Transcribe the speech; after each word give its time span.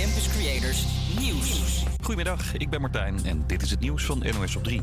Campus 0.00 0.28
Creators 0.28 0.86
Nieuws. 1.18 1.84
Goedemiddag, 2.02 2.54
ik 2.54 2.70
ben 2.70 2.80
Martijn 2.80 3.24
en 3.24 3.44
dit 3.46 3.62
is 3.62 3.70
het 3.70 3.80
nieuws 3.80 4.04
van 4.04 4.18
NOS 4.18 4.56
op 4.56 4.64
3. 4.64 4.82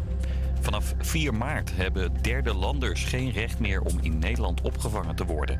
Vanaf 0.59 0.93
4 1.00 1.33
maart 1.33 1.71
hebben 1.75 2.12
derde 2.22 2.54
landers 2.54 3.04
geen 3.04 3.32
recht 3.32 3.59
meer 3.59 3.82
om 3.82 4.00
in 4.01 4.19
Nederland 4.19 4.61
opgevangen 4.61 5.16
te 5.16 5.25
worden. 5.25 5.59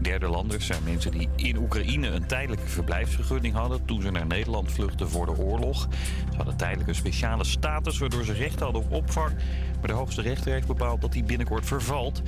Derde 0.00 0.28
landers 0.28 0.66
zijn 0.66 0.82
mensen 0.84 1.10
die 1.10 1.28
in 1.36 1.56
Oekraïne 1.56 2.08
een 2.08 2.26
tijdelijke 2.26 2.66
verblijfsvergunning 2.66 3.54
hadden 3.54 3.84
toen 3.84 4.02
ze 4.02 4.10
naar 4.10 4.26
Nederland 4.26 4.72
vluchtten 4.72 5.10
voor 5.10 5.26
de 5.26 5.38
oorlog. 5.38 5.88
Ze 6.30 6.36
hadden 6.36 6.56
tijdelijk 6.56 6.88
een 6.88 6.94
speciale 6.94 7.44
status 7.44 7.98
waardoor 7.98 8.24
ze 8.24 8.32
recht 8.32 8.60
hadden 8.60 8.82
op 8.82 8.92
opvang. 8.92 9.34
Maar 9.78 9.88
de 9.88 9.92
hoogste 9.92 10.22
rechter 10.22 10.52
heeft 10.52 10.66
bepaald 10.66 11.00
dat 11.00 11.12
die 11.12 11.24
binnenkort 11.24 11.66
vervalt. 11.66 12.22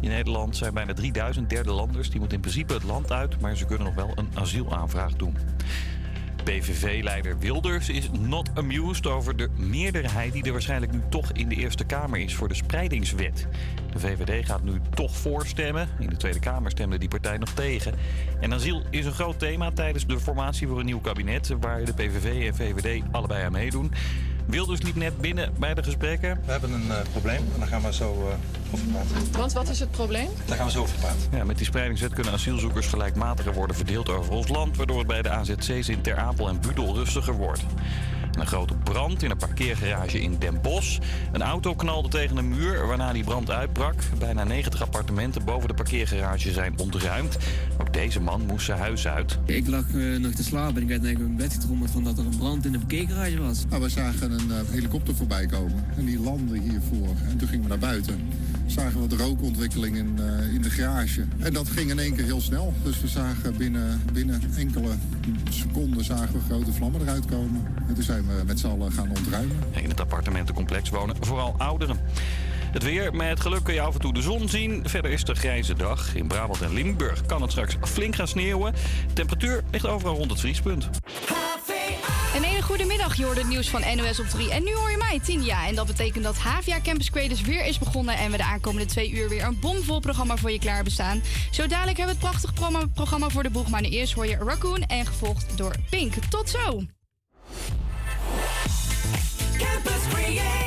In 0.00 0.08
Nederland 0.08 0.56
zijn 0.56 0.74
bijna 0.74 0.92
3000 0.92 1.50
derde 1.50 1.72
landers. 1.72 2.10
Die 2.10 2.18
moeten 2.18 2.36
in 2.36 2.42
principe 2.42 2.72
het 2.72 2.82
land 2.82 3.12
uit, 3.12 3.40
maar 3.40 3.56
ze 3.56 3.64
kunnen 3.64 3.86
nog 3.86 3.94
wel 3.94 4.12
een 4.14 4.28
asielaanvraag 4.34 5.12
doen. 5.12 5.36
PVV-leider 6.44 7.38
Wilders 7.38 7.88
is 7.88 8.10
not 8.10 8.50
amused 8.54 9.06
over 9.06 9.36
de 9.36 9.48
meerderheid 9.56 10.32
die 10.32 10.44
er 10.44 10.52
waarschijnlijk 10.52 10.92
nu 10.92 11.00
toch 11.08 11.32
in 11.32 11.48
de 11.48 11.54
Eerste 11.54 11.84
Kamer 11.84 12.18
is 12.18 12.34
voor 12.34 12.48
de 12.48 12.54
spreidingswet. 12.54 13.46
De 13.92 13.98
VVD 13.98 14.46
gaat 14.46 14.62
nu 14.62 14.80
toch 14.94 15.16
voorstemmen. 15.16 15.88
In 15.98 16.08
de 16.08 16.16
Tweede 16.16 16.38
Kamer 16.38 16.70
stemde 16.70 16.98
die 16.98 17.08
partij 17.08 17.38
nog 17.38 17.50
tegen. 17.50 17.94
En 18.40 18.52
asiel 18.52 18.82
is 18.90 19.06
een 19.06 19.12
groot 19.12 19.38
thema 19.38 19.70
tijdens 19.70 20.06
de 20.06 20.20
formatie 20.20 20.68
voor 20.68 20.78
een 20.78 20.86
nieuw 20.86 21.00
kabinet, 21.00 21.54
waar 21.60 21.84
de 21.84 21.94
PVV 21.94 22.46
en 22.46 22.54
VVD 22.54 23.02
allebei 23.10 23.44
aan 23.44 23.52
meedoen. 23.52 23.92
Wilders 24.46 24.82
liep 24.82 24.94
net 24.94 25.20
binnen 25.20 25.52
bij 25.58 25.74
de 25.74 25.82
gesprekken. 25.82 26.38
We 26.44 26.50
hebben 26.50 26.72
een 26.72 26.86
uh, 26.86 26.96
probleem 27.10 27.36
en 27.52 27.58
daar 27.58 27.68
gaan 27.68 27.82
we 27.82 27.92
zo 27.92 28.12
uh, 28.12 28.74
over 28.74 28.86
praten. 28.86 29.32
Want 29.32 29.52
wat 29.52 29.68
is 29.68 29.80
het 29.80 29.90
probleem? 29.90 30.28
Daar 30.46 30.56
gaan 30.56 30.66
we 30.66 30.72
zo 30.72 30.80
over 30.80 30.98
praten. 30.98 31.20
Ja, 31.32 31.44
met 31.44 31.56
die 31.56 31.66
spreidingswet 31.66 32.12
kunnen 32.12 32.32
asielzoekers 32.32 32.86
gelijkmatiger 32.86 33.52
worden 33.52 33.76
verdeeld 33.76 34.08
over 34.08 34.32
ons 34.32 34.48
land... 34.48 34.76
waardoor 34.76 34.98
het 34.98 35.06
bij 35.06 35.22
de 35.22 35.30
AZC's 35.30 35.88
in 35.88 36.00
Ter 36.00 36.16
Apel 36.16 36.48
en 36.48 36.60
Budel 36.60 36.94
rustiger 36.94 37.34
wordt. 37.34 37.62
Een 38.38 38.46
grote 38.46 38.74
brand 38.74 39.22
in 39.22 39.30
een 39.30 39.36
parkeergarage 39.36 40.20
in 40.20 40.36
Den 40.38 40.60
Bosch. 40.60 40.98
Een 41.32 41.42
auto 41.42 41.74
knalde 41.74 42.08
tegen 42.08 42.36
een 42.36 42.48
muur 42.48 42.86
waarna 42.86 43.12
die 43.12 43.24
brand 43.24 43.50
uitbrak. 43.50 43.94
Bijna 44.18 44.44
90 44.44 44.82
appartementen 44.82 45.44
boven 45.44 45.68
de 45.68 45.74
parkeergarage 45.74 46.52
zijn 46.52 46.78
ontruimd. 46.78 47.36
Ook 47.78 47.92
deze 47.92 48.20
man 48.20 48.46
moest 48.46 48.64
zijn 48.64 48.78
huis 48.78 49.06
uit. 49.06 49.38
Ik 49.44 49.66
lag 49.66 49.84
uh, 49.88 50.18
nog 50.18 50.32
te 50.32 50.44
slapen 50.44 50.76
en 50.76 50.82
ik 50.82 50.88
werd 50.88 51.02
naar 51.02 51.12
mijn 51.12 51.36
bed 51.36 51.52
getrommeld 51.52 51.90
van 51.90 52.04
dat 52.04 52.18
er 52.18 52.24
een 52.24 52.36
brand 52.36 52.64
in 52.64 52.72
de 52.72 52.78
parkeergarage 52.78 53.40
was. 53.40 53.64
Nou, 53.68 53.82
we 53.82 53.88
zagen 53.88 54.30
een 54.30 54.48
uh, 54.48 54.56
helikopter 54.70 55.14
voorbij 55.14 55.46
komen 55.46 55.84
en 55.96 56.04
die 56.04 56.20
landde 56.20 56.58
hiervoor. 56.58 57.14
En 57.28 57.36
toen 57.36 57.48
gingen 57.48 57.62
we 57.62 57.68
naar 57.68 57.78
buiten. 57.78 58.20
Zagen 58.72 59.00
we 59.00 59.06
de 59.06 59.16
rookontwikkeling 59.16 59.96
in, 59.96 60.18
uh, 60.20 60.54
in 60.54 60.62
de 60.62 60.70
garage. 60.70 61.24
En 61.38 61.52
dat 61.52 61.68
ging 61.68 61.90
in 61.90 61.98
één 61.98 62.14
keer 62.14 62.24
heel 62.24 62.40
snel. 62.40 62.74
Dus 62.82 63.00
we 63.00 63.08
zagen 63.08 63.56
binnen, 63.56 64.02
binnen 64.12 64.40
enkele 64.56 64.88
seconden 65.50 66.04
zagen 66.04 66.32
we 66.32 66.40
grote 66.48 66.72
vlammen 66.72 67.00
eruit 67.00 67.24
komen. 67.26 67.66
En 67.88 67.94
toen 67.94 68.04
zijn 68.04 68.26
we 68.26 68.42
met 68.46 68.60
z'n 68.60 68.66
allen 68.66 68.92
gaan 68.92 69.10
ontruimen. 69.10 69.56
In 69.82 69.88
het 69.88 70.00
appartementencomplex 70.00 70.90
wonen 70.90 71.16
vooral 71.20 71.54
ouderen. 71.58 71.96
Het 72.72 72.82
weer, 72.82 73.14
met 73.14 73.40
geluk 73.40 73.64
kun 73.64 73.74
je 73.74 73.80
af 73.80 73.94
en 73.94 74.00
toe 74.00 74.12
de 74.12 74.22
zon 74.22 74.48
zien. 74.48 74.82
Verder 74.88 75.10
is 75.10 75.20
het 75.20 75.28
een 75.28 75.36
grijze 75.36 75.74
dag. 75.74 76.14
In 76.14 76.26
Brabant 76.26 76.62
en 76.62 76.72
Limburg 76.72 77.26
kan 77.26 77.42
het 77.42 77.50
straks 77.50 77.76
flink 77.80 78.16
gaan 78.16 78.28
sneeuwen. 78.28 78.72
De 79.06 79.12
temperatuur 79.12 79.62
ligt 79.70 79.86
overal 79.86 80.16
rond 80.16 80.30
het 80.30 80.40
vriespunt. 80.40 80.88
Een 82.34 82.42
hele 82.42 82.62
goede 82.62 82.84
middag, 82.84 83.16
je 83.16 83.24
hoort 83.24 83.36
het 83.36 83.48
nieuws 83.48 83.68
van 83.68 83.96
NOS 83.96 84.20
op 84.20 84.26
3. 84.26 84.50
En 84.50 84.64
nu 84.64 84.74
hoor 84.74 84.90
je 84.90 84.96
mij, 84.96 85.20
Tinja. 85.20 85.66
En 85.66 85.74
dat 85.74 85.86
betekent 85.86 86.24
dat 86.24 86.38
Havia 86.38 86.80
Campus 86.80 87.10
Creators 87.10 87.40
weer 87.40 87.64
is 87.64 87.78
begonnen... 87.78 88.16
en 88.16 88.30
we 88.30 88.36
de 88.36 88.44
aankomende 88.44 88.86
twee 88.86 89.10
uur 89.10 89.28
weer 89.28 89.44
een 89.44 89.60
bomvol 89.60 90.00
programma 90.00 90.36
voor 90.36 90.50
je 90.50 90.58
klaar 90.58 90.74
hebben 90.74 90.92
staan. 90.92 91.22
Zo 91.50 91.66
dadelijk 91.66 91.98
hebben 91.98 92.16
we 92.16 92.20
het 92.20 92.30
prachtige 92.30 92.88
programma 92.94 93.28
voor 93.28 93.42
de 93.42 93.50
boeg... 93.50 93.68
maar 93.68 93.80
nu 93.80 93.88
eerst 93.88 94.12
hoor 94.12 94.26
je 94.26 94.36
Raccoon 94.36 94.82
en 94.82 95.06
gevolgd 95.06 95.56
door 95.56 95.74
Pink. 95.90 96.14
Tot 96.30 96.50
zo! 96.50 96.82
Campus 99.58 100.61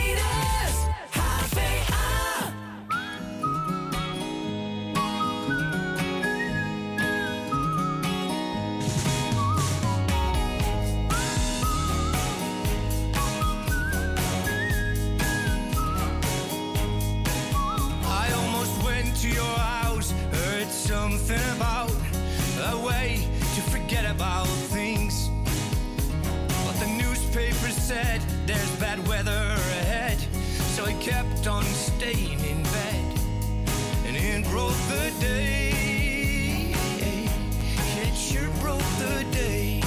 something 21.26 21.56
about 21.56 21.90
a 22.72 22.86
way 22.86 23.28
to 23.56 23.62
forget 23.62 24.06
about 24.06 24.48
things. 24.48 25.30
But 26.66 26.74
the 26.80 26.88
newspaper 26.88 27.70
said 27.70 28.22
there's 28.46 28.76
bad 28.80 29.06
weather 29.08 29.32
ahead, 29.32 30.20
so 30.76 30.86
I 30.86 30.94
kept 30.94 31.48
on 31.48 31.64
staying 31.64 32.40
in 32.42 32.62
bed. 32.64 33.20
And 34.06 34.16
it 34.16 34.46
broke 34.52 34.78
the 34.88 35.12
day. 35.20 36.74
It 38.04 38.16
sure 38.16 38.50
broke 38.62 38.90
the 39.00 39.26
day. 39.32 39.82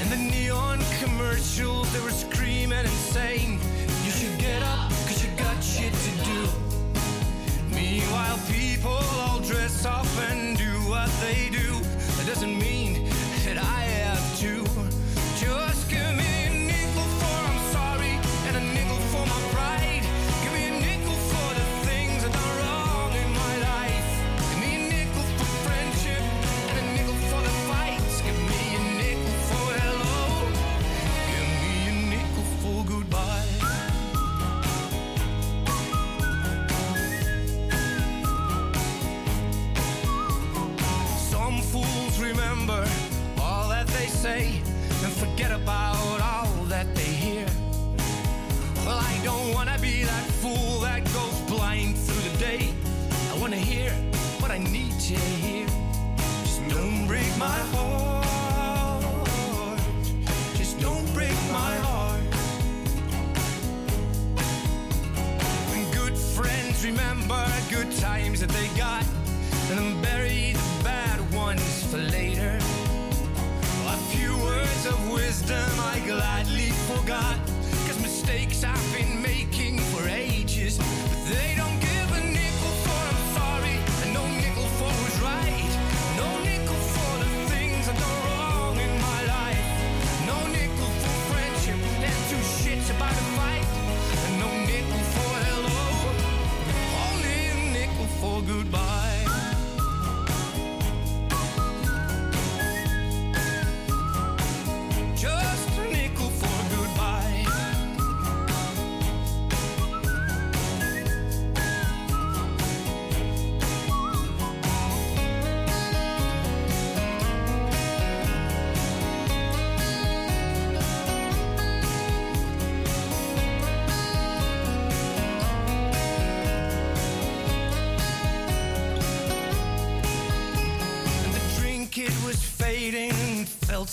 And 0.00 0.10
the 0.10 0.18
neon 0.18 0.80
commercials, 1.00 1.90
they 1.92 2.00
were 2.00 2.10
screaming 2.10 2.78
and 2.78 2.88
saying, 2.88 3.61
Meanwhile, 8.12 8.40
people 8.46 8.90
all 8.90 9.40
dress 9.40 9.86
up 9.86 10.04
and 10.28 10.58
do 10.58 10.70
what 10.90 11.08
they 11.22 11.48
do. 11.48 11.80
That 12.18 12.26
doesn't 12.26 12.58
mean 12.58 12.81
forget 45.26 45.52
about 45.52 46.20
all 46.20 46.64
that 46.64 46.86
they 46.96 47.12
hear. 47.24 47.46
Well, 48.84 48.98
I 48.98 49.20
don't 49.22 49.54
wanna 49.54 49.78
be 49.78 50.02
that 50.02 50.24
fool 50.42 50.80
that 50.80 51.04
goes 51.14 51.38
blind 51.42 51.96
through 51.96 52.28
the 52.28 52.36
day. 52.38 52.74
I 53.30 53.38
wanna 53.38 53.62
hear 53.70 53.92
what 54.40 54.50
I 54.50 54.58
need 54.58 54.98
to 55.10 55.14
hear. 55.44 55.66
Just 56.42 56.60
don't 56.68 57.06
break 57.06 57.30
my 57.38 57.60
heart. 57.74 59.06
Just 60.56 60.80
don't 60.80 61.06
break 61.14 61.38
my 61.52 61.74
heart. 61.86 62.24
When 65.70 65.88
good 65.92 66.18
friends 66.18 66.84
remember 66.84 67.46
good 67.70 67.92
times 67.98 68.40
that 68.40 68.50
they 68.50 68.66
got 68.76 69.04
and 69.70 69.78
then 69.78 70.02
bury 70.02 70.54
the 70.54 70.82
bad 70.82 71.20
ones 71.32 71.84
for 71.88 71.98
later. 71.98 72.61
Words 74.82 74.94
of 74.98 75.12
wisdom 75.12 75.70
I 75.78 76.00
gladly 76.06 76.70
forgot. 76.90 77.38
Cause 77.86 78.02
mistakes 78.02 78.64
I've 78.64 78.92
been 78.92 79.22
making 79.22 79.31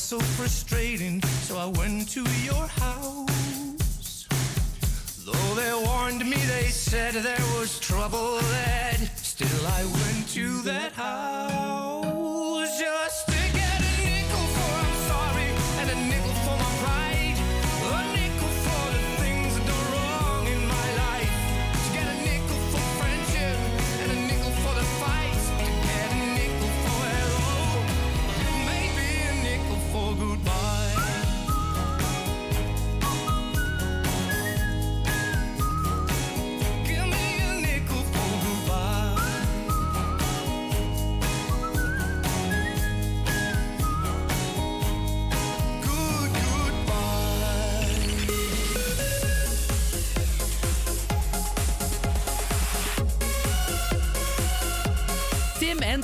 so 0.09 0.17
frustrating, 0.17 1.21
so 1.21 1.55
I 1.55 1.67
went 1.67 2.09
to 2.09 2.21
your 2.43 2.65
house. 2.65 4.25
Though 5.23 5.53
they 5.53 5.71
warned 5.85 6.25
me, 6.27 6.35
they 6.35 6.69
said 6.69 7.13
there 7.13 7.45
was 7.59 7.79
trouble 7.79 8.39
there. 8.39 8.98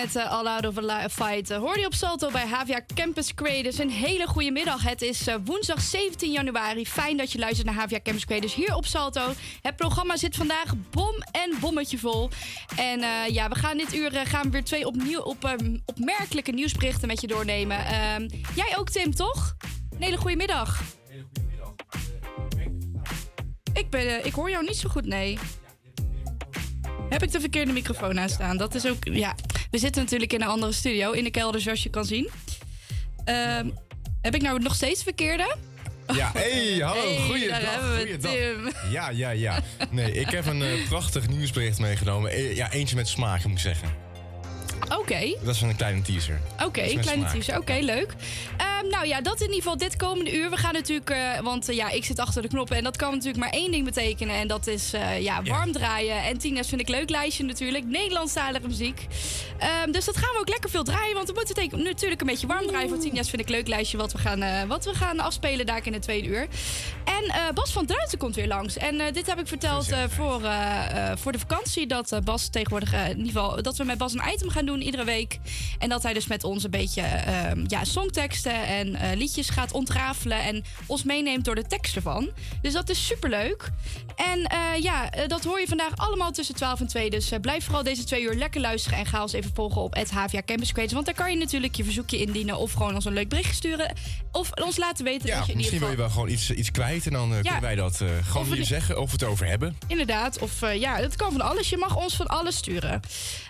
met 0.00 0.16
uh, 0.16 0.30
All 0.30 0.46
Out 0.46 0.66
of 0.66 1.12
Fight 1.12 1.50
eh, 1.50 1.58
Hoor 1.58 1.78
je 1.78 1.86
op 1.86 1.94
Salto 1.94 2.30
bij 2.30 2.46
Havia 2.46 2.80
Campus 2.94 3.34
Creators. 3.34 3.78
Een 3.78 3.90
hele 3.90 4.26
goede 4.26 4.50
middag. 4.50 4.82
Het 4.82 5.02
is 5.02 5.26
eh, 5.26 5.34
woensdag 5.44 5.80
17 5.80 6.32
januari. 6.32 6.86
Fijn 6.86 7.16
dat 7.16 7.32
je 7.32 7.38
luistert 7.38 7.66
naar 7.66 7.74
Havia 7.74 8.00
Campus 8.02 8.24
Creators 8.24 8.54
hier 8.54 8.74
op 8.74 8.86
Salto. 8.86 9.32
Het 9.62 9.76
programma 9.76 10.16
zit 10.16 10.36
vandaag 10.36 10.74
bom 10.90 11.14
en 11.32 11.54
bommetje 11.60 11.98
vol. 11.98 12.30
En 12.76 13.00
ja, 13.32 13.48
we 13.48 13.54
gaan 13.54 13.76
dit 13.76 13.94
uur 13.94 14.10
gaan 14.12 14.42
we 14.42 14.50
weer 14.50 14.64
twee 14.64 14.86
opnieuw 14.86 15.20
op, 15.20 15.44
ehm, 15.44 15.76
opmerkelijke 15.84 16.52
nieuwsberichten 16.52 17.08
met 17.08 17.20
je 17.20 17.26
doornemen. 17.26 17.86
Ehm, 17.86 18.28
jij 18.54 18.78
ook 18.78 18.90
Tim, 18.90 19.14
toch? 19.14 19.56
Een 19.90 20.02
hele 20.02 20.16
goede 20.16 20.36
middag. 20.36 20.80
Een 20.80 20.84
hele 21.08 21.24
goede 21.32 21.48
middag. 21.48 21.74
Ik, 23.72 23.90
ben, 23.90 24.26
ik 24.26 24.32
hoor 24.32 24.50
jou 24.50 24.64
niet 24.64 24.76
zo 24.76 24.88
goed, 24.88 25.06
nee. 25.06 25.38
Heb 27.08 27.22
ik 27.22 27.32
de 27.32 27.40
verkeerde 27.40 27.72
microfoon 27.72 28.20
aan 28.20 28.28
staan? 28.28 28.56
Dat 28.56 28.74
is 28.74 28.86
ook. 28.86 29.04
Ja. 29.04 29.34
We 29.72 29.78
zitten 29.78 30.02
natuurlijk 30.02 30.32
in 30.32 30.42
een 30.42 30.48
andere 30.48 30.72
studio, 30.72 31.10
in 31.12 31.24
de 31.24 31.30
kelder 31.30 31.60
zoals 31.60 31.82
je 31.82 31.88
kan 31.90 32.04
zien. 32.04 32.28
Ehm, 33.24 33.68
heb 34.22 34.34
ik 34.34 34.42
nou 34.42 34.62
nog 34.62 34.74
steeds 34.74 35.02
verkeerde? 35.02 35.56
Ja, 36.12 36.30
hey, 36.34 36.78
hallo, 36.80 37.00
Hey, 37.00 37.18
goeiedag. 37.26 37.60
daar 37.60 37.72
hebben 37.72 37.90
we 37.94 37.98
goeiedag. 38.00 38.32
Tim. 38.32 38.90
Ja, 38.90 39.10
ja, 39.10 39.30
ja. 39.30 39.60
Nee, 39.90 40.12
ik 40.12 40.28
heb 40.30 40.46
een 40.46 40.62
eh, 40.62 40.88
prachtig 40.88 41.28
nieuwsbericht 41.28 41.78
meegenomen. 41.78 42.30
Eh, 42.30 42.56
ja, 42.56 42.72
eentje 42.72 42.96
met 42.96 43.08
smaak, 43.08 43.44
moet 43.44 43.52
ik 43.52 43.58
zeggen. 43.58 43.88
Oké. 44.88 45.36
Dat 45.42 45.54
is 45.54 45.60
een 45.60 45.76
kleine 45.76 46.02
teaser. 46.02 46.40
Oké, 46.64 46.94
met 46.94 47.00
kleine 47.00 47.30
teaser. 47.30 47.58
Oké, 47.58 47.78
leuk. 47.80 48.14
Ehm, 48.56 48.90
nou 48.90 49.06
ja, 49.06 49.20
dat 49.20 49.40
in 49.40 49.46
ieder 49.46 49.62
geval 49.62 49.76
dit 49.76 49.96
komende 49.96 50.36
uur. 50.36 50.50
We 50.50 50.56
gaan 50.56 50.72
natuurlijk, 50.72 51.10
eh, 51.10 51.40
want 51.40 51.68
eh, 51.68 51.76
ja, 51.76 51.90
ik 51.90 52.04
zit 52.04 52.18
achter 52.18 52.42
de 52.42 52.48
knoppen. 52.48 52.76
En 52.76 52.84
dat 52.84 52.96
kan 52.96 53.10
natuurlijk 53.10 53.38
maar 53.38 53.52
één 53.52 53.70
ding 53.70 53.84
betekenen. 53.84 54.36
En 54.36 54.48
dat 54.48 54.66
is 54.66 54.92
eh, 54.92 55.20
ja, 55.20 55.42
warm 55.42 55.72
draaien. 55.72 56.22
En 56.22 56.38
Tina's 56.38 56.68
vind 56.68 56.80
ik 56.80 56.88
leuk 56.88 57.10
lijstje 57.10 57.44
natuurlijk. 57.44 57.84
Nederlandstalige 57.84 58.68
muziek. 58.68 59.06
Ehm, 59.58 59.90
dus 59.90 60.04
dat 60.04 60.16
gaan 60.16 60.32
we 60.32 60.40
ook 60.40 60.48
lekker 60.48 60.70
veel 60.70 60.82
draaien. 60.82 61.14
Want 61.14 61.28
we 61.28 61.34
moeten 61.34 61.82
natuurlijk 61.84 62.20
een 62.20 62.26
beetje 62.26 62.46
warm 62.46 62.66
draaien 62.66 62.88
voor 62.88 62.98
Tina's 62.98 63.30
vind 63.30 63.42
ik 63.42 63.48
leuk 63.48 63.68
lijstje. 63.68 63.96
Wat 63.96 64.12
we 64.12 64.18
gaan, 64.18 64.68
wat 64.68 64.84
we 64.84 64.94
gaan 64.94 65.20
afspelen 65.20 65.66
daar 65.66 65.80
in 65.86 65.92
het 65.92 66.02
tweede 66.02 66.28
uur. 66.28 66.46
En 67.04 67.54
Bas 67.54 67.72
van 67.72 67.86
Druiten 67.86 68.18
komt 68.18 68.34
weer 68.34 68.46
langs. 68.46 68.76
En 68.76 69.12
dit 69.12 69.26
heb 69.26 69.38
ik 69.38 69.46
verteld 69.46 69.88
voor, 70.08 70.40
voor 71.14 71.32
de 71.32 71.38
vakantie. 71.38 71.86
Dat 71.86 72.20
Bas 72.24 72.48
tegenwoordig 72.48 72.92
in 72.92 73.18
ieder 73.18 73.32
geval 73.32 73.62
dat 73.62 73.76
we 73.76 73.84
met 73.84 73.98
Bas 73.98 74.12
een 74.12 74.32
item 74.32 74.48
gaan 74.48 74.66
doen 74.66 74.71
iedere 74.80 75.04
week. 75.04 75.38
En 75.78 75.88
dat 75.88 76.02
hij 76.02 76.12
dus 76.12 76.26
met 76.26 76.44
ons 76.44 76.64
een 76.64 76.70
beetje 76.70 77.02
ehm, 77.02 77.64
ja, 77.66 77.84
songteksten 77.84 78.66
en 78.66 78.94
eh, 78.94 79.16
liedjes 79.16 79.48
gaat 79.48 79.72
ontrafelen. 79.72 80.42
En 80.42 80.64
ons 80.86 81.02
meeneemt 81.02 81.44
door 81.44 81.54
de 81.54 81.66
tekst 81.66 81.96
ervan. 81.96 82.30
Dus 82.62 82.72
dat 82.72 82.88
is 82.88 83.06
superleuk. 83.06 83.70
En 84.16 84.44
eh, 84.44 84.58
ja, 84.82 85.10
eh, 85.10 85.28
dat 85.28 85.44
hoor 85.44 85.60
je 85.60 85.66
vandaag 85.66 85.96
allemaal 85.96 86.30
tussen 86.32 86.54
12 86.54 86.80
en 86.80 86.86
2. 86.86 87.10
Dus 87.10 87.30
blijf 87.40 87.64
vooral 87.64 87.82
deze 87.82 88.04
twee 88.04 88.22
uur 88.22 88.34
lekker 88.34 88.60
luisteren. 88.60 88.98
En 88.98 89.06
ga 89.06 89.22
ons 89.22 89.32
even 89.32 89.50
volgen 89.54 89.80
op 89.82 89.94
het 89.94 90.10
HVA 90.10 90.42
Campus 90.44 90.72
Creators. 90.72 90.92
Want 90.92 91.06
daar 91.06 91.14
kan 91.14 91.30
je 91.30 91.36
natuurlijk 91.38 91.74
je 91.74 91.84
verzoekje 91.84 92.18
indienen. 92.18 92.56
Of 92.56 92.72
gewoon 92.72 92.94
ons 92.94 93.04
een 93.04 93.12
leuk 93.12 93.28
bericht 93.28 93.54
sturen. 93.54 93.92
Of 94.32 94.50
ons 94.52 94.76
laten 94.76 95.04
weten 95.04 95.28
Ja, 95.28 95.38
dat 95.38 95.46
je 95.46 95.56
misschien 95.56 95.78
wil 95.78 95.90
je 95.90 95.96
wel 95.96 96.10
gewoon 96.10 96.28
iets, 96.28 96.50
iets 96.50 96.70
kwijt. 96.70 97.06
En 97.06 97.12
dan 97.12 97.28
Ja. 97.28 97.40
kunnen 97.40 97.60
wij 97.60 97.74
dat 97.74 98.00
gewoon 98.22 98.52
hier 98.52 98.64
zeggen 98.64 99.00
of 99.00 99.06
we 99.06 99.12
het 99.12 99.24
over 99.24 99.46
hebben. 99.46 99.76
Inderdaad, 99.86 100.38
of 100.38 100.60
ja, 100.74 100.96
het 100.96 101.16
kan 101.16 101.32
van 101.32 101.40
alles. 101.40 101.68
Je 101.68 101.76
mag 101.76 101.96
ons 101.96 102.16
van 102.16 102.26
alles 102.26 102.56
sturen. 102.56 103.00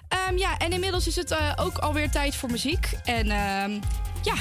Ehm, 0.09 0.37
ja, 0.39 0.59
en 0.59 0.73
inmiddels 0.73 1.07
is 1.07 1.12
het 1.17 1.31
eh, 1.31 1.53
ook 1.57 1.79
alweer 1.79 2.11
tijd 2.11 2.37
voor 2.37 2.51
muziek. 2.51 2.91
En 3.05 3.31
ehm, 3.31 3.81
ja, 4.23 4.35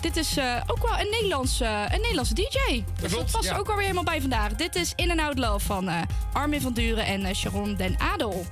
dit 0.00 0.16
is 0.16 0.36
eh, 0.36 0.56
ook 0.66 0.82
wel 0.82 0.98
een 0.98 1.10
Nederlandse, 1.10 1.64
een 1.64 2.00
Nederlandse 2.00 2.34
DJ. 2.34 2.48
Dus 2.68 2.82
dat 3.00 3.10
klopt, 3.10 3.30
past 3.30 3.48
ja. 3.48 3.56
ook 3.56 3.68
alweer 3.68 3.82
helemaal 3.82 4.04
bij 4.04 4.20
vandaag. 4.20 4.52
Dit 4.52 4.74
is 4.74 4.92
In 4.96 5.10
and 5.10 5.20
Out 5.20 5.38
Love 5.38 5.66
van 5.66 5.88
eh, 5.88 6.00
Armin 6.32 6.60
van 6.60 6.72
Duren 6.72 7.06
en 7.06 7.24
eh, 7.24 7.34
Sharon 7.34 7.74
den 7.74 8.00
Adel. 8.00 8.46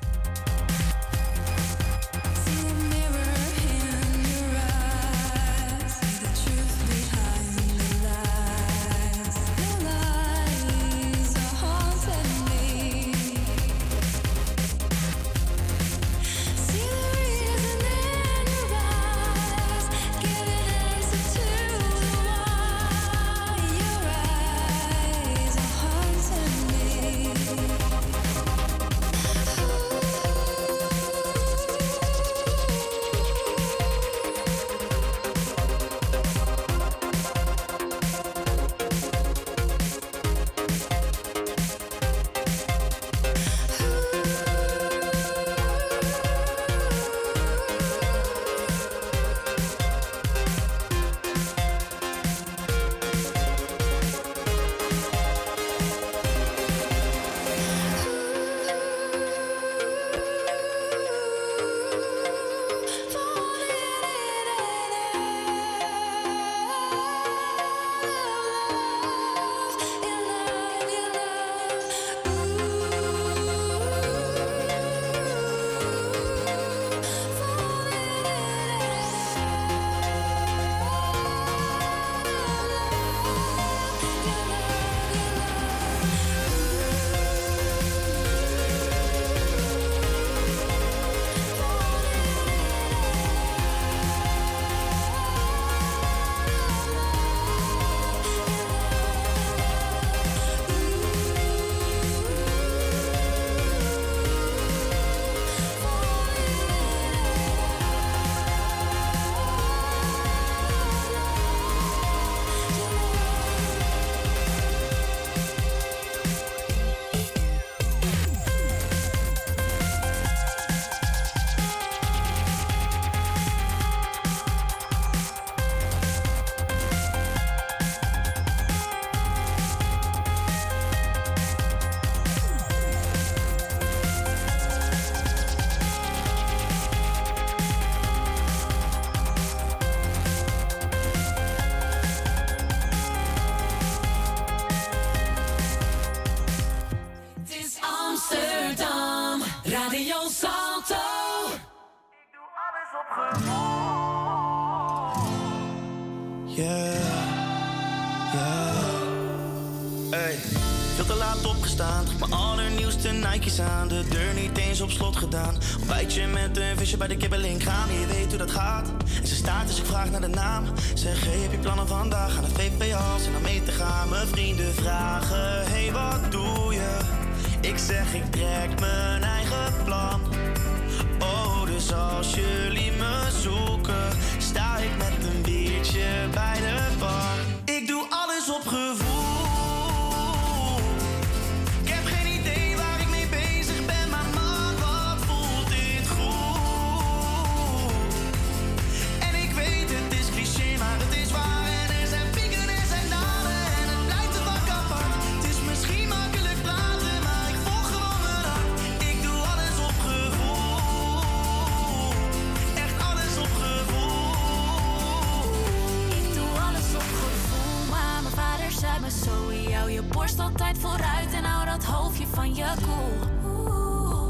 je 219.96 220.02
borst 220.02 220.38
altijd 220.38 220.78
vooruit 220.78 221.32
en 221.32 221.44
hou 221.44 221.66
dat 221.66 221.84
hoofdje 221.84 222.26
van 222.26 222.54
je 222.54 222.72
koel. 222.82 224.28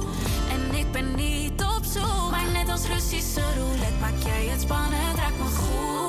En 0.50 0.78
ik 0.78 0.92
ben 0.92 1.14
niet 1.14 1.62
op 1.62 1.84
zoek, 1.84 2.30
maar 2.30 2.50
net 2.52 2.68
als 2.68 2.86
Russische 2.86 3.40
roulette 3.56 4.00
maak 4.00 4.22
jij 4.24 4.46
het 4.46 4.60
spannend, 4.60 5.16
raak 5.16 5.38
me 5.38 5.44
goed. 5.44 6.05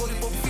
body, 0.00 0.14
but 0.20 0.49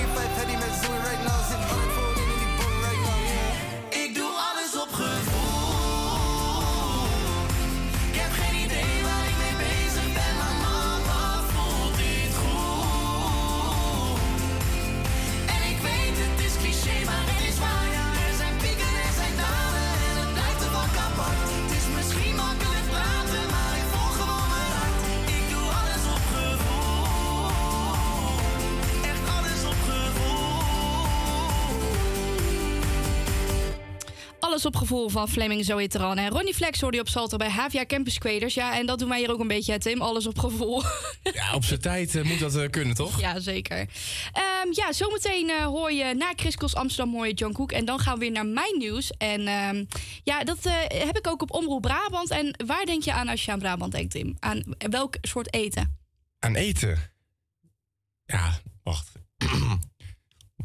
was 34.62 34.73
op 34.73 34.81
gevoel 34.81 35.09
van 35.09 35.29
Fleming, 35.29 35.69
er 35.69 36.00
en 36.00 36.29
Ronnie 36.29 36.55
Flex 36.55 36.81
hoorde 36.81 36.97
je 36.97 37.02
op 37.02 37.09
Salto 37.09 37.37
bij 37.37 37.49
Havia 37.49 37.87
Campus 37.87 38.19
Quaders 38.19 38.55
Ja, 38.55 38.79
en 38.79 38.87
dat 38.87 38.99
doen 38.99 39.09
wij 39.09 39.19
hier 39.19 39.31
ook 39.33 39.40
een 39.40 39.49
beetje, 39.49 39.79
Tim. 39.79 40.00
Alles 40.00 40.26
op 40.26 40.38
gevoel. 40.38 40.83
Ja, 41.33 41.55
op 41.55 41.64
zijn 41.64 41.81
tijd 41.81 42.14
eh, 42.14 42.25
moet 42.25 42.38
dat 42.38 42.57
uh, 42.57 42.69
kunnen, 42.69 42.95
toch? 42.95 43.21
Ja, 43.21 43.40
zeker. 43.40 43.76
Ehm, 44.33 44.69
ja, 44.71 44.93
zometeen 44.93 45.50
eh, 45.50 45.64
hoor 45.64 45.93
je 45.93 46.14
na 46.14 46.33
Chris 46.37 46.75
Amsterdam 46.75 47.14
mooie 47.14 47.33
John 47.33 47.52
Cook. 47.52 47.73
En 47.73 47.85
dan 47.85 47.99
gaan 47.99 48.14
we 48.14 48.21
weer 48.21 48.31
naar 48.31 48.47
mijn 48.47 48.79
nieuws. 48.79 49.11
En 49.11 49.47
ehm, 49.47 49.85
ja, 50.25 50.45
dat 50.45 50.59
heb 50.88 51.19
ik 51.19 51.26
ook 51.26 51.43
op 51.43 51.52
Omroep 51.52 51.83
Brabant. 51.83 52.30
En 52.30 52.54
waar 52.67 52.84
denk 52.84 53.02
je 53.02 53.13
aan 53.13 53.28
als 53.28 53.45
je 53.45 53.52
aan 53.52 53.58
Brabant 53.58 53.93
denkt, 53.93 54.11
Tim? 54.11 54.37
Aan 54.39 54.63
welk 54.78 55.17
soort 55.21 55.54
eten? 55.54 55.99
Aan 56.39 56.54
eten? 56.54 57.13
Ja, 58.25 58.61
wacht. 58.82 59.13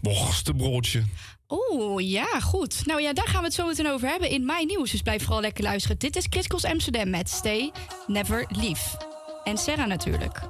Worstenbroodje. 0.01 1.03
Oeh, 1.49 2.09
ja, 2.09 2.39
goed. 2.39 2.85
Nou 2.85 3.01
ja, 3.01 3.13
daar 3.13 3.27
gaan 3.27 3.39
we 3.39 3.45
het 3.45 3.53
zo 3.53 3.67
meteen 3.67 3.89
over 3.89 4.07
hebben 4.07 4.29
in 4.29 4.45
mijn 4.45 4.67
nieuws. 4.67 4.91
Dus 4.91 5.01
blijf 5.01 5.23
vooral 5.23 5.41
lekker 5.41 5.63
luisteren. 5.63 5.97
Dit 5.97 6.15
is 6.15 6.27
Chris 6.29 6.65
Amsterdam 6.65 7.09
met 7.09 7.29
Stay 7.29 7.71
Never 8.07 8.45
Leave. 8.49 8.97
En 9.43 9.57
Sarah 9.57 9.87
natuurlijk. 9.87 10.41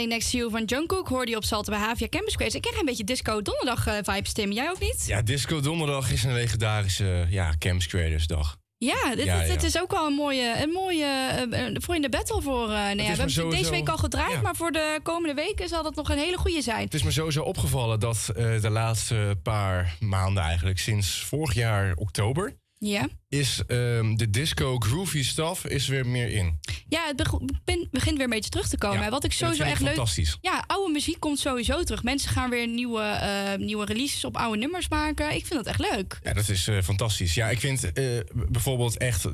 Standing 0.00 0.20
Next 0.20 0.30
to 0.30 0.38
You 0.38 0.50
van 0.50 0.64
Jungkook 0.64 1.08
hoorde 1.08 1.30
je 1.30 1.36
op 1.36 1.44
Salto 1.44 1.70
bij 1.72 1.80
Havia 1.80 2.08
Campus 2.08 2.36
Quiz. 2.36 2.54
Ik 2.54 2.60
krijg 2.62 2.78
een 2.78 2.84
beetje 2.84 3.04
disco 3.04 3.42
donderdag 3.42 3.86
eh, 3.86 3.94
vibes, 4.02 4.32
Tim. 4.32 4.52
Jij 4.52 4.70
ook 4.70 4.80
niet? 4.80 5.04
Ja, 5.06 5.22
Disco 5.22 5.60
Donderdag 5.60 6.10
is 6.12 6.24
een 6.24 6.32
legendarische 6.32 7.26
ja, 7.28 7.54
Camps 7.58 7.86
Creators 7.86 8.26
dag. 8.26 8.56
Ja, 8.76 9.14
dit, 9.14 9.24
Ja, 9.24 9.38
dit- 9.38 9.48
dit 9.48 9.60
ja. 9.60 9.66
is 9.66 9.80
ook 9.80 9.90
wel 9.90 10.06
een 10.06 10.12
mooie, 10.14 10.62
een 10.62 10.70
mooie 10.70 11.04
eh, 11.50 11.74
voor 11.80 11.94
in 11.94 12.02
de 12.02 12.08
battle 12.08 12.42
voor. 12.42 12.68
nee, 12.68 12.76
ja, 12.78 12.94
we 12.96 13.02
hebben 13.02 13.30
sowieso- 13.30 13.50
deze 13.58 13.70
week 13.70 13.88
al 13.88 13.96
gedraaid, 13.96 14.42
maar 14.42 14.56
voor 14.56 14.70
de 14.72 15.00
komende 15.02 15.34
weken 15.34 15.68
zal 15.68 15.82
dat 15.82 15.94
nog 15.94 16.10
een 16.10 16.18
hele 16.18 16.36
goede 16.36 16.62
zijn. 16.62 16.84
Het 16.84 16.94
is 16.94 17.02
me 17.02 17.10
sowieso 17.10 17.42
opgevallen 17.42 18.00
dat 18.00 18.30
de 18.34 18.70
laatste 18.70 19.38
paar 19.42 19.96
maanden 19.98 20.42
eigenlijk, 20.42 20.78
sinds 20.78 21.24
vorig 21.24 21.54
jaar 21.54 21.92
oktober, 21.94 22.56
Ja. 22.82 23.08
is 23.28 23.62
ehm, 23.66 24.14
de 24.14 24.30
disco 24.30 24.78
groovy 24.78 25.22
stuff 25.24 25.64
is 25.64 25.88
weer 25.88 26.06
meer 26.06 26.28
in. 26.28 26.58
Ja, 26.88 27.06
het 27.06 27.16
beg- 27.16 27.38
begin- 27.64 27.88
begint 27.90 28.14
weer 28.16 28.24
een 28.24 28.30
beetje 28.30 28.50
terug 28.50 28.68
te 28.68 28.78
komen. 28.78 29.00
Ja, 29.02 29.10
Wat 29.10 29.24
ik 29.24 29.32
sowieso 29.32 29.62
echt 29.62 29.80
leuk. 29.80 29.88
fantastisch. 29.88 30.38
Ja, 30.40 30.64
oude 30.66 30.92
muziek 30.92 31.20
komt 31.20 31.38
sowieso 31.38 31.82
terug. 31.82 32.02
Mensen 32.02 32.30
gaan 32.30 32.50
weer 32.50 32.68
nieuwe, 32.68 33.02
eh, 33.02 33.58
nieuwe 33.58 33.84
releases 33.84 34.24
op 34.24 34.36
oude 34.36 34.58
nummers 34.58 34.88
maken. 34.88 35.34
Ik 35.34 35.46
vind 35.46 35.64
dat 35.64 35.66
echt 35.66 35.90
leuk. 35.94 36.18
Ja, 36.22 36.32
dat 36.32 36.48
is 36.48 36.68
eh, 36.68 36.82
fantastisch. 36.82 37.34
Ja, 37.34 37.50
ik 37.50 37.60
vind 37.60 37.92
eh, 37.92 38.04
bijvoorbeeld 38.32 38.96
echt 38.96 39.24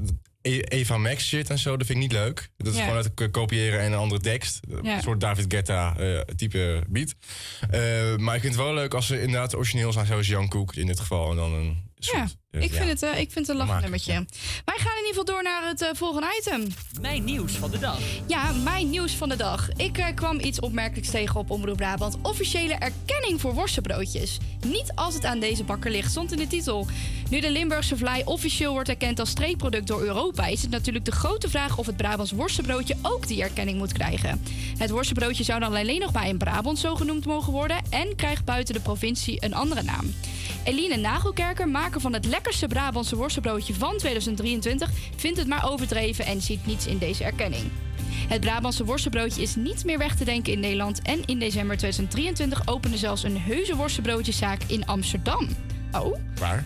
E- 0.43 0.61
Eva 0.61 0.97
Max 0.99 1.27
shit 1.29 1.51
en 1.51 1.59
zo, 1.59 1.77
dat 1.77 1.87
vind 1.87 1.99
ik 1.99 2.05
niet 2.05 2.13
leuk. 2.19 2.51
Dat 2.57 2.67
is 2.73 2.79
Ja. 2.79 2.85
gewoon 2.87 2.97
uit 3.17 3.31
kopiëren 3.31 3.81
en 3.81 3.93
een 3.93 3.99
andere 3.99 4.21
tekst. 4.21 4.61
Ja. 4.83 4.97
Een 4.97 5.03
soort 5.03 5.21
David 5.21 5.45
Guetta 5.49 5.97
eh, 5.97 6.21
type 6.21 6.83
beat. 6.89 7.15
Maar 8.21 8.35
ik 8.35 8.41
vind 8.41 8.55
het 8.55 8.63
wel 8.65 8.75
leuk 8.75 8.95
als 8.95 9.07
ze 9.07 9.21
inderdaad 9.21 9.55
origineel 9.55 9.93
zijn, 9.93 10.07
zoals 10.07 10.27
Jan 10.27 10.49
Koek 10.49 10.75
in 10.75 10.87
dit 10.87 11.01
geval. 11.01 11.31
En 11.31 11.37
dan 11.37 11.53
een 11.53 11.83
soort, 11.99 12.17
Ja, 12.17 12.29
ik 12.51 12.73
ja. 12.73 12.77
vind, 12.77 13.01
het, 13.01 13.03
eh, 13.03 13.21
ik 13.21 13.31
vind 13.31 13.47
het 13.47 13.49
een 13.49 13.57
lachend 13.57 13.73
Maak. 13.73 13.83
nummertje. 13.83 14.13
Wij 14.65 14.79
gaan 14.79 14.97
in 14.99 15.07
ieder 15.07 15.09
geval 15.09 15.25
door 15.25 15.43
naar 15.43 15.69
het 15.69 15.83
eh, 15.83 15.89
volgende 15.93 16.27
item. 16.41 16.67
Mijn 17.01 17.25
nieuws 17.25 17.53
van 17.53 17.71
de 17.71 17.79
dag. 17.79 17.99
Ja, 18.27 18.53
mijn 18.53 18.91
nieuws 18.91 19.13
van 19.13 19.29
de 19.29 19.37
dag. 19.37 19.69
Ik 19.77 19.99
eh, 19.99 20.07
kwam 20.15 20.41
iets 20.41 20.61
opmerkelijks 20.61 21.11
tegen 21.11 21.41
op 21.41 21.51
Omroep 21.51 21.77
Brabant. 21.77 22.17
Officiële 22.23 22.75
erkenning 22.75 23.41
voor 23.41 23.55
worstenbroodjes. 23.55 24.39
Niet 24.67 24.93
als 24.95 25.15
het 25.15 25.25
aan 25.25 25.41
deze 25.41 25.65
bakker 25.65 25.91
ligt, 25.91 26.11
stond 26.11 26.33
in 26.33 26.39
de 26.39 26.47
titel. 26.47 26.87
Nu 27.31 27.41
de 27.41 27.51
Limburgse 27.51 27.97
vlaai 27.97 28.23
officieel 28.25 28.73
wordt 28.73 28.89
erkend 28.89 29.21
als 29.21 29.31
streekproduct 29.31 29.87
door 29.87 30.03
Europa... 30.03 30.47
is 30.47 30.63
het 30.63 30.71
natuurlijk 30.71 31.05
de 31.05 31.13
grote 31.13 31.49
vraag 31.49 31.79
of 31.79 31.87
het 31.87 31.97
Brabants 31.97 32.33
worstenbroodje 32.33 32.97
ook 33.03 33.27
die 33.27 33.43
erkenning 33.43 33.79
moet 33.79 33.93
krijgen. 33.93 34.43
Het 34.79 34.91
worstenbroodje 34.91 35.45
zou 35.45 35.61
dan 35.61 35.75
alleen 35.75 36.01
nog 36.01 36.13
maar 36.13 36.29
in 36.29 36.39
Brabant 36.39 36.79
zo 36.79 36.95
genoemd 36.95 37.27
mogen 37.27 37.53
worden... 37.53 37.77
en 37.91 38.17
krijgt 38.17 38.45
buiten 38.45 38.75
de 38.75 38.81
provincie 38.81 39.45
een 39.45 39.55
andere 39.55 39.83
naam. 39.83 40.15
Eline 40.65 40.97
Nagelkerker, 40.97 41.69
maker 41.69 42.01
van 42.01 42.13
het 42.13 42.27
lekkerste 42.37 42.67
Brabantse 42.67 43.17
worstenbroodje 43.17 43.75
van 43.75 43.97
2023... 43.97 44.91
vindt 45.17 45.39
het 45.39 45.49
maar 45.49 45.71
overdreven 45.71 46.25
en 46.25 46.41
ziet 46.41 46.67
niets 46.67 46.87
in 46.87 46.99
deze 46.99 47.25
erkenning. 47.25 47.65
Het 48.29 48.41
Brabantse 48.41 48.85
worstenbroodje 48.85 49.43
is 49.43 49.55
niet 49.55 49.85
meer 49.85 49.99
weg 49.99 50.15
te 50.17 50.25
denken 50.25 50.53
in 50.53 50.61
Nederland. 50.61 51.03
En 51.03 51.25
in 51.25 51.39
december 51.39 51.77
2023 51.77 52.69
opende 52.69 52.97
zelfs 52.97 53.23
een 53.23 53.41
heuse 53.41 53.77
worstenbroodjeszaak 53.77 54.61
in 54.67 54.87
Amsterdam. 54.87 55.49
Oh, 55.93 56.17
Waar? 56.39 56.65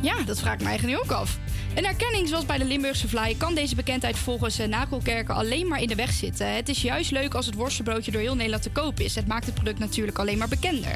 ja, 0.00 0.22
dat 0.22 0.40
vraag 0.40 0.54
ik 0.54 0.60
me 0.60 0.66
eigenlijk 0.66 0.98
nu 0.98 1.04
ook 1.04 1.18
af. 1.18 1.38
Een 1.74 1.86
erkenning 1.86 2.28
zoals 2.28 2.46
bij 2.46 2.58
de 2.58 2.64
Limburgse 2.64 3.08
Vlaai 3.08 3.36
kan 3.36 3.54
deze 3.54 3.74
bekendheid 3.74 4.18
volgens 4.18 4.58
eh, 4.58 4.68
Nakelkerken 4.68 5.34
alleen 5.34 5.68
maar 5.68 5.80
in 5.80 5.88
de 5.88 5.94
weg 5.94 6.12
zitten. 6.12 6.54
Het 6.54 6.68
is 6.68 6.82
juist 6.82 7.10
leuk 7.10 7.34
als 7.34 7.46
het 7.46 7.54
worstenbroodje 7.54 8.10
door 8.10 8.20
heel 8.20 8.34
Nederland 8.34 8.62
te 8.62 8.70
koop 8.70 9.00
is. 9.00 9.14
Het 9.14 9.26
maakt 9.26 9.46
het 9.46 9.54
product 9.54 9.78
natuurlijk 9.78 10.18
alleen 10.18 10.38
maar 10.38 10.48
bekender. 10.48 10.94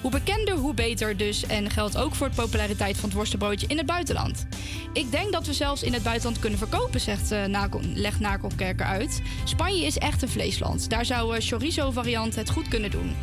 Hoe 0.00 0.10
bekender, 0.10 0.54
hoe 0.54 0.74
beter 0.74 1.16
dus. 1.16 1.46
En 1.46 1.70
geldt 1.70 1.96
ook 1.96 2.14
voor 2.14 2.28
de 2.28 2.34
populariteit 2.34 2.96
van 2.96 3.08
het 3.08 3.18
worstenbroodje 3.18 3.66
in 3.66 3.76
het 3.76 3.86
buitenland. 3.86 4.46
Ik 4.92 5.10
denk 5.10 5.32
dat 5.32 5.46
we 5.46 5.52
zelfs 5.52 5.82
in 5.82 5.92
het 5.92 6.02
buitenland 6.02 6.38
kunnen 6.38 6.58
verkopen, 6.58 7.00
zegt, 7.00 7.30
eh, 7.30 7.44
Nakel, 7.44 7.80
legt 7.94 8.20
uit. 8.76 9.22
Spanje 9.44 9.84
is 9.84 9.98
echt 9.98 10.22
een 10.22 10.28
vleesland. 10.28 10.90
Daar 10.90 11.04
zou 11.04 11.34
een 11.34 11.42
chorizo-variant 11.42 12.34
het 12.34 12.50
goed 12.50 12.68
kunnen 12.68 12.90
doen. 12.90 13.14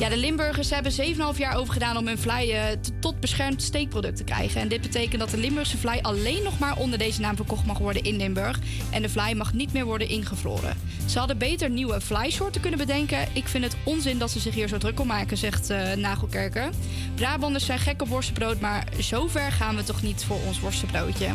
Ja, 0.00 0.08
de 0.08 0.16
Limburgers 0.16 0.70
hebben 0.70 0.92
7,5 0.92 1.38
jaar 1.38 1.56
over 1.56 1.72
gedaan 1.72 1.96
om 1.96 2.06
hun 2.06 2.18
vlei 2.18 2.52
eh, 2.52 2.64
tot 3.00 3.20
beschermd 3.20 3.62
steekproduct 3.62 4.16
te 4.16 4.24
krijgen. 4.24 4.60
En 4.60 4.68
dit 4.68 4.80
betekent 4.80 5.20
dat 5.20 5.30
de 5.30 5.36
Limburgse 5.36 5.78
vlei 5.78 6.00
alleen 6.00 6.42
nog 6.42 6.58
maar 6.58 6.76
onder 6.76 6.98
deze 6.98 7.20
naam 7.20 7.36
verkocht 7.36 7.66
mag 7.66 7.78
worden 7.78 8.02
in 8.02 8.16
Limburg. 8.16 8.58
En 8.90 9.02
de 9.02 9.08
vlei 9.08 9.34
mag 9.34 9.52
niet 9.52 9.72
meer 9.72 9.84
worden 9.84 10.08
ingevroren. 10.08 10.76
Ze 11.06 11.18
hadden 11.18 11.38
beter 11.38 11.70
nieuwe 11.70 12.00
vleisoorten 12.00 12.60
kunnen 12.60 12.78
bedenken. 12.78 13.28
Ik 13.32 13.48
vind 13.48 13.64
het 13.64 13.76
onzin 13.84 14.18
dat 14.18 14.30
ze 14.30 14.40
zich 14.40 14.54
hier 14.54 14.68
zo 14.68 14.78
druk 14.78 15.00
om 15.00 15.06
maken, 15.06 15.36
zegt 15.36 15.70
eh, 15.70 15.92
Nagelkerker. 15.92 16.70
Brabanders 17.14 17.66
zijn 17.66 17.78
gek 17.78 18.02
op 18.02 18.08
worstenbrood, 18.08 18.60
maar 18.60 18.84
zover 18.98 19.52
gaan 19.52 19.76
we 19.76 19.82
toch 19.82 20.02
niet 20.02 20.24
voor 20.24 20.38
ons 20.46 20.60
worstenbroodje. 20.60 21.28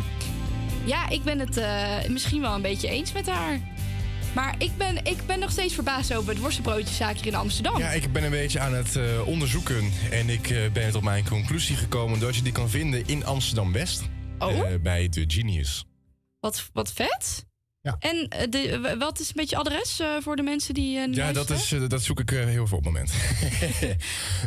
Ja, 0.84 1.08
ik 1.08 1.22
ben 1.22 1.38
het 1.38 1.56
eh, 1.56 2.08
misschien 2.08 2.40
wel 2.40 2.54
een 2.54 2.62
beetje 2.62 2.88
eens 2.88 3.12
met 3.12 3.26
haar. 3.26 3.60
Maar 4.36 4.54
ik 4.58 4.76
ben, 4.76 5.04
ik 5.04 5.26
ben 5.26 5.38
nog 5.38 5.50
steeds 5.50 5.74
verbaasd 5.74 6.14
over 6.14 6.28
het 6.28 6.40
worstenbroodjeszaak 6.40 7.16
hier 7.16 7.26
in 7.26 7.34
Amsterdam. 7.34 7.78
Ja, 7.78 7.90
ik 7.90 8.12
ben 8.12 8.24
een 8.24 8.30
beetje 8.30 8.60
aan 8.60 8.74
het 8.74 8.96
eh, 8.96 9.28
onderzoeken. 9.28 9.92
En 10.10 10.28
ik 10.28 10.50
eh, 10.50 10.72
ben 10.72 10.90
tot 10.90 11.02
mijn 11.02 11.28
conclusie 11.28 11.76
gekomen 11.76 12.20
dat 12.20 12.36
je 12.36 12.42
die 12.42 12.52
kan 12.52 12.70
vinden 12.70 13.06
in 13.06 13.24
Amsterdam-West. 13.24 14.02
Oh? 14.38 14.58
Eh, 14.58 14.80
bij 14.80 15.08
de 15.08 15.24
Genius. 15.26 15.84
Wat, 16.40 16.70
wat 16.72 16.92
vet. 16.92 17.46
Ja. 17.86 17.96
En 17.98 18.28
eh, 18.28 18.50
de, 18.50 18.94
wat 18.98 19.20
is 19.20 19.28
een 19.28 19.34
beetje 19.36 19.56
adres 19.56 20.00
eh, 20.00 20.06
voor 20.20 20.36
de 20.36 20.42
mensen 20.42 20.74
die. 20.74 21.08
nu 21.08 21.14
Ja, 21.14 21.32
dat, 21.32 21.50
is, 21.50 21.74
dat 21.88 22.02
zoek 22.02 22.20
ik 22.20 22.30
heel 22.30 22.66
veel 22.66 22.76
op 22.76 22.84
het 22.84 22.92
moment. 22.92 23.12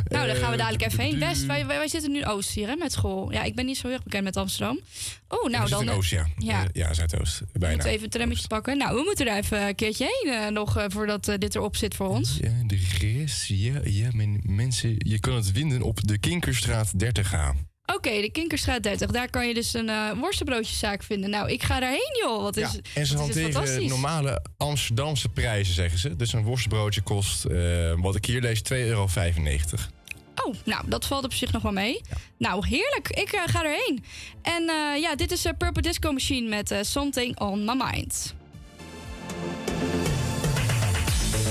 Nou, 0.08 0.26
daar 0.26 0.36
gaan 0.36 0.50
we 0.50 0.56
dadelijk 0.56 0.82
even 0.84 1.04
heen. 1.04 1.18
West, 1.18 1.46
wij, 1.46 1.66
wij, 1.66 1.76
wij 1.76 1.88
zitten 1.88 2.10
nu 2.12 2.24
Oost 2.24 2.50
hier 2.50 2.68
hè, 2.68 2.76
met 2.76 2.92
school. 2.92 3.32
Ja, 3.32 3.42
ik 3.42 3.54
ben 3.54 3.66
niet 3.66 3.76
zo 3.76 3.86
heel 3.86 3.96
erg 3.96 4.02
bekend 4.04 4.24
met 4.24 4.36
Amsterdam. 4.36 4.80
Oh, 5.28 5.50
nou 5.50 5.68
dan. 5.68 5.82
in 5.82 5.90
Oost, 5.90 6.10
ja. 6.10 6.26
ja. 6.36 6.66
Ja, 6.72 6.94
Zuidoost. 6.94 7.38
we 7.38 7.46
Bijna. 7.58 7.74
moeten 7.74 7.92
even 7.92 8.04
een 8.04 8.10
trammetje 8.10 8.46
pakken. 8.46 8.78
Nou, 8.78 8.96
we 8.96 9.02
moeten 9.04 9.26
er 9.26 9.36
even 9.36 9.66
een 9.66 9.74
keertje 9.74 10.08
heen 10.22 10.52
nog 10.52 10.84
voordat 10.88 11.24
dit 11.38 11.54
erop 11.54 11.76
zit 11.76 11.94
voor 11.94 12.08
ons. 12.08 12.38
Ja, 12.40 12.52
de 12.66 12.78
rest, 12.98 13.46
ja, 13.46 13.80
ja, 13.84 14.08
men- 14.12 14.40
mensen, 14.42 14.94
je 14.98 15.20
kan 15.20 15.34
het 15.34 15.50
vinden 15.54 15.82
op 15.82 16.06
de 16.08 16.18
Kinkerstraat 16.18 16.92
30A. 17.04 17.69
Oké, 17.94 18.20
de 18.20 18.30
Kinkerstraat 18.32 18.82
30. 18.82 19.10
Daar 19.10 19.30
kan 19.30 19.48
je 19.48 19.54
dus 19.54 19.74
een 19.74 19.88
eh 19.88 20.10
worstenbroodjeszaak 20.20 21.02
vinden. 21.02 21.30
Nou, 21.30 21.50
ik 21.50 21.62
ga 21.62 21.80
daarheen, 21.80 22.18
joh. 22.22 22.42
Wat 22.42 22.56
is, 22.56 22.80
En 22.94 23.06
ze 23.06 23.16
wat 23.16 23.28
is 23.28 23.34
dit 23.34 23.42
hanteren 23.44 23.52
fantastisch. 23.52 23.88
normale 23.88 24.42
Amsterdamse 24.56 25.28
prijzen, 25.28 25.74
zeggen 25.74 25.98
ze. 25.98 26.16
Dus 26.16 26.32
een 26.32 26.42
worstbroodje 26.42 27.00
kost, 27.00 27.44
eh, 27.44 27.92
wat 27.96 28.14
ik 28.16 28.24
hier 28.24 28.40
lees, 28.40 28.62
2,95 28.62 28.78
euro. 28.86 29.08
Oh, 30.44 30.54
nou, 30.64 30.84
dat 30.88 31.06
valt 31.06 31.24
op 31.24 31.32
zich 31.32 31.52
nog 31.52 31.62
wel 31.62 31.72
mee. 31.72 32.00
Nou, 32.38 32.66
heerlijk. 32.66 33.08
Ik 33.08 33.32
eh, 33.32 33.42
ga 33.46 33.64
erheen. 33.64 34.04
En 34.42 34.68
eh, 34.68 35.00
ja, 35.00 35.14
dit 35.14 35.30
is 35.32 35.44
eh, 35.44 35.52
Purple 35.58 35.82
Disco 35.82 36.12
Machine 36.12 36.48
met 36.48 36.70
eh, 36.70 36.78
Something 36.82 37.38
on 37.40 37.64
My 37.64 37.74
Mind. 37.74 38.34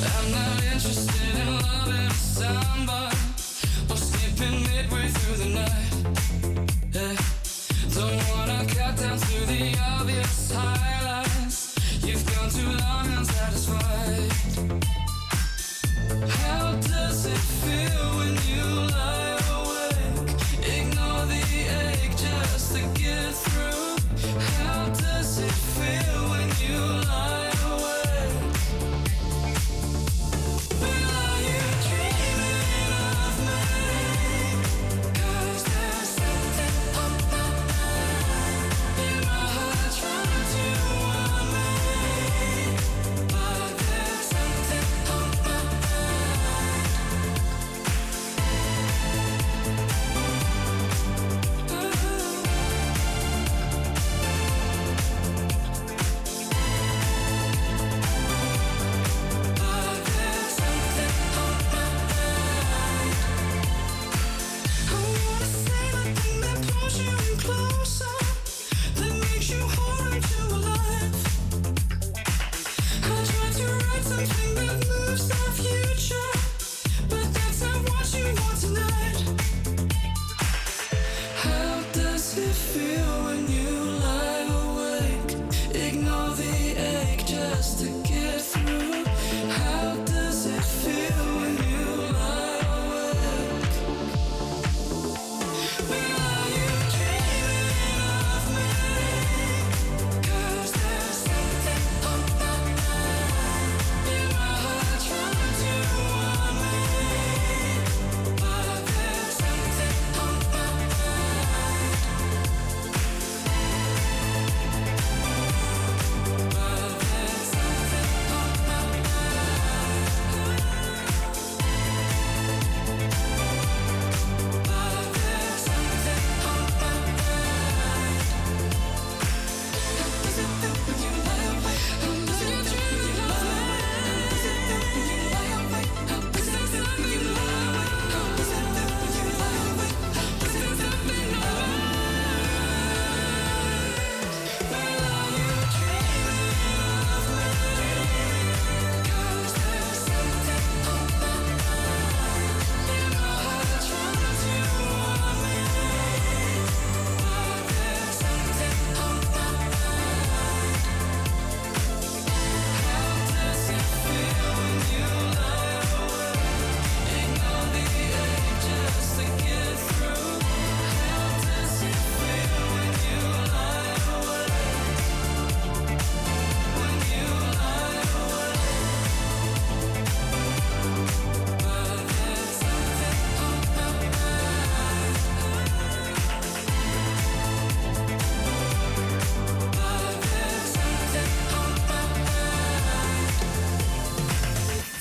I'm 0.02 0.32
not 0.32 0.63
interested 0.73 1.15
in 1.39 1.52
loving 1.52 2.12
somebody 2.12 3.15
or 3.89 3.97
skipping 3.97 4.62
midway 4.62 5.10
through 5.12 5.38
the 5.38 5.45
night. 5.49 5.98
Feel 17.62 18.17
when 18.17 18.35
you 18.47 18.63
lie 18.91 19.29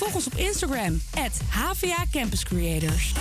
Volg 0.09 0.25
ons 0.25 0.35
op 0.35 0.39
Instagram, 0.39 1.03
at 1.15 1.41
HVA 1.51 2.05
Campus 2.13 2.45
Creators. 2.45 3.13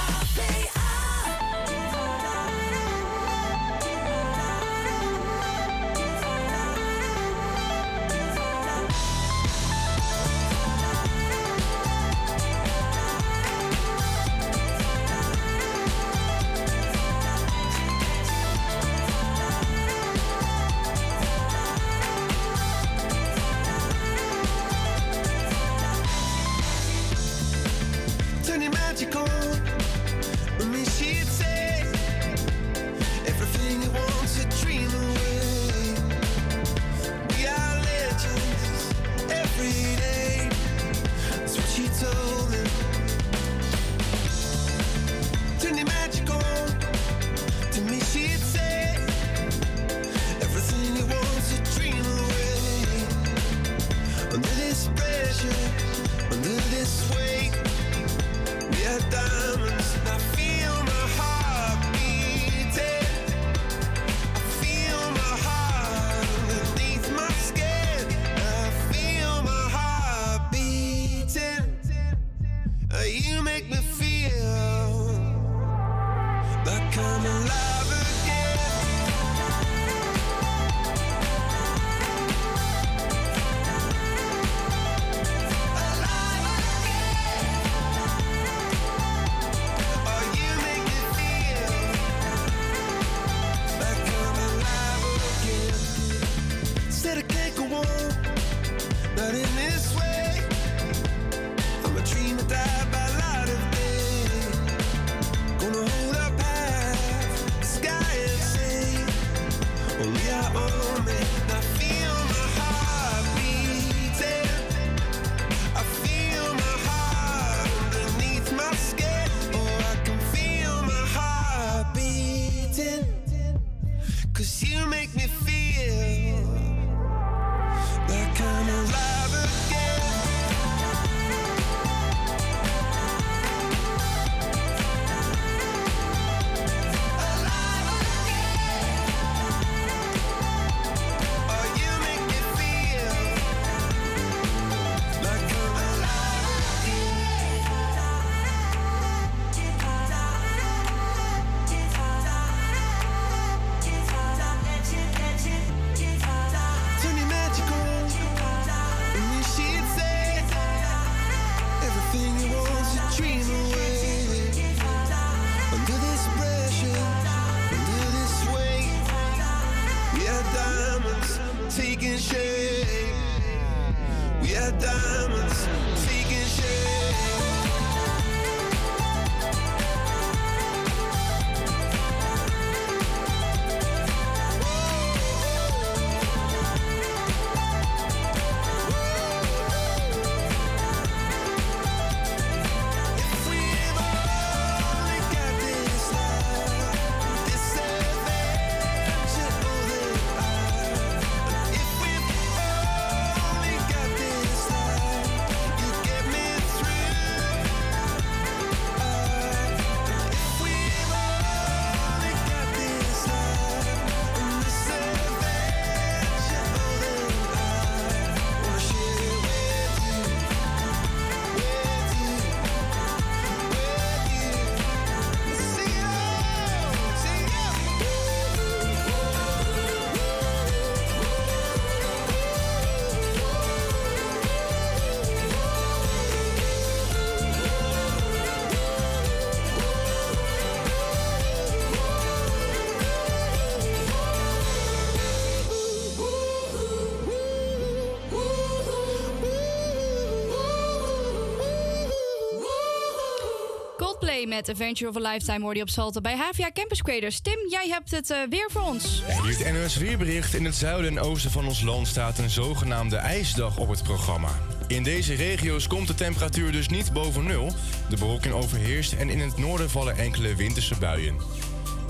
Met 254.45 254.69
Adventure 254.69 255.09
of 255.09 255.15
a 255.15 255.31
Lifetime 255.31 255.59
hoorde 255.59 255.75
je 255.75 255.81
op 255.81 255.89
Salto 255.89 256.21
bij 256.21 256.35
HVA 256.35 256.71
Campus 256.73 257.01
Creators. 257.01 257.39
Tim, 257.39 257.57
jij 257.69 257.87
hebt 257.89 258.11
het 258.11 258.29
eh, 258.29 258.37
weer 258.49 258.69
voor 258.71 258.81
ons. 258.81 259.23
En 259.27 259.43
hier 259.43 259.57
het 259.57 259.73
NOS 259.73 259.97
Weerbericht. 259.97 260.53
In 260.53 260.65
het 260.65 260.75
zuiden 260.75 261.11
en 261.17 261.19
oosten 261.19 261.51
van 261.51 261.67
ons 261.67 261.81
land 261.81 262.07
staat 262.07 262.37
een 262.37 262.49
zogenaamde 262.49 263.15
ijsdag 263.15 263.77
op 263.77 263.89
het 263.89 264.03
programma. 264.03 264.49
In 264.87 265.03
deze 265.03 265.33
regio's 265.33 265.87
komt 265.87 266.07
de 266.07 266.15
temperatuur 266.15 266.71
dus 266.71 266.87
niet 266.87 267.13
boven 267.13 267.45
nul. 267.45 267.71
De 268.09 268.17
bewolking 268.17 268.53
overheerst 268.53 269.13
en 269.13 269.29
in 269.29 269.39
het 269.39 269.57
noorden 269.57 269.89
vallen 269.89 270.17
enkele 270.17 270.55
winterse 270.55 270.95
buien. 270.99 271.35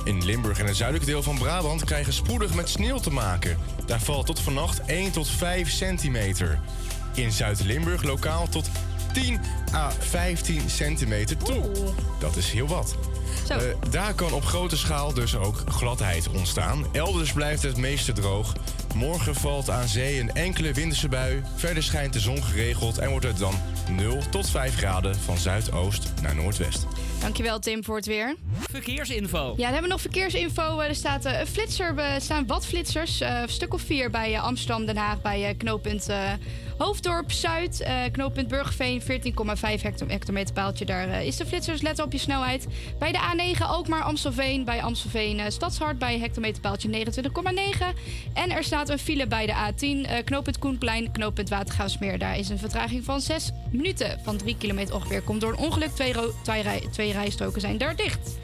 In 0.03 0.25
Limburg 0.25 0.59
en 0.59 0.65
het 0.65 0.75
zuidelijke 0.75 1.11
deel 1.11 1.23
van 1.23 1.37
Brabant 1.37 1.83
krijgen 1.83 2.13
spoedig 2.13 2.53
met 2.53 2.69
sneeuw 2.69 2.99
te 2.99 3.11
maken. 3.11 3.57
Daar 3.85 4.01
valt 4.01 4.25
tot 4.25 4.39
vannacht 4.39 4.85
1 4.85 5.11
tot 5.11 5.29
5 5.29 5.71
centimeter. 5.71 6.59
In 7.13 7.31
Zuid-Limburg 7.31 8.03
lokaal 8.03 8.49
tot 8.49 8.69
10 9.21 9.39
à 9.73 9.89
15 9.99 10.69
centimeter 10.69 11.37
toe. 11.37 11.63
Dat 12.19 12.35
is 12.35 12.51
heel 12.51 12.67
wat. 12.67 12.95
Eh, 13.49 13.57
daar 13.89 14.13
kan 14.13 14.33
op 14.33 14.45
grote 14.45 14.77
schaal 14.77 15.13
dus 15.13 15.35
ook 15.35 15.63
gladheid 15.67 16.27
ontstaan. 16.29 16.85
Elders 16.91 17.33
blijft 17.33 17.63
het 17.63 17.77
meeste 17.77 18.11
droog. 18.11 18.53
Morgen 18.95 19.35
valt 19.35 19.69
aan 19.69 19.87
zee 19.87 20.19
een 20.19 20.31
enkele 20.33 20.73
winterse 20.73 21.07
bui. 21.07 21.43
Verder 21.55 21.83
schijnt 21.83 22.13
de 22.13 22.19
zon 22.19 22.43
geregeld 22.43 22.97
en 22.97 23.09
wordt 23.09 23.25
het 23.25 23.37
dan 23.37 23.53
0 23.91 24.17
tot 24.29 24.49
5 24.49 24.75
graden 24.75 25.15
van 25.15 25.37
zuidoost 25.37 26.13
naar 26.21 26.35
noordwest. 26.35 26.85
Dankjewel 27.19 27.59
Tim 27.59 27.83
voor 27.83 27.95
het 27.95 28.05
weer. 28.05 28.35
Verkeersinfo. 28.71 29.37
Ja, 29.49 29.53
dan 29.55 29.63
hebben 29.65 29.81
we 29.81 29.87
nog 29.87 30.01
verkeersinfo. 30.01 30.79
Eh, 30.79 30.87
Er 30.89 30.95
staat 30.95 31.25
eh, 31.25 31.39
een 31.39 31.47
flitser, 31.47 31.97
er 31.97 32.21
staan 32.21 32.47
wat 32.47 32.65
flitsers. 32.65 33.21
eh, 33.21 33.39
een 33.41 33.49
stuk 33.49 33.73
of 33.73 33.81
vier 33.81 34.09
bij 34.09 34.33
eh, 34.33 34.43
Amsterdam, 34.43 34.85
Den 34.85 34.97
Haag, 34.97 35.21
bij 35.21 35.47
eh, 35.49 35.57
knooppunt 35.57 36.09
eh, 36.09 36.19
Hoofddorp 36.77 37.31
Zuid. 37.31 37.81
eh, 37.81 37.95
knooppunt 38.11 38.47
Burgerveen, 38.47 39.01
14,5 39.01 39.81
hecto- 39.81 40.07
hectometerpaaltje. 40.07 40.85
Daar 40.85 41.09
eh, 41.09 41.25
is 41.25 41.37
de 41.37 41.45
flitsers. 41.45 41.81
Let 41.81 42.01
op 42.01 42.11
je 42.11 42.17
snelheid. 42.17 42.67
Bij 42.99 43.11
de 43.11 43.17
A9 43.17 43.61
ook 43.69 43.87
maar 43.87 44.01
Amstelveen. 44.01 44.63
Bij 44.65 44.81
Amstelveen 44.81 45.39
eh, 45.39 45.49
Stadshart 45.49 45.99
bij 45.99 46.19
hectometerpaaltje 46.19 46.89
29,9. 46.89 47.93
En 48.33 48.51
er 48.51 48.63
staat 48.63 48.89
een 48.89 48.99
file 48.99 49.27
bij 49.27 49.45
de 49.45 49.53
A10. 49.53 50.05
eh, 50.09 50.23
knooppunt 50.23 50.59
Koenplein, 50.59 51.11
knooppunt 51.11 51.49
Watergaasmeer. 51.49 52.19
Daar 52.19 52.37
is 52.37 52.49
een 52.49 52.57
vertraging 52.59 53.03
van 53.03 53.21
6 53.21 53.51
minuten. 53.71 54.19
Van 54.23 54.37
3 54.37 54.57
kilometer 54.57 54.95
ongeveer. 54.95 55.21
Komt 55.21 55.41
door 55.41 55.51
een 55.51 55.57
ongeluk. 55.57 55.89
Twee, 55.89 56.13
twee 56.91 57.11
rijstroken 57.11 57.61
zijn 57.61 57.77
daar 57.77 57.95
dicht. 57.95 58.37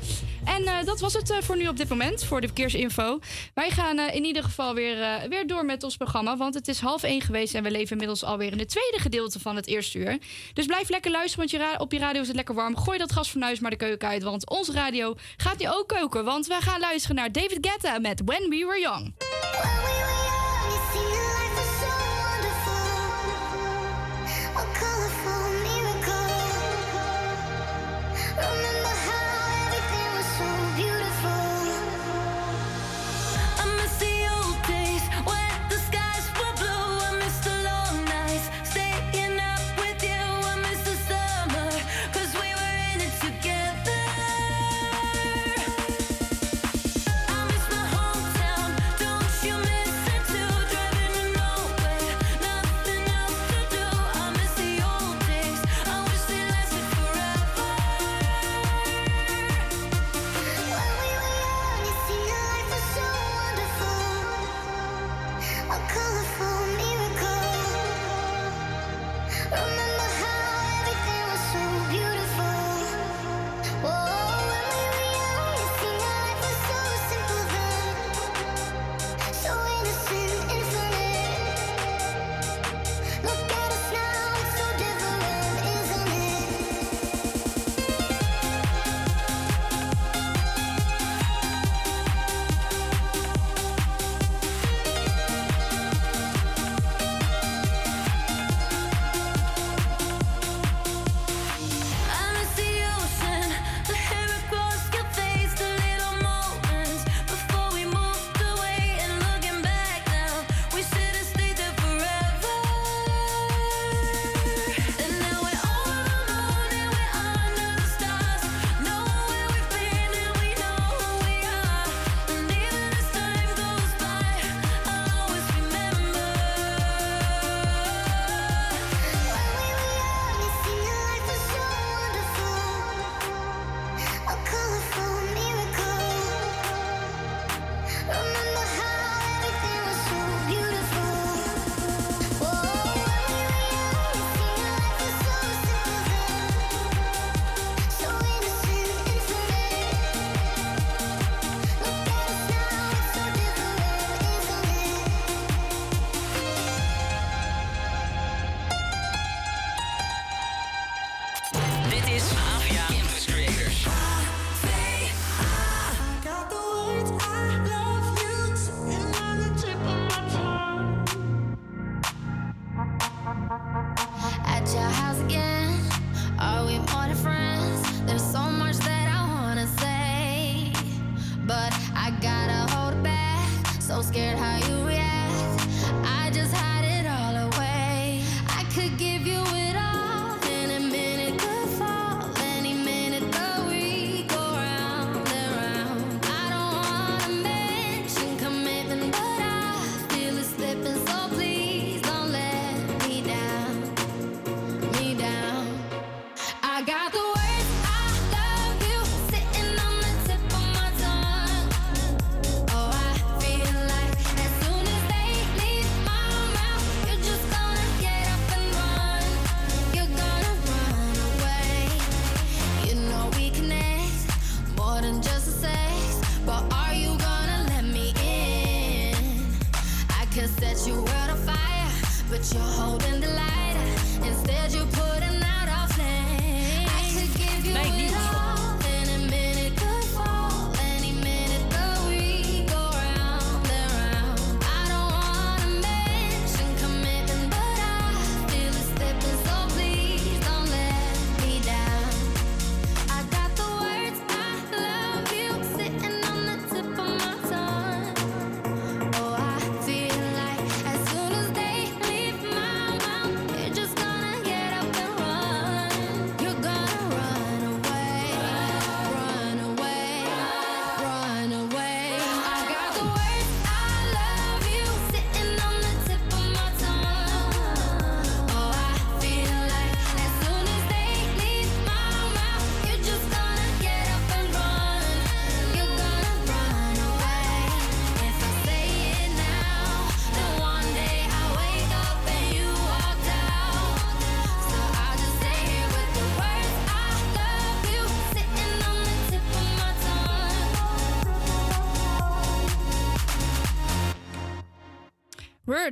En 0.45 0.65
eh, 0.65 0.85
dat 0.85 0.99
was 0.99 1.13
het 1.13 1.29
eh, 1.29 1.37
voor 1.41 1.57
nu 1.57 1.67
op 1.67 1.77
dit 1.77 1.89
moment, 1.89 2.23
voor 2.23 2.41
de 2.41 2.47
verkeersinfo. 2.47 3.19
Wij 3.53 3.69
gaan 3.69 3.97
eh, 3.97 4.15
in 4.15 4.23
ieder 4.23 4.43
geval 4.43 4.73
weer, 4.73 5.27
weer 5.29 5.47
door 5.47 5.65
met 5.65 5.83
ons 5.83 5.97
programma. 5.97 6.37
Want 6.37 6.53
het 6.53 6.67
is 6.67 6.79
half 6.79 7.03
één 7.03 7.21
geweest 7.21 7.53
en 7.53 7.63
we 7.63 7.71
leven 7.71 7.91
inmiddels 7.91 8.23
alweer 8.23 8.51
in 8.51 8.59
het 8.59 8.69
tweede 8.69 8.99
gedeelte 8.99 9.39
van 9.39 9.55
het 9.55 9.67
eerste 9.67 9.97
uur. 9.97 10.17
Dus 10.53 10.65
blijf 10.65 10.89
lekker 10.89 11.11
luisteren, 11.11 11.47
want 11.47 11.51
je 11.51 11.79
op 11.79 11.91
je 11.91 11.99
radio 11.99 12.21
is 12.21 12.27
het 12.27 12.35
lekker 12.35 12.55
warm. 12.55 12.77
Gooi 12.77 12.97
dat 12.97 13.11
gasfornuis 13.11 13.59
maar 13.59 13.71
de 13.71 13.77
keuken 13.77 14.07
uit, 14.07 14.23
want 14.23 14.49
onze 14.49 14.71
radio 14.71 15.15
gaat 15.37 15.59
nu 15.59 15.69
ook 15.69 15.87
koken. 15.87 16.25
Want 16.25 16.47
we 16.47 16.57
gaan 16.59 16.79
luisteren 16.79 17.15
naar 17.15 17.31
David 17.31 17.57
Guetta 17.61 17.99
met 17.99 18.21
When 18.25 18.49
We 18.49 18.65
Were 18.65 18.79
Young. 18.79 19.13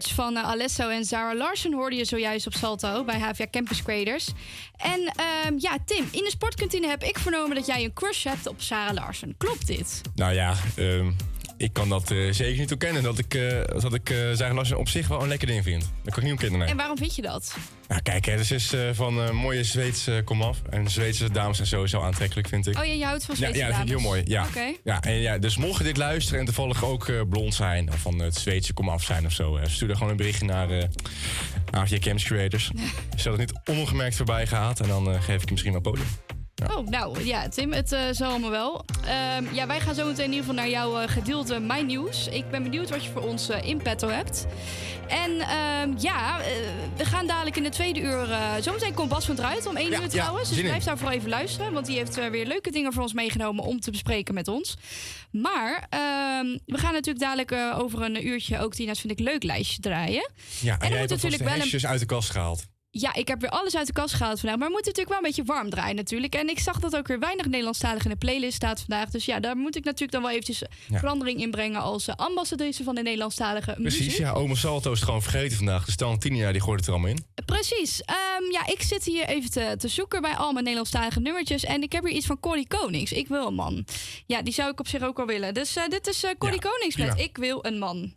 Words 0.01 0.15
van 0.15 0.37
eh, 0.37 0.43
Alesso 0.43 0.89
en 0.89 1.05
Zara 1.05 1.35
Larsen 1.35 1.73
hoorde 1.73 1.95
je 1.95 2.05
zojuist 2.05 2.47
op 2.47 2.53
Salto 2.53 3.03
bij 3.03 3.19
HVA 3.19 3.47
Campus 3.51 3.83
Creators. 3.83 4.31
En 4.77 5.13
ehm, 5.15 5.53
ja, 5.57 5.77
Tim, 5.85 6.07
in 6.11 6.23
de 6.23 6.29
sportkantine 6.29 6.87
heb 6.87 7.03
ik 7.03 7.19
vernomen 7.19 7.55
dat 7.55 7.65
jij 7.65 7.83
een 7.83 7.93
crush 7.93 8.23
hebt 8.23 8.47
op 8.47 8.61
Sarah 8.61 8.93
Larsen. 8.93 9.35
Klopt 9.37 9.67
dit? 9.67 10.01
Nou 10.15 10.33
ja, 10.33 10.55
ehm, 10.75 11.11
ik 11.57 11.73
kan 11.73 11.89
dat 11.89 12.11
eh, 12.11 12.31
zeker 12.31 12.59
niet 12.59 12.71
ontkennen. 12.71 13.03
Dat 13.03 13.17
ik, 13.17 13.33
eh 13.33 13.81
dat 13.81 13.93
ik 13.93 14.07
Zagen 14.33 14.55
Larsen 14.55 14.77
op 14.77 14.89
zich 14.89 15.07
wel 15.07 15.21
een 15.21 15.27
lekker 15.27 15.47
ding 15.47 15.63
vind. 15.63 15.81
Dat 15.81 16.13
kan 16.13 16.23
ik 16.23 16.29
niet 16.29 16.31
ontkennen, 16.31 16.59
nee. 16.59 16.69
En 16.69 16.77
waarom 16.77 16.97
vind 16.97 17.15
je 17.15 17.21
dat? 17.21 17.55
Nou 18.03 18.19
kijk, 18.19 18.25
hè, 18.25 18.37
dus 18.37 18.51
is 18.51 18.73
eh, 18.73 18.89
van 18.93 19.17
een 19.17 19.35
mooie 19.35 19.63
Zweedse 19.63 20.21
komaf. 20.25 20.61
En 20.69 20.89
Zweedse 20.89 21.31
dames 21.31 21.55
zijn 21.55 21.67
sowieso 21.67 22.01
aantrekkelijk, 22.01 22.47
vind 22.47 22.67
ik. 22.67 22.77
Oh 22.77 22.85
ja, 22.85 22.93
je 22.93 23.05
houdt 23.05 23.25
van 23.25 23.35
Ja, 23.37 23.41
Zweedse 23.41 23.59
ja, 23.59 23.67
dat 23.67 23.75
vind 23.75 23.89
ik 23.89 23.95
heel 23.95 24.03
mooi. 24.07 24.21
Ja. 24.25 24.47
Ja, 24.83 25.01
en 25.01 25.13
ja, 25.13 25.37
dus 25.37 25.57
mocht 25.57 25.77
je 25.77 25.83
dit 25.83 25.97
luisteren 25.97 26.39
en 26.39 26.45
toevallig 26.45 26.83
ook 26.85 27.07
eh, 27.07 27.21
blond 27.29 27.53
zijn... 27.53 27.91
of 27.91 27.99
van 27.99 28.19
het 28.19 28.35
Zweedse 28.35 28.73
komaf 28.73 29.03
zijn 29.03 29.25
of 29.25 29.31
zo... 29.31 29.55
eh, 29.57 29.67
stuur 29.67 29.87
dan 29.87 29.97
gewoon 29.97 30.11
een 30.11 30.17
berichtje 30.17 30.45
naar 30.45 30.69
eh 30.69 30.83
AVJ 31.71 31.99
Camps 31.99 32.23
Creators. 32.23 32.71
Zodat 33.15 33.39
het 33.39 33.51
niet 33.51 33.77
ongemerkt 33.77 34.15
voorbij 34.15 34.47
gaat. 34.47 34.79
En 34.79 34.87
dan 34.87 35.11
eh, 35.13 35.21
geef 35.21 35.35
ik 35.41 35.45
je 35.45 35.51
misschien 35.51 35.71
wel 35.71 35.81
podium. 35.81 36.07
Oh, 36.69 36.87
nou 36.87 37.25
ja, 37.25 37.49
Tim, 37.49 37.71
het 37.73 37.91
eh 37.91 37.99
zal 38.11 38.29
allemaal 38.29 38.49
wel. 38.49 38.85
Ehm, 39.05 39.53
ja, 39.53 39.67
wij 39.67 39.79
gaan 39.79 39.95
zo 39.95 40.05
meteen 40.05 40.25
in 40.25 40.31
ieder 40.31 40.45
geval 40.45 40.55
naar 40.63 40.69
jouw 40.69 40.99
eh, 40.99 41.09
gedeelte 41.09 41.59
My 41.59 41.79
News. 41.81 42.27
Ik 42.27 42.49
ben 42.49 42.63
benieuwd 42.63 42.89
wat 42.89 43.03
je 43.03 43.09
voor 43.11 43.21
ons 43.21 43.49
eh, 43.49 43.63
in 43.67 43.77
petto 43.81 44.07
hebt. 44.09 44.45
En 45.07 45.39
ehm, 45.39 45.93
ja, 45.97 46.37
we 46.97 47.05
gaan 47.05 47.27
dadelijk 47.27 47.55
in 47.57 47.63
de 47.63 47.69
tweede 47.69 47.99
uur... 47.99 48.27
zometeen 48.61 48.93
komt 48.93 49.09
Bas 49.09 49.25
van 49.25 49.35
Druit 49.35 49.65
om 49.67 49.75
één 49.75 49.89
Ja, 49.89 49.95
uur 49.95 50.01
ja, 50.01 50.07
trouwens. 50.07 50.47
dus 50.47 50.55
zin 50.57 50.65
in. 50.65 50.71
blijf 50.71 50.83
daar 50.83 50.97
vooral 50.97 51.15
even 51.17 51.29
luisteren. 51.29 51.73
Want 51.73 51.85
die 51.85 51.97
heeft 51.97 52.29
weer 52.29 52.45
leuke 52.45 52.71
dingen 52.71 52.93
voor 52.93 53.01
ons 53.03 53.13
meegenomen 53.13 53.63
om 53.63 53.79
te 53.79 53.91
bespreken 53.91 54.33
met 54.33 54.47
ons. 54.47 54.77
Maar 55.31 55.85
ehm, 55.89 56.57
we 56.65 56.77
gaan 56.77 56.93
natuurlijk 56.93 57.19
dadelijk 57.19 57.51
over 57.81 58.01
een 58.01 58.27
uurtje 58.27 58.59
ook... 58.59 58.73
Tina's 58.73 58.99
vind 58.99 59.19
ik 59.19 59.19
leuk 59.19 59.43
lijstje 59.43 59.81
draaien. 59.81 60.29
Ja, 60.59 60.73
en, 60.73 60.79
er 60.81 60.89
jij 60.89 60.97
hebt 60.99 61.09
natuurlijk 61.09 61.43
wel 61.43 61.53
een- 61.81 61.87
uit 61.89 61.99
de 61.99 62.05
kast 62.05 62.29
gehaald. 62.29 62.63
Ja, 62.93 63.13
ik 63.13 63.27
heb 63.27 63.41
weer 63.41 63.49
alles 63.49 63.75
uit 63.75 63.87
de 63.87 63.93
kast 63.93 64.13
gehaald 64.13 64.39
vandaag. 64.39 64.57
Maar 64.59 64.67
we 64.67 64.73
moeten 64.73 64.91
natuurlijk 64.93 65.21
wel 65.21 65.29
een 65.29 65.35
beetje 65.35 65.53
warm 65.53 65.69
draaien 65.69 65.95
natuurlijk. 65.95 66.35
En 66.35 66.49
ik 66.49 66.59
zag 66.59 66.79
dat 66.79 66.95
ook 66.95 67.07
weer 67.07 67.19
weinig 67.19 67.45
Nederlandstalig 67.45 68.03
in 68.03 68.09
de 68.09 68.15
playlist 68.15 68.55
staat 68.55 68.79
vandaag. 68.79 69.09
Dus 69.09 69.25
ja, 69.25 69.39
daar 69.39 69.55
moet 69.57 69.75
ik 69.75 69.83
natuurlijk 69.83 70.11
dan 70.11 70.21
wel 70.21 70.31
eventjes 70.31 70.61
Ja. 70.87 70.99
verandering 70.99 71.41
in 71.41 71.51
brengen 71.51 71.81
als 71.81 72.07
eh, 72.07 72.15
ambassadrice 72.15 72.83
van 72.83 72.95
de 72.95 73.01
Nederlandstalige 73.01 73.73
Precies, 73.81 73.99
muziek. 74.05 74.19
ja. 74.19 74.31
Oma 74.31 74.55
Salto 74.55 74.91
is 74.91 74.97
het 74.97 75.05
gewoon 75.07 75.21
vergeten 75.21 75.57
vandaag. 75.57 75.85
Dus 75.85 75.95
Talentina 75.95 76.51
die 76.51 76.61
gooit 76.61 76.79
het 76.79 76.87
er 76.87 76.93
allemaal 76.93 77.11
in. 77.11 77.25
Precies. 77.45 78.01
Ehm, 78.01 78.51
ja, 78.51 78.67
ik 78.67 78.81
zit 78.81 79.03
hier 79.03 79.25
even 79.25 79.51
te, 79.51 79.75
te 79.77 79.87
zoeken 79.87 80.21
bij 80.21 80.35
al 80.35 80.51
mijn 80.51 80.63
Nederlandstalige 80.63 81.19
nummertjes. 81.19 81.63
En 81.63 81.81
ik 81.83 81.91
heb 81.91 82.03
hier 82.03 82.13
iets 82.15 82.25
van 82.25 82.39
Corrie 82.39 82.67
Konings. 82.67 83.11
Ik 83.11 83.27
wil 83.27 83.47
een 83.47 83.53
man. 83.53 83.85
Ja, 84.25 84.41
die 84.41 84.53
zou 84.53 84.71
ik 84.71 84.79
op 84.79 84.87
zich 84.87 85.01
ook 85.03 85.17
wel 85.17 85.25
willen. 85.25 85.53
Dus 85.53 85.75
eh, 85.75 85.83
dit 85.87 86.07
is 86.07 86.23
eh 86.23 86.31
Corrie 86.37 86.61
Konings 86.61 86.95
met. 86.95 87.19
Ik 87.19 87.37
wil 87.37 87.65
een 87.65 87.79
man. 87.79 88.13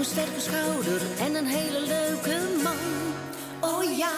Een 0.00 0.06
sterke 0.06 0.40
schouder 0.40 1.00
en 1.18 1.34
een 1.34 1.46
hele 1.46 1.80
leuke 1.80 2.38
man. 2.62 2.74
Oh 3.60 3.96
ja, 3.96 4.12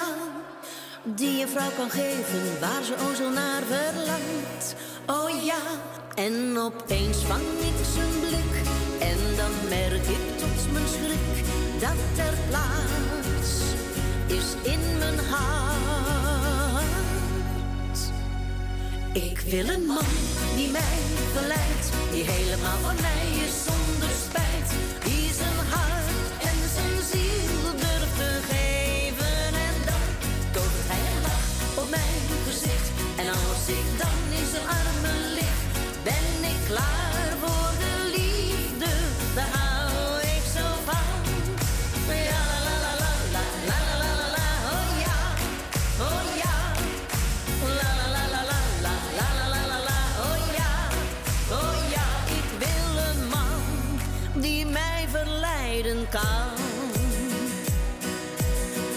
die 1.03 1.43
een 1.43 1.49
vrouw 1.49 1.71
kan 1.77 1.91
geven 1.91 2.61
waar 2.61 2.83
ze 2.83 2.95
o 2.95 3.15
zo 3.15 3.31
naar 3.31 3.63
verlangt. 3.63 4.75
Oh 5.07 5.45
ja, 5.45 5.63
en 6.15 6.59
opeens 6.59 7.17
vang 7.19 7.43
ik 7.43 7.85
zijn 7.95 8.21
blik. 8.21 8.55
En 9.01 9.19
dan 9.37 9.51
merk 9.69 10.07
ik 10.17 10.39
tot 10.39 10.73
mijn 10.73 10.89
schrik 10.89 11.45
dat 11.81 12.27
er 12.27 12.35
plaats 12.49 13.51
is 14.27 14.71
in 14.73 14.99
mijn 14.99 15.19
hart. 15.31 15.43
Ik 19.13 19.41
wil 19.41 19.69
een 19.69 19.87
man 19.87 20.13
die 20.57 20.71
mij 20.71 20.99
verleidt, 21.33 21.87
die 22.13 22.25
helemaal 22.25 22.79
van 22.79 22.97
mij 23.01 23.27
is 23.47 23.65
zonder 23.65 24.22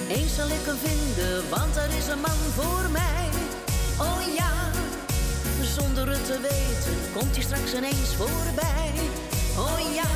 Eens 0.07 0.35
zal 0.35 0.47
ik 0.47 0.65
hem 0.65 0.77
vinden, 0.77 1.49
want 1.49 1.75
er 1.75 1.89
is 1.97 2.07
een 2.07 2.19
man 2.19 2.41
voor 2.55 2.89
mij. 2.91 3.29
Oh 3.99 4.35
ja, 4.35 4.51
zonder 5.75 6.09
het 6.09 6.25
te 6.25 6.39
weten 6.41 6.95
komt 7.13 7.35
hij 7.35 7.43
straks 7.43 7.73
ineens 7.73 8.15
voorbij. 8.15 8.91
Oh 9.57 9.79
ja, 9.93 10.11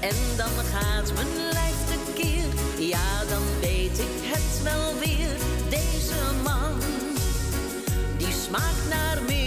en 0.00 0.16
dan 0.36 0.50
gaat 0.72 1.12
mijn 1.14 1.34
lijf 1.52 1.78
tekeer. 1.88 2.44
Ja, 2.78 3.24
dan 3.28 3.42
weet 3.60 3.98
ik 3.98 4.14
het 4.22 4.62
wel 4.62 4.98
weer. 4.98 5.36
Deze 5.68 6.20
man 6.42 6.72
die 8.16 8.32
smaakt 8.46 8.88
naar 8.88 9.18
meer. 9.26 9.40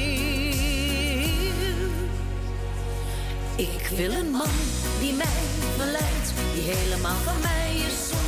Ik 3.56 3.88
wil 3.95 4.12
een 4.12 4.32
man 4.32 4.56
die 4.99 5.14
mij 5.14 5.43
verleidt, 5.78 6.34
die 6.56 6.64
helemaal 6.64 7.20
van 7.24 7.39
mij 7.41 7.76
is 7.76 8.24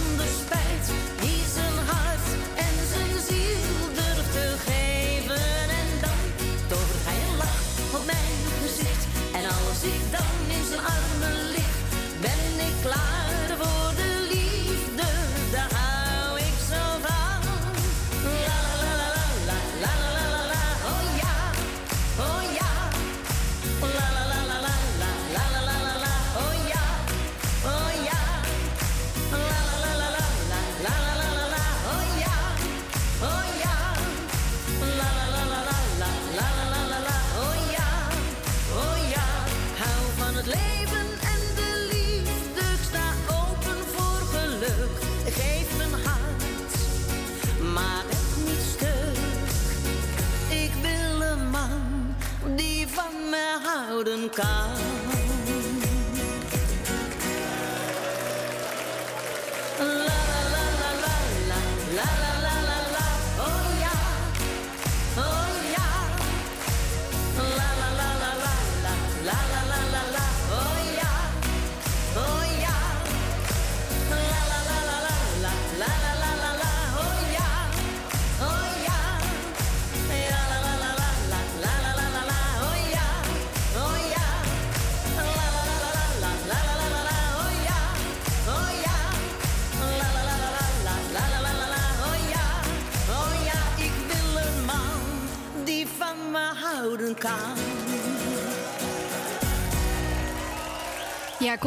în 54.05 54.29
cap. 54.29 54.96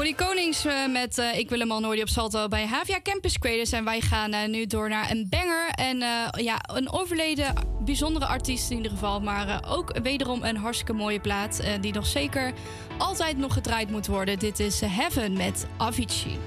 Ja, 0.00 0.06
Corrie 0.06 0.26
Konings 0.26 0.64
eh, 0.64 0.86
met 0.86 1.18
eh, 1.18 1.38
Ik 1.38 1.48
wil 1.48 1.66
man 1.66 1.84
hoor 1.84 1.94
die 1.94 2.02
op 2.02 2.08
Salto 2.08 2.48
bij 2.48 2.66
Havia 2.66 3.00
Campus 3.02 3.38
Creators. 3.38 3.72
En 3.72 3.84
wij 3.84 4.00
gaan 4.00 4.32
eh, 4.32 4.48
nu 4.48 4.66
door 4.66 4.88
naar 4.88 5.10
een 5.10 5.26
banger. 5.30 5.68
En 5.74 5.98
ja, 6.42 6.60
een 6.74 6.92
overleden 6.92 7.54
bijzondere 7.84 8.26
artiest 8.26 8.70
in 8.70 8.76
ieder 8.76 8.92
geval. 8.92 9.20
Maar 9.20 9.64
ook 9.68 9.98
wederom 10.02 10.42
een 10.42 10.56
hartstikke 10.56 10.92
mooie 10.92 11.20
plaat. 11.20 11.62
die 11.80 11.92
nog 11.92 12.06
zeker 12.06 12.52
altijd 12.98 13.36
nog 13.36 13.52
gedraaid 13.52 13.90
moet 13.90 14.06
worden. 14.06 14.38
Dit 14.38 14.60
is 14.60 14.80
Heaven 14.80 15.32
met 15.32 15.66
Avicii. 15.76 16.38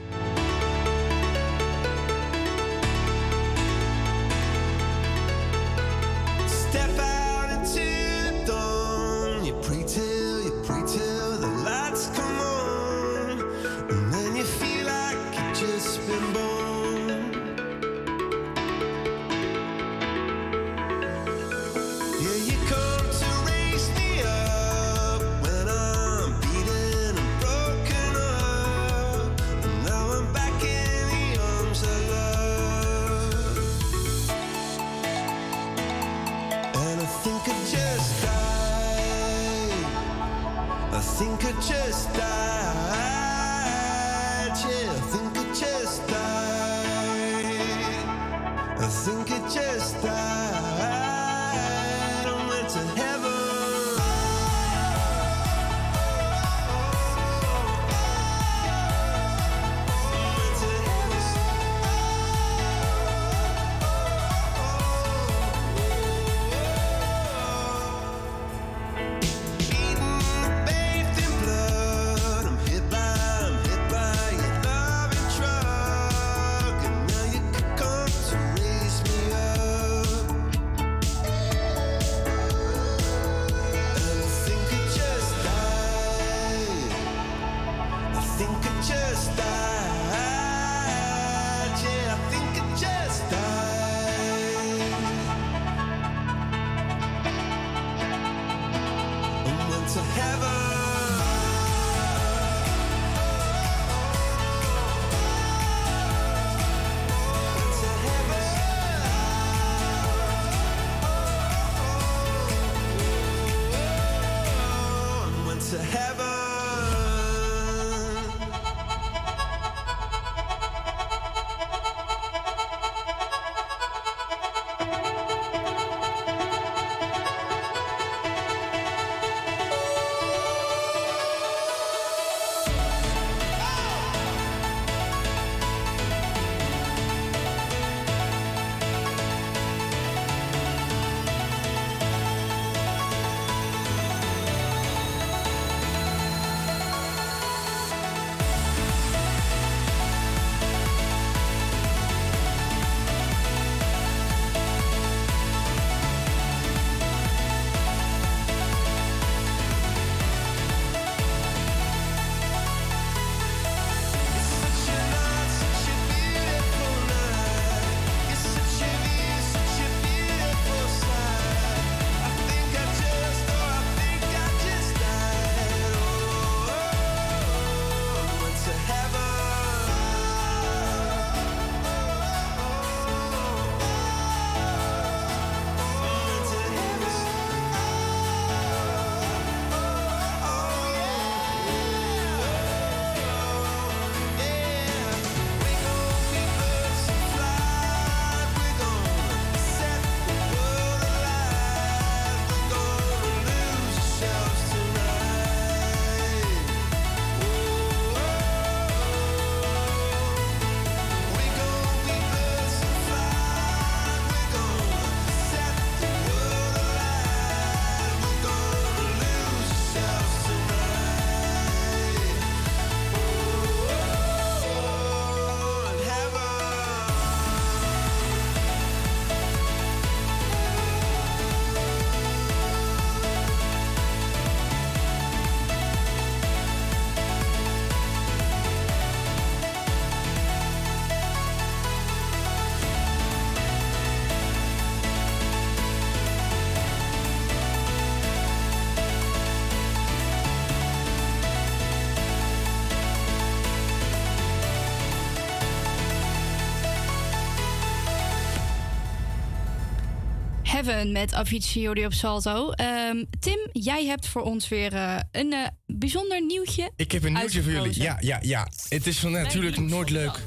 Heaven 260.86 261.12
met 261.12 261.34
Avicii 261.34 261.90
je 261.90 262.06
op 262.06 262.14
Salto. 262.14 262.72
Ehm, 262.72 263.24
Tim, 263.40 263.68
jij 263.72 264.06
hebt 264.06 264.28
voor 264.28 264.42
ons 264.42 264.68
weer 264.68 264.94
eh, 264.94 265.18
een 265.32 265.54
eh, 265.54 265.68
bijzonder 265.86 266.46
nieuwtje. 266.46 266.92
Ik 266.96 267.12
heb 267.12 267.24
een 267.24 267.34
nieuwtje 267.34 267.64
voor 267.64 267.72
jullie. 267.72 268.02
Ja, 268.02 268.18
ja, 268.20 268.40
ja. 268.42 268.68
Het 268.90 269.08
is 269.08 269.20
van 269.20 269.32
natuurlijk 269.32 269.78
nooit 269.78 270.10
leuk. 270.10 270.40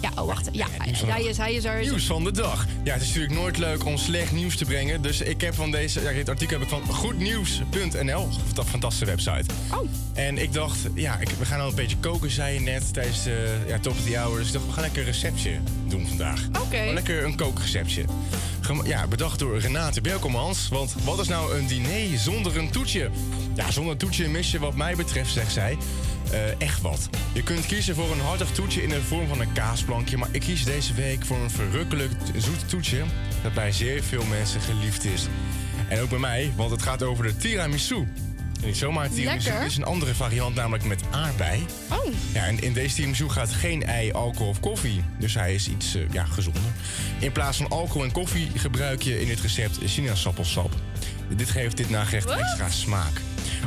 Ja, 0.00 0.10
oh 0.14 0.26
wacht. 0.26 0.48
Ja, 0.52 0.66
hij 0.70 1.22
is, 1.22 1.36
hij 1.36 1.54
is 1.54 1.64
er. 1.64 1.80
Nieuws 1.80 2.04
van 2.04 2.24
de 2.24 2.30
dag. 2.30 2.66
Ja, 2.84 2.92
het 2.92 3.02
is 3.02 3.08
natuurlijk 3.08 3.34
nooit 3.34 3.58
leuk 3.58 3.84
om 3.84 3.96
slecht 3.96 4.32
nieuws 4.32 4.56
te 4.56 4.64
brengen. 4.64 5.02
Dus 5.02 5.20
ik 5.20 5.40
heb 5.40 5.54
van 5.54 5.70
deze, 5.70 6.02
ja, 6.02 6.12
dit 6.12 6.28
artikel 6.28 6.58
heb 6.58 6.68
ik 6.68 6.74
van 6.74 6.94
goednieuws.nl. 6.94 8.28
Dat 8.54 8.66
fantastische 8.66 9.06
website. 9.06 9.54
Oh. 9.72 9.88
En 10.14 10.38
ik 10.38 10.52
dacht, 10.52 10.78
ja, 10.94 11.18
ik, 11.18 11.28
we 11.28 11.44
gaan 11.44 11.60
al 11.60 11.68
een 11.68 11.74
beetje 11.74 11.96
koken, 11.96 12.30
zei 12.30 12.54
je 12.54 12.60
net 12.60 12.92
tijdens 12.92 13.22
de 13.22 13.64
ja, 13.66 13.78
top 13.78 13.92
of 13.92 14.04
the 14.04 14.16
hour. 14.16 14.38
Dus 14.38 14.46
ik 14.46 14.52
dacht, 14.52 14.66
we 14.66 14.72
gaan 14.72 14.82
lekker 14.82 15.00
een 15.00 15.06
receptje 15.06 15.58
doen 15.88 16.06
vandaag. 16.06 16.48
Oké. 16.60 16.90
Lekker 16.92 17.24
een 17.24 17.36
kookreceptje. 17.36 18.04
Ja, 18.68 19.06
bedacht 19.06 19.38
door 19.38 19.58
Renate 19.58 20.00
Belkomans. 20.00 20.68
Want 20.68 20.94
wat 21.04 21.18
is 21.18 21.28
nou 21.28 21.56
een 21.58 21.66
diner 21.66 22.18
zonder 22.18 22.56
een 22.56 22.70
toetje? 22.70 23.10
Ja, 23.54 23.70
zonder 23.70 23.92
een 23.92 23.98
toetje 23.98 24.28
mis 24.28 24.50
je 24.50 24.58
wat 24.58 24.74
mij 24.74 24.96
betreft, 24.96 25.32
zegt 25.32 25.52
zij. 25.52 25.76
eh, 26.30 26.60
echt 26.60 26.80
wat. 26.80 27.08
Je 27.32 27.42
kunt 27.42 27.66
kiezen 27.66 27.94
voor 27.94 28.12
een 28.12 28.20
hartig 28.20 28.50
toetje 28.50 28.82
in 28.82 28.88
de 28.88 29.02
vorm 29.02 29.28
van 29.28 29.40
een 29.40 29.52
kaasplankje. 29.52 30.16
Maar 30.16 30.28
ik 30.32 30.40
kies 30.40 30.64
deze 30.64 30.94
week 30.94 31.24
voor 31.24 31.36
een 31.36 31.50
verrukkelijk 31.50 32.12
zoet 32.36 32.68
toetje. 32.68 33.02
Dat 33.42 33.54
bij 33.54 33.72
zeer 33.72 34.02
veel 34.02 34.24
mensen 34.24 34.60
geliefd 34.60 35.04
is. 35.04 35.26
En 35.88 36.00
ook 36.00 36.10
bij 36.10 36.18
mij, 36.18 36.52
want 36.56 36.70
het 36.70 36.82
gaat 36.82 37.02
over 37.02 37.24
de 37.24 37.36
tiramisu. 37.36 38.06
En 38.60 38.66
niet 38.66 38.76
zomaar 38.76 39.10
tiramisu, 39.10 39.50
is 39.66 39.76
een 39.76 39.84
andere 39.84 40.14
variant, 40.14 40.54
namelijk 40.54 40.84
met 40.84 41.02
aardbei. 41.10 41.66
Oh. 41.90 42.14
Ja, 42.32 42.46
en 42.46 42.62
in 42.62 42.72
deze 42.72 42.94
tiramisu 42.94 43.28
gaat 43.28 43.52
geen 43.52 43.84
ei, 43.84 44.12
alcohol 44.12 44.48
of 44.48 44.60
koffie. 44.60 45.02
Dus 45.18 45.34
hij 45.34 45.54
is 45.54 45.68
iets 45.68 45.94
eh, 45.94 46.02
ja, 46.10 46.24
gezonder. 46.24 46.62
In 47.18 47.32
plaats 47.32 47.56
van 47.56 47.68
alcohol 47.68 48.04
en 48.04 48.12
koffie 48.12 48.50
gebruik 48.54 49.02
je 49.02 49.20
in 49.20 49.26
dit 49.26 49.40
recept 49.40 49.78
sinaasappelsap. 49.84 50.74
Dit 51.36 51.50
geeft 51.50 51.76
dit 51.76 51.90
nagerecht 51.90 52.30
extra 52.30 52.70
smaak. 52.70 53.20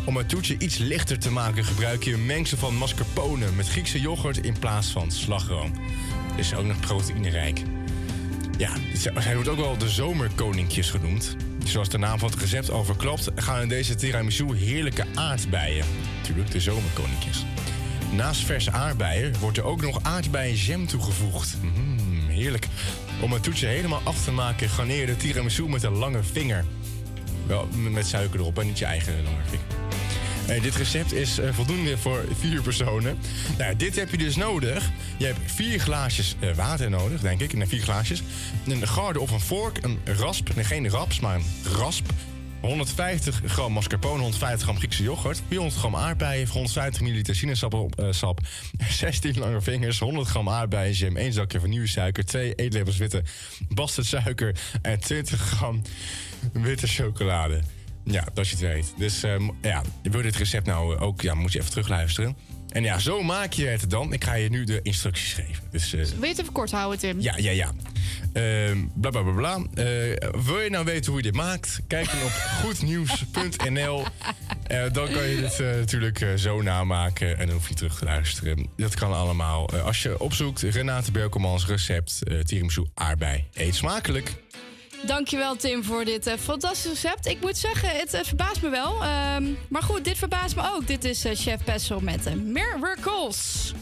Om 0.06 0.18
het 0.18 0.30
toetje 0.30 0.56
iets 0.58 0.78
lichter 0.78 1.20
te 1.20 1.32
maken 1.32 1.66
gebruik 1.66 2.04
je 2.04 2.14
een 2.14 2.26
mengsel 2.26 2.58
van 2.58 2.76
mascarpone 2.76 3.52
met 3.52 3.70
Griekse 3.70 4.02
yoghurt 4.02 4.38
in 4.38 4.60
plaats 4.60 4.88
van 4.88 5.12
slagroom. 5.12 5.72
Is 6.36 6.54
ook 6.54 6.66
nog 6.66 6.80
proteïnerijk. 6.80 7.62
Ja, 8.58 8.72
hij 9.14 9.34
wordt 9.34 9.50
ook 9.50 9.60
wel 9.60 9.78
de 9.78 9.90
zomerkoninkjes 9.90 10.90
genoemd. 10.90 11.36
Zoals 11.64 11.90
de 11.90 11.98
naam 11.98 12.20
van 12.20 12.30
het 12.30 12.40
recept 12.40 12.72
al 12.72 12.84
verklapt, 12.84 13.30
gaan 13.36 13.62
in 13.62 13.68
deze 13.68 13.96
tiramisu 13.96 14.56
heerlijke 14.56 15.06
aardbeien. 15.16 15.86
Natuurlijk, 16.18 16.52
de 16.52 16.60
zomerkoninkjes. 16.60 17.46
Naast 18.12 18.46
verse 18.46 18.72
aardbeien 18.72 19.40
wordt 19.40 19.58
er 19.58 19.64
ook 19.64 19.82
nog 19.82 20.04
aardbeienjam 20.04 20.88
toegevoegd. 20.88 21.58
Mm, 21.62 22.28
heerlijk. 22.28 22.68
Om 23.22 23.32
het 23.32 23.44
toetje 23.44 23.68
helemaal 23.68 24.02
af 24.04 24.24
te 24.24 24.32
maken, 24.32 24.70
garneer 24.70 25.06
de 25.06 25.18
tiramisu 25.18 25.70
met 25.70 25.84
een 25.84 25.96
lange 25.96 26.24
vinger. 26.24 26.66
Wel, 27.48 27.68
met 27.92 28.08
suiker 28.08 28.40
erop 28.40 28.60
en 28.60 28.66
niet 28.66 28.80
je 28.80 28.86
eigen 28.86 29.24
lange 29.24 29.44
vinger. 29.50 29.81
Eh, 30.52 30.62
dit 30.62 30.76
recept 30.76 31.14
is 31.14 31.38
eh, 31.38 31.54
voldoende 31.54 31.98
voor 31.98 32.26
vier 32.40 32.62
personen. 32.62 33.18
Nou, 33.58 33.76
dit 33.76 33.96
heb 33.96 34.12
je 34.12 34.18
dus 34.18 34.36
nodig. 34.36 34.90
Je 35.18 35.26
hebt 35.26 35.40
vier 35.46 35.80
glaasjes 35.80 36.36
eh, 36.40 36.56
water 36.56 36.90
nodig, 36.90 37.22
denk 37.22 37.42
ik. 37.42 37.54
Nee, 37.54 37.68
vier 37.68 37.82
glaasjes. 37.82 38.24
Een 38.68 38.88
garde 38.88 39.20
of 39.20 39.32
een 39.32 39.40
vork, 39.40 39.78
een 39.84 40.00
rasp. 40.06 40.56
Nee, 40.56 40.64
geen 40.64 40.90
raps, 40.90 41.20
maar 41.20 41.36
een 41.36 41.46
rasp. 41.74 42.06
150 42.62 43.42
gram 43.46 43.72
mascarpone, 43.72 44.22
150 44.22 44.62
gram 44.62 44.78
Griekse 44.78 45.04
yoghurt, 45.04 45.42
400 45.48 45.80
gram 45.80 45.96
aardbeien, 45.96 46.48
150 46.48 47.02
milliliter 47.02 47.36
sinaasappelsap, 47.36 48.40
16 48.90 49.38
lange 49.40 49.62
vingers, 49.62 50.00
100 50.00 50.28
gram 50.28 50.50
aardbeienjam, 50.50 51.18
1 51.18 51.34
zakje 51.34 51.60
vanillesuiker, 51.60 52.26
2 52.26 52.56
eetlepels 52.56 52.98
witte 52.98 53.24
bastardsuiker 53.70 54.56
en 54.82 55.00
20 55.00 55.40
gram 55.40 55.82
witte 56.54 56.88
chocolade. 56.88 57.62
Ja, 58.04 58.28
dat 58.34 58.48
je 58.48 58.56
het 58.56 58.74
weet. 58.74 58.94
Dus 58.98 59.24
ehm, 59.24 59.50
ja, 59.62 59.82
wil 60.04 60.18
je 60.18 60.24
dit 60.24 60.36
recept 60.36 60.66
nou 60.66 60.98
ook, 60.98 61.22
ja, 61.22 61.34
moet 61.34 61.52
je 61.52 61.60
even 61.60 61.72
terugluisteren. 61.72 62.36
En 62.72 62.84
ja, 62.84 63.00
zo 63.00 63.24
maak 63.24 63.54
je 63.54 63.66
het 63.66 63.90
dan. 63.90 64.14
Ik 64.14 64.24
ga 64.24 64.34
je 64.34 64.50
nu 64.50 64.64
de 64.64 64.80
instructies 64.82 65.34
geven. 65.34 65.64
Dus, 65.72 65.92
Wil 65.92 66.04
je 66.22 66.28
het 66.28 66.40
even 66.40 66.54
kort 66.54 66.72
houden, 66.72 67.00
Tim? 67.00 67.20
ja, 67.20 67.38
ja, 67.38 67.52
ja. 67.52 67.72
Ehm 68.34 68.78
bla 68.94 69.10
bla 69.10 69.22
bla 69.22 69.32
bla. 69.32 69.84
Eh, 69.84 70.30
wil 70.46 70.60
je 70.60 70.70
nou 70.70 70.86
weten 70.86 71.12
hoe 71.12 71.22
je 71.22 71.32
dit 71.32 71.36
maakt? 71.36 71.82
Kijk 71.88 72.12
dan 72.12 72.22
op 72.24 72.32
goednieuws.nl. 72.64 74.06
Eh, 74.68 74.84
dan 74.92 75.10
kan 75.12 75.28
je 75.28 75.36
dit 75.36 75.60
natuurlijk 75.60 76.26
zo 76.36 76.62
namaken 76.62 77.38
en 77.38 77.46
dan 77.46 77.56
hoef 77.56 77.68
je 77.68 77.74
terug 77.74 77.98
te 77.98 78.06
luisteren. 78.06 78.68
Dat 78.78 78.96
kan 78.96 79.14
allemaal. 79.14 79.70
Als 79.70 80.02
je 80.02 80.20
opzoekt 80.20 80.62
Renate 80.62 81.12
Berkelmans 81.12 81.66
recept 81.68 82.20
uh, 82.24 82.40
tiramisu 82.40 82.86
aardbei. 82.94 83.46
Eet 83.54 83.76
smakelijk. 83.76 84.34
Dankjewel 85.06 85.56
Tim 85.56 85.84
voor 85.84 86.06
dit 86.06 86.36
fantastische 86.40 86.90
recept. 86.90 87.26
Ik 87.26 87.42
moet 87.42 87.58
zeggen, 87.58 87.90
het 87.90 88.14
eh, 88.14 88.24
verbaast 88.24 88.62
me 88.62 88.70
wel. 88.70 89.04
Ehm, 89.04 89.54
maar 89.70 89.84
goed, 89.84 90.04
dit 90.06 90.18
verbaast 90.18 90.56
me 90.56 90.62
ook. 90.74 90.88
Dit 90.88 91.04
is 91.04 91.26
eh, 91.26 91.36
Chef 91.36 91.64
Pessel 91.64 92.00
met 92.00 92.24
de 92.24 92.36
Miracles. 92.36 93.74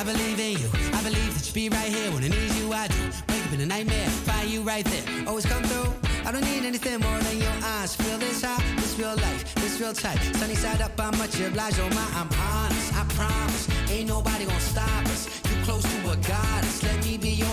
I 0.00 0.04
believe 0.04 0.42
in 0.42 0.50
you. 0.50 0.68
I 0.68 1.02
believe 1.02 1.32
that 1.32 1.46
you 1.46 1.52
be 1.52 1.76
right 1.76 1.96
here 1.96 2.10
when 2.12 2.22
I 2.22 2.28
need 2.28 2.52
you. 2.58 2.74
I 2.74 2.86
do. 2.88 2.94
Wake 3.26 3.44
up 3.46 3.52
in 3.52 3.60
a 3.60 3.74
nightmare, 3.74 4.08
find 4.24 4.50
you 4.50 4.62
right 4.62 4.84
there. 4.84 5.26
Always 5.26 5.46
come 5.46 5.62
through. 5.62 5.92
I 6.26 6.32
don't 6.32 6.44
need 6.44 6.64
anything 6.64 6.98
more 7.00 7.18
than 7.20 7.38
your 7.38 7.56
eyes. 7.62 7.94
Feel 7.94 8.18
this 8.18 8.42
high, 8.42 8.60
this 8.76 8.98
real 8.98 9.14
life, 9.14 9.54
this 9.54 9.80
real 9.80 9.92
tight. 9.92 10.18
Sunny 10.34 10.56
side 10.56 10.80
up, 10.82 10.98
I'm 10.98 11.16
much 11.18 11.38
obliged. 11.40 11.78
Oh 11.80 11.88
my, 11.94 12.06
I'm 12.18 12.28
honest. 12.50 12.92
I 12.94 13.04
promise, 13.14 13.68
ain't 13.90 14.08
nobody 14.08 14.44
gonna 14.44 14.60
stop 14.60 15.04
us. 15.06 15.28
You 15.48 15.56
close 15.64 15.84
to 15.84 16.10
a 16.10 16.16
goddess. 16.16 16.82
Let 16.82 17.04
me 17.04 17.16
be 17.16 17.30
your 17.30 17.45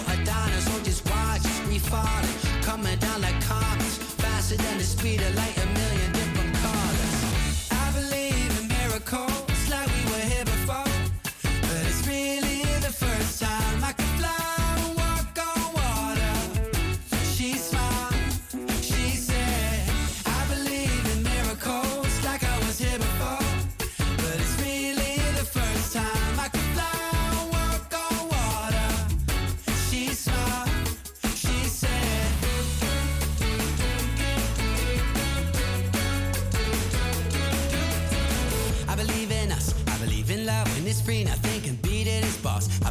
falling, 1.94 2.38
coming 2.64 2.98
down 2.98 3.22
like 3.22 3.39
comets, 3.46 3.98
faster 4.22 4.58
than 4.58 4.78
the 4.80 4.84
speed 4.84 5.22
of 5.22 5.36
light. 5.36 5.56
A 5.66 5.68
million 5.80 6.10
different 6.20 6.54
colors. 6.66 7.16
I 7.84 7.86
believe 8.00 8.52
in 8.60 8.68
miracles, 8.80 9.60
like 9.70 9.89
we 9.98 10.02
were 10.12 10.26
here 10.34 10.46
before. 10.56 10.91
But 11.68 11.84
it's 11.89 12.02
really 12.08 12.62
the 12.88 12.94
first 13.06 13.41
time 13.46 13.84
I 13.84 13.94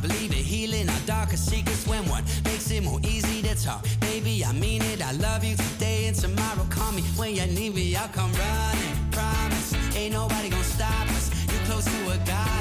believe 0.02 0.32
in 0.32 0.44
healing 0.44 0.88
our 0.88 1.00
darkest 1.06 1.48
secrets 1.48 1.86
when 1.86 2.04
one 2.08 2.24
makes 2.44 2.70
it 2.70 2.82
more 2.82 3.00
easy 3.04 3.40
to 3.42 3.54
talk. 3.54 3.86
Baby, 4.00 4.44
I 4.44 4.52
mean 4.52 4.82
it. 4.82 5.00
I 5.00 5.12
love 5.12 5.44
you 5.44 5.56
today 5.56 6.06
and 6.06 6.16
tomorrow. 6.16 6.66
Call 6.68 6.92
me 6.92 7.02
when 7.16 7.36
you 7.36 7.46
need 7.46 7.74
me. 7.74 7.94
I'll 7.94 8.08
come 8.08 8.32
running. 8.32 9.10
Promise. 9.12 9.96
Ain't 9.96 10.12
nobody 10.12 10.50
gonna 10.50 10.64
stop 10.64 11.08
us. 11.10 11.30
You're 11.50 11.64
close 11.66 11.84
to 11.84 12.10
a 12.10 12.16
goddess. 12.26 12.51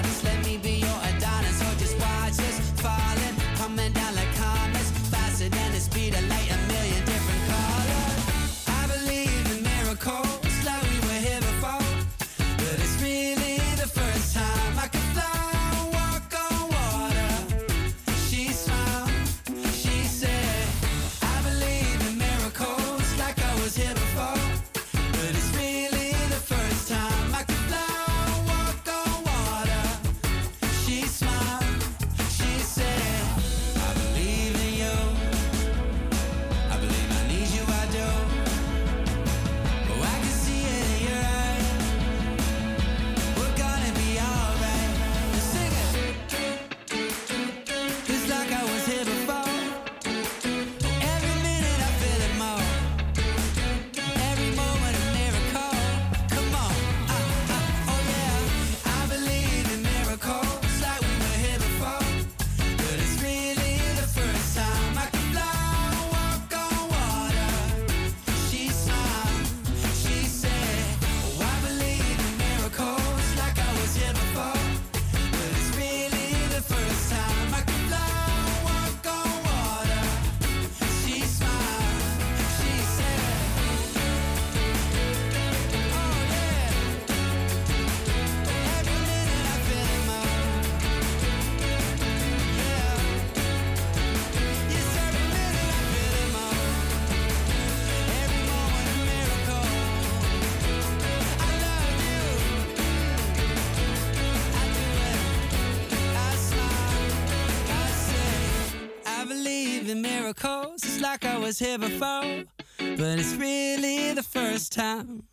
Like 111.22 111.38
I 111.38 111.40
was 111.40 111.60
here 111.60 111.78
before, 111.78 112.46
but 112.78 113.20
it's 113.20 113.36
really 113.38 114.14
the 114.14 114.24
first 114.30 114.72
time. 114.72 115.30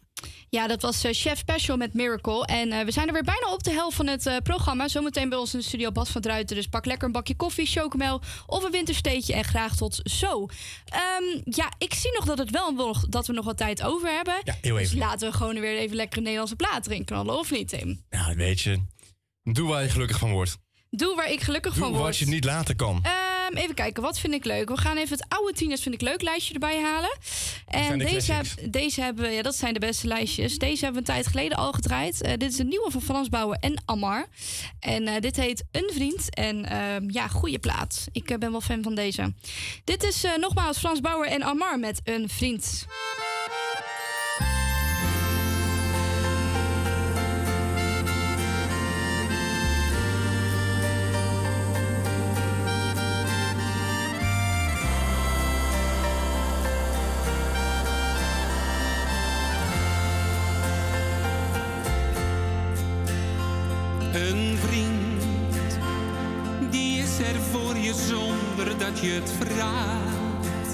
Ja, 0.51 0.67
dat 0.67 0.83
was 0.83 1.05
eh, 1.05 1.13
Chef 1.15 1.39
Special 1.39 1.77
met 1.77 1.95
Miracle. 1.95 2.45
En 2.47 2.73
eh, 2.73 2.85
we 2.85 2.91
zijn 2.91 3.07
er 3.07 3.13
weer 3.13 3.23
bijna 3.23 3.53
op 3.53 3.63
de 3.63 3.71
helft 3.71 3.97
van 3.97 4.07
het 4.07 4.27
eh, 4.27 4.37
programma. 4.43 4.89
Zometeen 4.89 5.29
bij 5.29 5.39
ons 5.39 5.53
in 5.53 5.59
de 5.59 5.65
studio 5.65 5.93
Bas 5.93 6.09
van 6.11 6.21
Druiten. 6.21 6.57
Dus 6.57 6.67
pak 6.67 6.85
lekker 6.87 7.07
een 7.07 7.13
bakje 7.13 7.37
koffie, 7.37 7.67
chocomel 7.67 8.21
of 8.47 8.65
een 8.65 8.71
wintersteetje. 8.71 9.35
En 9.35 9.45
graag 9.45 9.77
tot 9.77 10.01
zo. 10.05 10.47
Ehm, 10.85 11.41
ja, 11.45 11.73
ik 11.79 11.95
zie 11.95 12.13
nog 12.15 12.25
dat, 12.25 12.39
het 12.39 12.51
wel 12.51 12.73
nog, 12.73 13.09
dat 13.09 13.27
we 13.27 13.33
nog 13.33 13.45
wat 13.45 13.57
tijd 13.57 13.83
over 13.83 14.09
hebben. 14.11 14.35
Ja, 14.45 14.55
heel 14.61 14.75
Dus 14.77 14.85
even. 14.87 14.99
laten 14.99 15.31
we 15.31 15.37
gewoon 15.37 15.61
weer 15.61 15.79
even 15.79 15.97
lekker 15.97 16.17
een 16.17 16.23
Nederlandse 16.23 16.57
plaat 16.57 16.87
erin 16.87 17.05
knallen. 17.05 17.39
Of 17.39 17.51
niet, 17.51 17.69
Tim? 17.69 18.03
Nou, 18.11 18.37
weet 18.37 18.61
je. 18.61 18.83
Doe 19.43 19.69
waar 19.69 19.83
je 19.83 19.89
gelukkig 19.89 20.19
van 20.19 20.31
wordt. 20.31 20.57
Doe 20.91 21.17
waar 21.17 21.31
ik 21.33 21.41
gelukkig 21.41 21.73
Doe 21.75 21.83
van 21.83 21.93
word. 21.93 22.03
wat 22.05 22.17
je 22.17 22.27
niet 22.27 22.45
laten 22.45 22.77
kan. 22.77 23.03
Even 23.55 23.75
kijken, 23.75 24.03
wat 24.03 24.19
vind 24.19 24.35
ik 24.35 24.45
leuk? 24.45 24.69
We 24.69 24.77
gaan 24.77 24.97
even 24.97 25.19
het 25.19 25.27
oude 25.29 25.53
tieners 25.53 25.83
vind 25.83 25.95
ik 25.95 26.01
leuk 26.01 26.23
lijstje 26.23 26.55
erbij 26.55 26.81
halen. 26.81 27.19
En 27.67 27.99
de 27.99 28.05
deze, 28.05 28.33
heb, 28.33 28.47
deze 28.71 29.01
hebben 29.01 29.25
we, 29.25 29.31
ja, 29.31 29.43
dat 29.43 29.57
zijn 29.57 29.75
de 29.75 29.81
beste 29.81 30.07
lijstjes. 30.07 30.59
Deze 30.59 30.85
hebben 30.85 31.05
we 31.05 31.09
een 31.09 31.15
tijd 31.15 31.27
geleden 31.27 31.59
al 31.59 31.73
gedraaid. 31.73 32.23
Eh, 32.23 32.33
dit 32.37 32.53
is 32.53 32.59
een 32.59 32.69
nieuwe 32.69 32.91
van 32.91 33.03
Frans 33.03 33.29
Bauer 33.29 33.57
en 33.61 33.83
Amar. 33.85 34.27
En 34.81 35.07
eh, 35.07 35.21
dit 35.21 35.37
heet 35.37 35.65
Een 35.73 35.91
Vriend. 35.95 36.35
En 36.35 36.65
ehm, 36.65 37.11
ja, 37.11 37.29
goede 37.29 37.59
plaat. 37.59 38.07
Ik 38.13 38.31
eh, 38.31 38.39
ben 38.39 38.51
wel 38.51 38.61
fan 38.61 38.83
van 38.83 38.95
deze. 38.95 39.35
Dit 39.85 40.03
is 40.03 40.25
nogmaals 40.41 40.79
Frans 40.79 41.01
Bauer 41.01 41.27
en 41.27 41.43
Amar 41.43 41.79
met 41.79 42.01
Een 42.05 42.29
Vriend. 42.29 42.87
Dat 68.93 69.01
je 69.01 69.11
het 69.11 69.33
vraagt. 69.39 70.71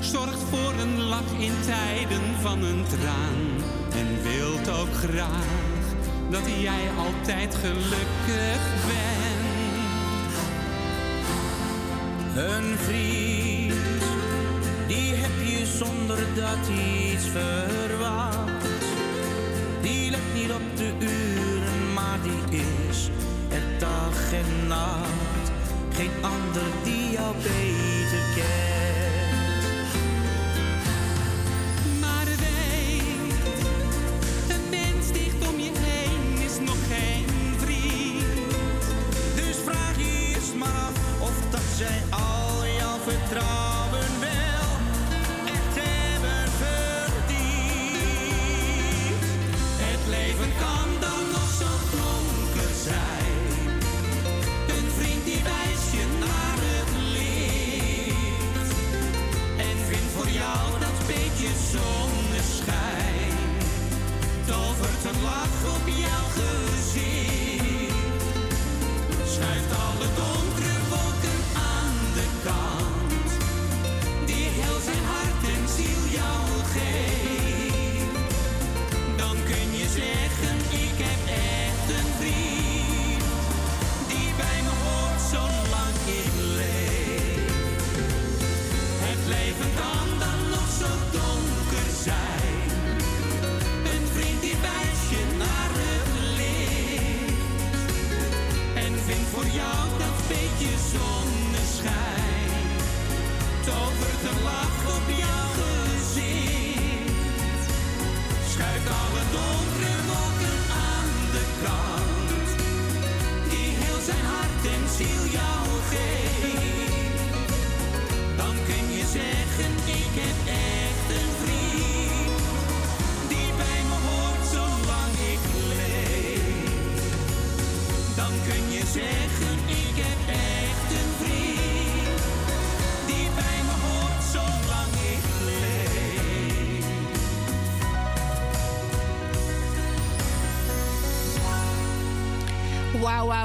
Zorgt 0.00 0.42
voor 0.50 0.72
een 0.80 1.00
lach 1.02 1.32
in 1.38 1.52
tijden 1.66 2.22
van 2.40 2.62
een 2.62 2.84
traan 2.88 3.38
en 3.92 4.22
wilt 4.22 4.68
ook 4.68 4.94
graag 4.94 5.84
dat 6.30 6.42
jij 6.60 6.84
altijd 6.98 7.54
gelukkig 7.54 8.60
bent. 8.86 10.36
Een 12.36 12.78
vriend, 12.78 14.02
die 14.86 15.14
heb 15.14 15.46
je 15.46 15.66
zonder 15.66 16.18
dat 16.34 16.58
hij 16.60 17.12
iets 17.12 17.26
verwacht. 17.26 18.84
Die 19.80 20.10
let 20.10 20.34
niet 20.34 20.50
op 20.50 20.76
de 20.76 20.92
uren, 20.98 21.92
maar 21.94 22.18
die 22.22 22.58
is 22.58 23.10
er 23.48 23.78
dag 23.78 24.32
en 24.32 24.66
nacht. 24.66 25.37
Geen 25.98 26.10
ander 26.20 26.62
die 26.84 27.10
jou 27.10 27.34
beter 27.42 28.22
kent. 28.34 28.87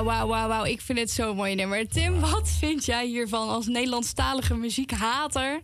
Wauw, 0.01 0.27
wauw, 0.27 0.47
wauw. 0.47 0.65
Ik 0.65 0.81
vind 0.81 0.99
het 0.99 1.11
zo'n 1.11 1.35
mooi 1.35 1.55
nummer. 1.55 1.87
Tim, 1.87 2.19
wat 2.19 2.49
vind 2.59 2.85
jij 2.85 3.07
hiervan 3.07 3.49
als 3.49 3.67
Nederlandstalige 3.67 4.55
muziekhater? 4.55 5.61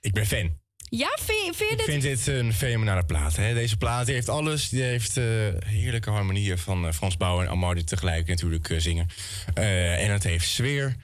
Ik 0.00 0.12
ben 0.12 0.26
fan. 0.26 0.58
Ja, 0.88 1.18
vind, 1.20 1.56
vind 1.56 1.58
je 1.58 1.64
Ik 1.70 1.76
dit... 1.76 1.86
vind 1.86 2.02
dit 2.02 2.26
een 2.26 2.52
fenomenale 2.52 3.04
plaat. 3.04 3.36
Hè? 3.36 3.54
Deze 3.54 3.76
plaat 3.76 4.06
heeft 4.06 4.28
alles. 4.28 4.68
Die 4.68 4.82
heeft 4.82 5.16
eh, 5.16 5.24
heerlijke 5.66 6.10
harmonieën 6.10 6.58
van 6.58 6.86
eh, 6.86 6.92
Frans 6.92 7.16
Bauer 7.16 7.44
en 7.44 7.50
Amar 7.50 7.74
die 7.74 7.84
tegelijk 7.84 8.26
natuurlijk 8.26 8.70
eh, 8.70 8.78
zingen. 8.78 9.08
En 9.54 10.12
het 10.12 10.24
heeft 10.24 10.48
sfeer. 10.48 10.96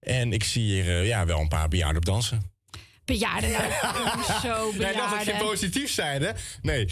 En 0.00 0.32
ik 0.32 0.44
zie 0.44 0.62
hier 0.62 1.04
ja, 1.04 1.26
wel 1.26 1.40
een 1.40 1.48
paar 1.48 1.68
bejaarden 1.68 1.96
op 1.96 2.04
dansen. 2.04 2.52
Bejaarden 3.04 3.50
nou. 3.50 3.62
Zo 4.42 4.64
Nee, 4.64 4.78
dat 4.78 4.88
ik 4.88 4.94
bejaarden. 4.94 5.20
geen 5.20 5.46
positief 5.46 5.90
zijn, 5.90 6.22
hè? 6.22 6.30
Nee, 6.62 6.88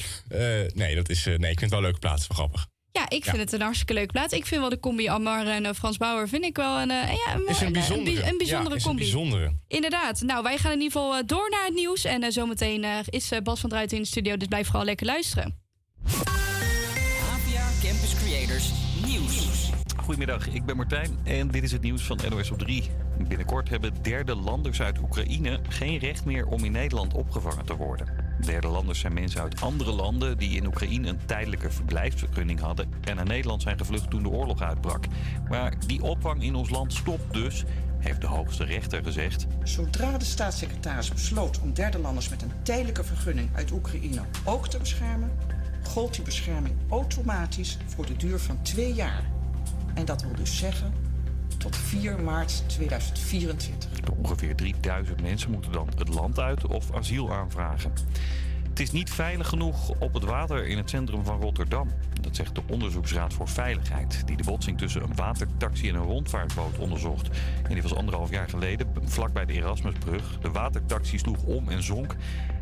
nee, 0.74 0.94
dat 0.94 1.08
is, 1.08 1.24
nee, 1.24 1.36
ik 1.36 1.58
vind 1.58 1.60
het 1.60 1.70
wel 1.70 1.78
een 1.78 1.84
leuke 1.84 1.98
plaats. 1.98 2.26
Wel 2.26 2.36
grappig. 2.36 2.66
Ja, 2.92 3.02
ik 3.08 3.24
vind 3.24 3.36
Ja. 3.36 3.42
het 3.42 3.52
een 3.52 3.60
hartstikke 3.60 3.94
leuke 3.94 4.12
plaat. 4.12 4.32
Ik 4.32 4.46
vind 4.46 4.60
wel 4.60 4.70
de 4.70 4.80
combi 4.80 5.06
Amar 5.08 5.46
en 5.46 5.64
eh, 5.66 5.72
Frans 5.72 5.96
Bauer 5.96 6.28
vind 6.28 6.44
ik 6.44 6.56
wel 6.56 6.78
een, 6.80 6.90
eh, 6.90 6.96
ja, 7.26 7.34
een, 7.34 7.46
Is 7.48 7.60
een 7.60 7.72
bijzondere. 7.72 8.16
een, 8.16 8.22
bi- 8.22 8.28
een 8.30 8.36
bijzondere 8.38 8.70
ja, 8.70 8.76
is 8.76 8.82
combi. 8.82 9.02
Een 9.02 9.10
bijzondere. 9.10 9.52
Inderdaad. 9.68 10.20
Nou, 10.20 10.42
wij 10.42 10.58
gaan 10.58 10.72
in 10.72 10.80
ieder 10.80 10.92
geval 11.00 11.16
eh, 11.16 11.22
door 11.26 11.50
naar 11.50 11.64
het 11.64 11.74
nieuws. 11.74 12.04
En 12.04 12.22
eh, 12.22 12.30
zometeen 12.30 12.84
eh, 12.84 12.98
is 13.06 13.30
eh, 13.32 13.40
Bas 13.40 13.60
van 13.60 13.70
Druiten 13.70 13.96
in 13.96 14.02
de 14.02 14.08
studio, 14.08 14.36
dus 14.36 14.48
blijf 14.48 14.66
vooral 14.66 14.84
lekker 14.84 15.06
luisteren. 15.06 15.58
APA 16.04 17.68
Campus 17.82 18.14
Creators 18.24 18.70
Nieuws. 19.06 19.70
Goedemiddag, 19.96 20.46
ik 20.48 20.64
ben 20.64 20.76
Martijn 20.76 21.18
en 21.24 21.48
dit 21.48 21.62
is 21.62 21.72
het 21.72 21.82
nieuws 21.82 22.02
van 22.02 22.18
NOS 22.30 22.50
op 22.50 22.58
3. 22.58 22.84
Binnenkort 23.28 23.68
hebben 23.68 24.02
derde 24.02 24.34
landers 24.34 24.80
uit 24.80 24.98
Oekraïne 24.98 25.60
geen 25.68 25.98
recht 25.98 26.24
meer 26.24 26.46
om 26.46 26.64
in 26.64 26.72
Nederland 26.72 27.14
opgevangen 27.14 27.64
te 27.66 27.76
worden. 27.76 28.08
Derde 28.40 28.68
landers 28.68 29.00
zijn 29.00 29.12
mensen 29.12 29.40
uit 29.40 29.60
andere 29.60 29.92
landen 29.92 30.38
die 30.38 30.56
in 30.56 30.66
Oekraïne 30.66 31.08
een 31.08 31.26
tijdelijke 31.26 31.70
verblijfsvergunning 31.70 32.60
hadden 32.60 32.88
en 33.00 33.16
naar 33.16 33.26
Nederland 33.26 33.62
zijn 33.62 33.78
gevlucht 33.78 34.10
toen 34.10 34.22
de 34.22 34.28
oorlog 34.28 34.62
uitbrak. 34.62 35.04
Maar 35.48 35.74
die 35.86 36.02
opvang 36.02 36.42
in 36.42 36.54
ons 36.54 36.70
land 36.70 36.92
stopt 36.92 37.34
dus, 37.34 37.64
heeft 37.98 38.20
de 38.20 38.26
hoogste 38.26 38.64
rechter 38.64 39.02
gezegd. 39.02 39.46
Zodra 39.62 40.18
de 40.18 40.24
staatssecretaris 40.24 41.12
besloot 41.12 41.60
om 41.60 41.74
derde 41.74 41.98
landers 41.98 42.28
met 42.28 42.42
een 42.42 42.52
tijdelijke 42.62 43.04
vergunning 43.04 43.48
uit 43.54 43.70
Oekraïne 43.70 44.22
ook 44.44 44.68
te 44.68 44.78
beschermen, 44.78 45.30
gold 45.82 46.14
die 46.14 46.24
bescherming 46.24 46.74
automatisch 46.88 47.78
voor 47.86 48.06
de 48.06 48.16
duur 48.16 48.38
van 48.38 48.62
twee 48.62 48.94
jaar. 48.94 49.24
En 49.94 50.04
dat 50.04 50.22
wil 50.22 50.34
dus 50.34 50.58
zeggen 50.58 51.09
tot 51.60 51.76
4 51.76 52.20
maart 52.20 52.62
2024. 52.66 53.90
Ongeveer 54.16 54.54
3000 54.54 55.22
mensen 55.22 55.50
moeten 55.50 55.72
dan 55.72 55.88
het 55.96 56.08
land 56.08 56.38
uit 56.38 56.66
of 56.66 56.94
asiel 56.94 57.32
aanvragen. 57.32 57.92
Het 58.68 58.80
is 58.80 58.90
niet 58.90 59.10
veilig 59.10 59.48
genoeg 59.48 59.88
op 59.98 60.14
het 60.14 60.24
water 60.24 60.66
in 60.66 60.76
het 60.76 60.90
centrum 60.90 61.24
van 61.24 61.40
Rotterdam. 61.40 61.88
Dat 62.20 62.36
zegt 62.36 62.54
de 62.54 62.62
Onderzoeksraad 62.68 63.32
voor 63.32 63.48
Veiligheid, 63.48 64.22
die 64.26 64.36
de 64.36 64.44
botsing 64.44 64.78
tussen 64.78 65.02
een 65.02 65.14
watertaxi 65.14 65.88
en 65.88 65.94
een 65.94 66.02
rondvaartboot 66.02 66.78
onderzocht. 66.78 67.28
En 67.62 67.72
die 67.72 67.82
was 67.82 67.94
anderhalf 67.94 68.30
jaar 68.30 68.48
geleden, 68.48 68.86
vlakbij 69.04 69.44
de 69.44 69.52
Erasmusbrug. 69.52 70.38
De 70.38 70.50
watertaxi 70.50 71.18
sloeg 71.18 71.42
om 71.42 71.68
en 71.68 71.82
zonk. 71.82 72.16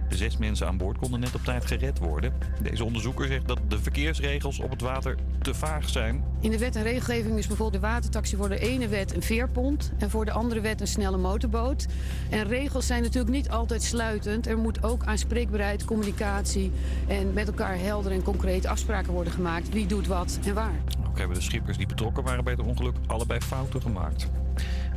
Zes 0.09 0.37
mensen 0.37 0.67
aan 0.67 0.77
boord 0.77 0.99
konden 0.99 1.21
net 1.21 1.35
op 1.35 1.45
tijd 1.45 1.67
gered 1.67 1.99
worden. 1.99 2.33
Deze 2.63 2.85
onderzoeker 2.85 3.27
zegt 3.27 3.49
dat 3.49 3.59
de 3.69 3.79
verkeersregels 3.79 4.59
op 4.59 4.71
het 4.71 4.81
water 4.81 5.17
te 5.43 5.55
vaag 5.55 5.89
zijn. 5.89 6.25
In 6.41 6.51
de 6.51 6.59
wet 6.59 6.77
en 6.77 6.83
regelgeving 6.83 7.39
is 7.39 7.47
bijvoorbeeld 7.47 7.83
de 7.83 7.89
watertaxi 7.89 8.37
voor 8.37 8.49
de 8.49 8.59
ene 8.59 8.89
wet 8.89 9.15
een 9.15 9.23
veerpont 9.23 9.93
en 9.99 10.11
voor 10.11 10.25
de 10.25 10.33
andere 10.33 10.61
wet 10.61 10.81
een 10.81 10.87
snelle 10.87 11.17
motorboot. 11.17 11.87
En 12.31 12.45
regels 12.45 12.87
zijn 12.87 13.03
natuurlijk 13.03 13.35
niet 13.35 13.51
altijd 13.51 13.83
sluitend. 13.83 14.47
Er 14.47 14.59
moet 14.59 14.83
ook 14.83 15.05
aanspreekbaarheid, 15.05 15.85
communicatie 15.85 16.73
en 17.09 17.33
met 17.33 17.47
elkaar 17.47 17.79
helder 17.79 18.13
en 18.13 18.23
concreet 18.23 18.67
afspraken 18.67 19.13
worden 19.13 19.33
gemaakt. 19.33 19.69
Wie 19.69 19.87
doet 19.87 20.07
wat 20.07 20.39
en 20.45 20.55
waar. 20.55 20.81
Ook 21.09 21.19
hebben 21.19 21.37
de 21.37 21.43
schippers 21.43 21.77
die 21.77 21.87
betrokken 21.87 22.25
waren 22.25 22.45
bij 22.45 22.53
het 22.53 22.63
ongeluk 22.63 22.97
allebei 23.07 23.41
fouten 23.41 23.83
gemaakt. 23.83 24.29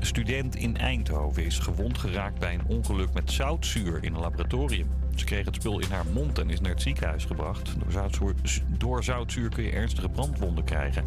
Een 0.02 0.08
student 0.08 0.56
in 0.56 0.78
Eindhoven 0.78 1.46
is 1.46 1.60
gewond 1.60 1.98
geraakt 1.98 2.40
bij 2.40 2.54
een 2.54 2.66
ongeluk 2.68 3.14
met 3.14 3.32
zoutzuur 3.32 4.04
in 4.04 4.14
een 4.14 4.20
laboratorium. 4.20 4.88
Ze 5.16 5.26
kreeg 5.26 5.46
het 5.46 5.56
spul 5.56 5.80
in 5.80 5.92
haar 5.92 6.06
mond 6.14 6.40
en 6.40 6.50
is 6.50 6.62
naar 6.62 6.72
het 6.72 6.82
ziekenhuis 6.82 7.26
gebracht. 7.26 7.76
Door 7.80 7.92
zoutzuur, 7.92 8.36
door 8.78 9.04
zoutzuur 9.04 9.50
kun 9.50 9.64
je 9.64 9.72
ernstige 9.72 10.10
brandwonden 10.10 10.64
krijgen. 10.64 11.06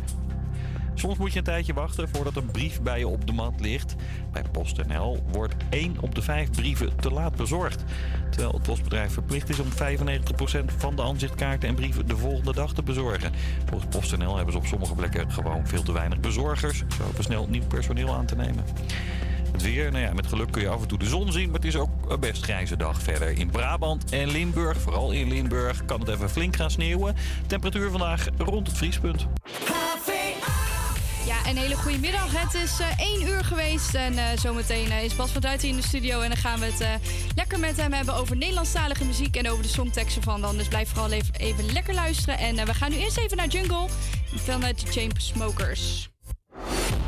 Soms 0.94 1.16
moet 1.18 1.32
je 1.32 1.38
een 1.38 1.44
tijdje 1.44 1.74
wachten 1.74 2.08
voordat 2.08 2.36
een 2.36 2.50
brief 2.50 2.82
bij 2.82 2.98
je 2.98 3.08
op 3.08 3.26
de 3.26 3.32
mat 3.32 3.60
ligt. 3.60 3.94
Bij 4.32 4.42
PostNL 4.52 5.22
wordt 5.32 5.54
1 5.70 5.96
op 6.00 6.14
de 6.14 6.22
5 6.22 6.50
brieven 6.50 6.96
te 6.96 7.10
laat 7.10 7.36
bezorgd. 7.36 7.84
Terwijl 8.30 8.52
het 8.52 8.62
postbedrijf 8.62 9.12
verplicht 9.12 9.48
is 9.48 9.58
om 9.58 9.68
95% 9.68 10.64
van 10.76 10.96
de 10.96 11.02
aanzichtkaarten 11.02 11.68
en 11.68 11.74
brieven 11.74 12.08
de 12.08 12.16
volgende 12.16 12.52
dag 12.52 12.74
te 12.74 12.82
bezorgen. 12.82 13.32
Volgens 13.66 13.96
PostNL 13.96 14.36
hebben 14.36 14.52
ze 14.52 14.58
op 14.58 14.66
sommige 14.66 14.94
plekken 14.94 15.32
gewoon 15.32 15.66
veel 15.66 15.82
te 15.82 15.92
weinig 15.92 16.20
bezorgers. 16.20 16.78
Ze 16.78 17.02
hopen 17.02 17.24
snel 17.24 17.46
nieuw 17.48 17.66
personeel 17.66 18.14
aan 18.14 18.26
te 18.26 18.36
nemen. 18.36 18.64
Het 19.52 19.62
weer, 19.62 19.90
nou 19.90 20.04
ja, 20.04 20.12
met 20.12 20.26
geluk 20.26 20.50
kun 20.50 20.62
je 20.62 20.68
af 20.68 20.82
en 20.82 20.88
toe 20.88 20.98
de 20.98 21.06
zon 21.06 21.32
zien, 21.32 21.46
maar 21.46 21.60
het 21.60 21.64
is 21.64 21.76
ook 21.76 21.90
een 22.08 22.20
best 22.20 22.42
grijze 22.42 22.76
dag. 22.76 23.02
Verder 23.02 23.38
in 23.38 23.50
Brabant 23.50 24.10
en 24.10 24.30
Limburg, 24.30 24.80
vooral 24.80 25.12
in 25.12 25.28
Limburg, 25.28 25.84
kan 25.84 26.00
het 26.00 26.08
even 26.08 26.30
flink 26.30 26.56
gaan 26.56 26.70
sneeuwen. 26.70 27.14
Temperatuur 27.46 27.90
vandaag 27.90 28.28
rond 28.38 28.66
het 28.66 28.76
vriespunt. 28.76 29.26
Een 31.48 31.56
hele 31.56 31.76
goede 31.76 31.98
middag. 31.98 32.42
Het 32.42 32.54
is 32.54 32.80
eh 32.80 32.98
1 32.98 33.22
uur 33.22 33.44
geweest 33.44 33.94
en 33.94 34.18
eh, 34.18 34.24
zometeen 34.38 34.90
eh, 34.90 35.04
is 35.04 35.16
Bas 35.16 35.30
van 35.30 35.40
Duiten 35.40 35.68
in 35.68 35.76
de 35.76 35.82
studio. 35.82 36.20
En 36.20 36.28
dan 36.28 36.38
gaan 36.38 36.60
we 36.60 36.66
het 36.66 37.00
lekker 37.34 37.58
met 37.58 37.76
hem 37.76 37.92
hebben 37.92 38.14
over 38.14 38.36
Nederlandstalige 38.36 39.04
muziek 39.04 39.36
en 39.36 39.48
over 39.50 39.62
de 39.62 39.68
songteksten 39.68 40.22
van 40.22 40.40
dan. 40.40 40.56
Dus 40.56 40.68
blijf 40.68 40.88
vooral 40.88 41.10
even, 41.10 41.34
even 41.34 41.72
lekker 41.72 41.94
luisteren. 41.94 42.38
En 42.38 42.66
we 42.66 42.74
gaan 42.74 42.90
nu 42.90 42.96
eerst 42.96 43.16
even 43.16 43.36
naar 43.36 43.48
Jungle 43.48 43.86
vanuit 44.34 44.80
de 44.80 44.92
Chainsmokers. 44.92 46.08
Campus 46.54 47.03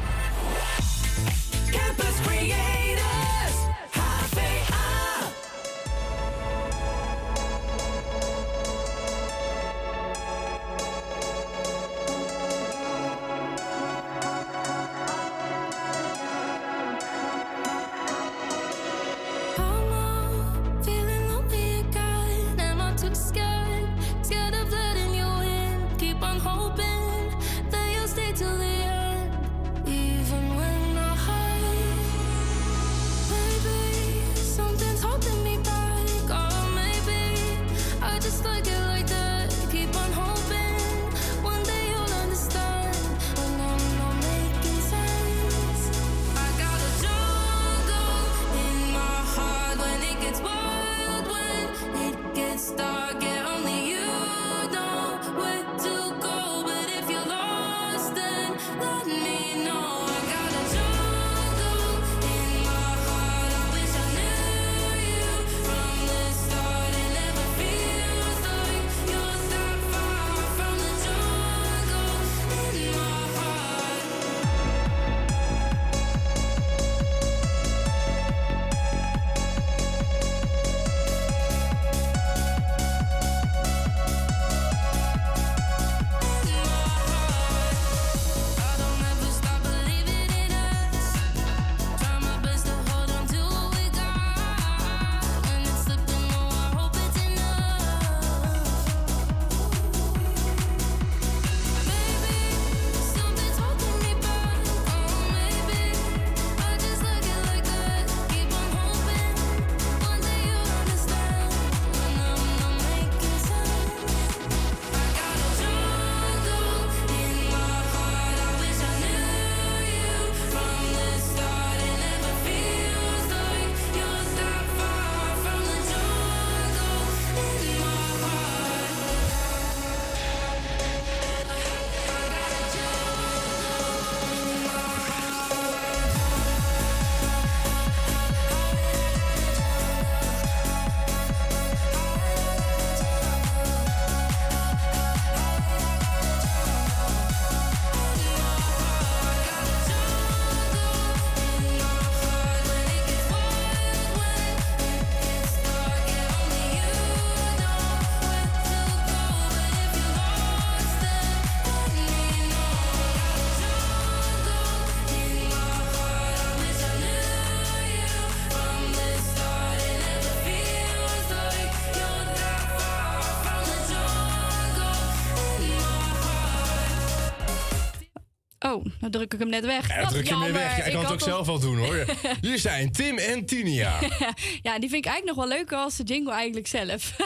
Oh, 179.07 179.13
nou 179.13 179.25
druk 179.27 179.33
ik 179.35 179.39
hem 179.41 179.49
net 179.49 179.65
weg. 179.65 179.89
Ja, 179.89 180.01
Wat 180.01 180.11
druk 180.11 180.27
je 180.27 180.33
hem 180.33 180.43
jammer. 180.43 180.61
weg. 180.61 180.77
Ja, 180.77 180.85
ik 180.85 180.93
kan 180.93 181.03
het 181.03 181.13
ook 181.13 181.21
zelf 181.21 181.47
wel 181.47 181.59
doen 181.59 181.79
hoor. 181.79 182.05
Hier 182.41 182.59
zijn 182.59 182.93
Tim 182.93 183.19
en 183.19 183.47
Tinia. 183.47 183.99
ja, 184.69 184.79
die 184.79 184.89
vind 184.91 185.05
ik 185.05 185.11
eigenlijk 185.11 185.25
nog 185.25 185.37
wel 185.37 185.49
leuker 185.49 185.79
als 185.79 185.97
de 185.97 186.03
jingle 186.03 186.33
eigenlijk 186.33 186.67
zelf. 186.67 187.17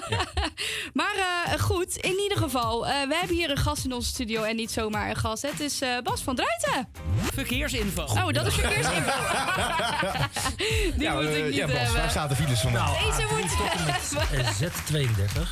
maar 1.00 1.14
eh, 1.16 1.58
goed, 1.60 1.96
in 1.96 2.18
ieder 2.22 2.38
geval, 2.38 2.86
eh, 2.86 2.92
we 3.08 3.16
hebben 3.16 3.36
hier 3.36 3.50
een 3.50 3.56
gast 3.56 3.84
in 3.84 3.92
onze 3.92 4.08
studio 4.08 4.42
en 4.42 4.56
niet 4.56 4.70
zomaar 4.70 5.08
een 5.10 5.16
gast. 5.16 5.42
Het 5.42 5.60
is 5.60 5.80
eh, 5.80 5.88
Bas 6.02 6.20
van 6.22 6.36
Druiten. 6.36 6.88
Verkeersinfo. 7.34 8.02
Oh, 8.02 8.28
dat 8.28 8.46
is 8.46 8.54
verkeersinfo. 8.54 9.12
die 10.94 11.02
Ja, 11.02 11.14
moet 11.14 11.24
ik 11.24 11.44
niet 11.44 11.54
ja, 11.54 11.66
Bas, 11.66 11.76
hebben. 11.76 11.96
waar 12.00 12.10
staat 12.10 12.28
de 12.28 12.36
files 12.36 12.60
vandaag? 12.60 12.98
Deze 12.98 13.26
moet 13.30 13.50
je 13.50 13.68
hebben. 14.28 14.54
Z32. 14.54 15.48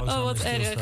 Oh, 0.00 0.22
wat 0.22 0.40
erg. 0.40 0.74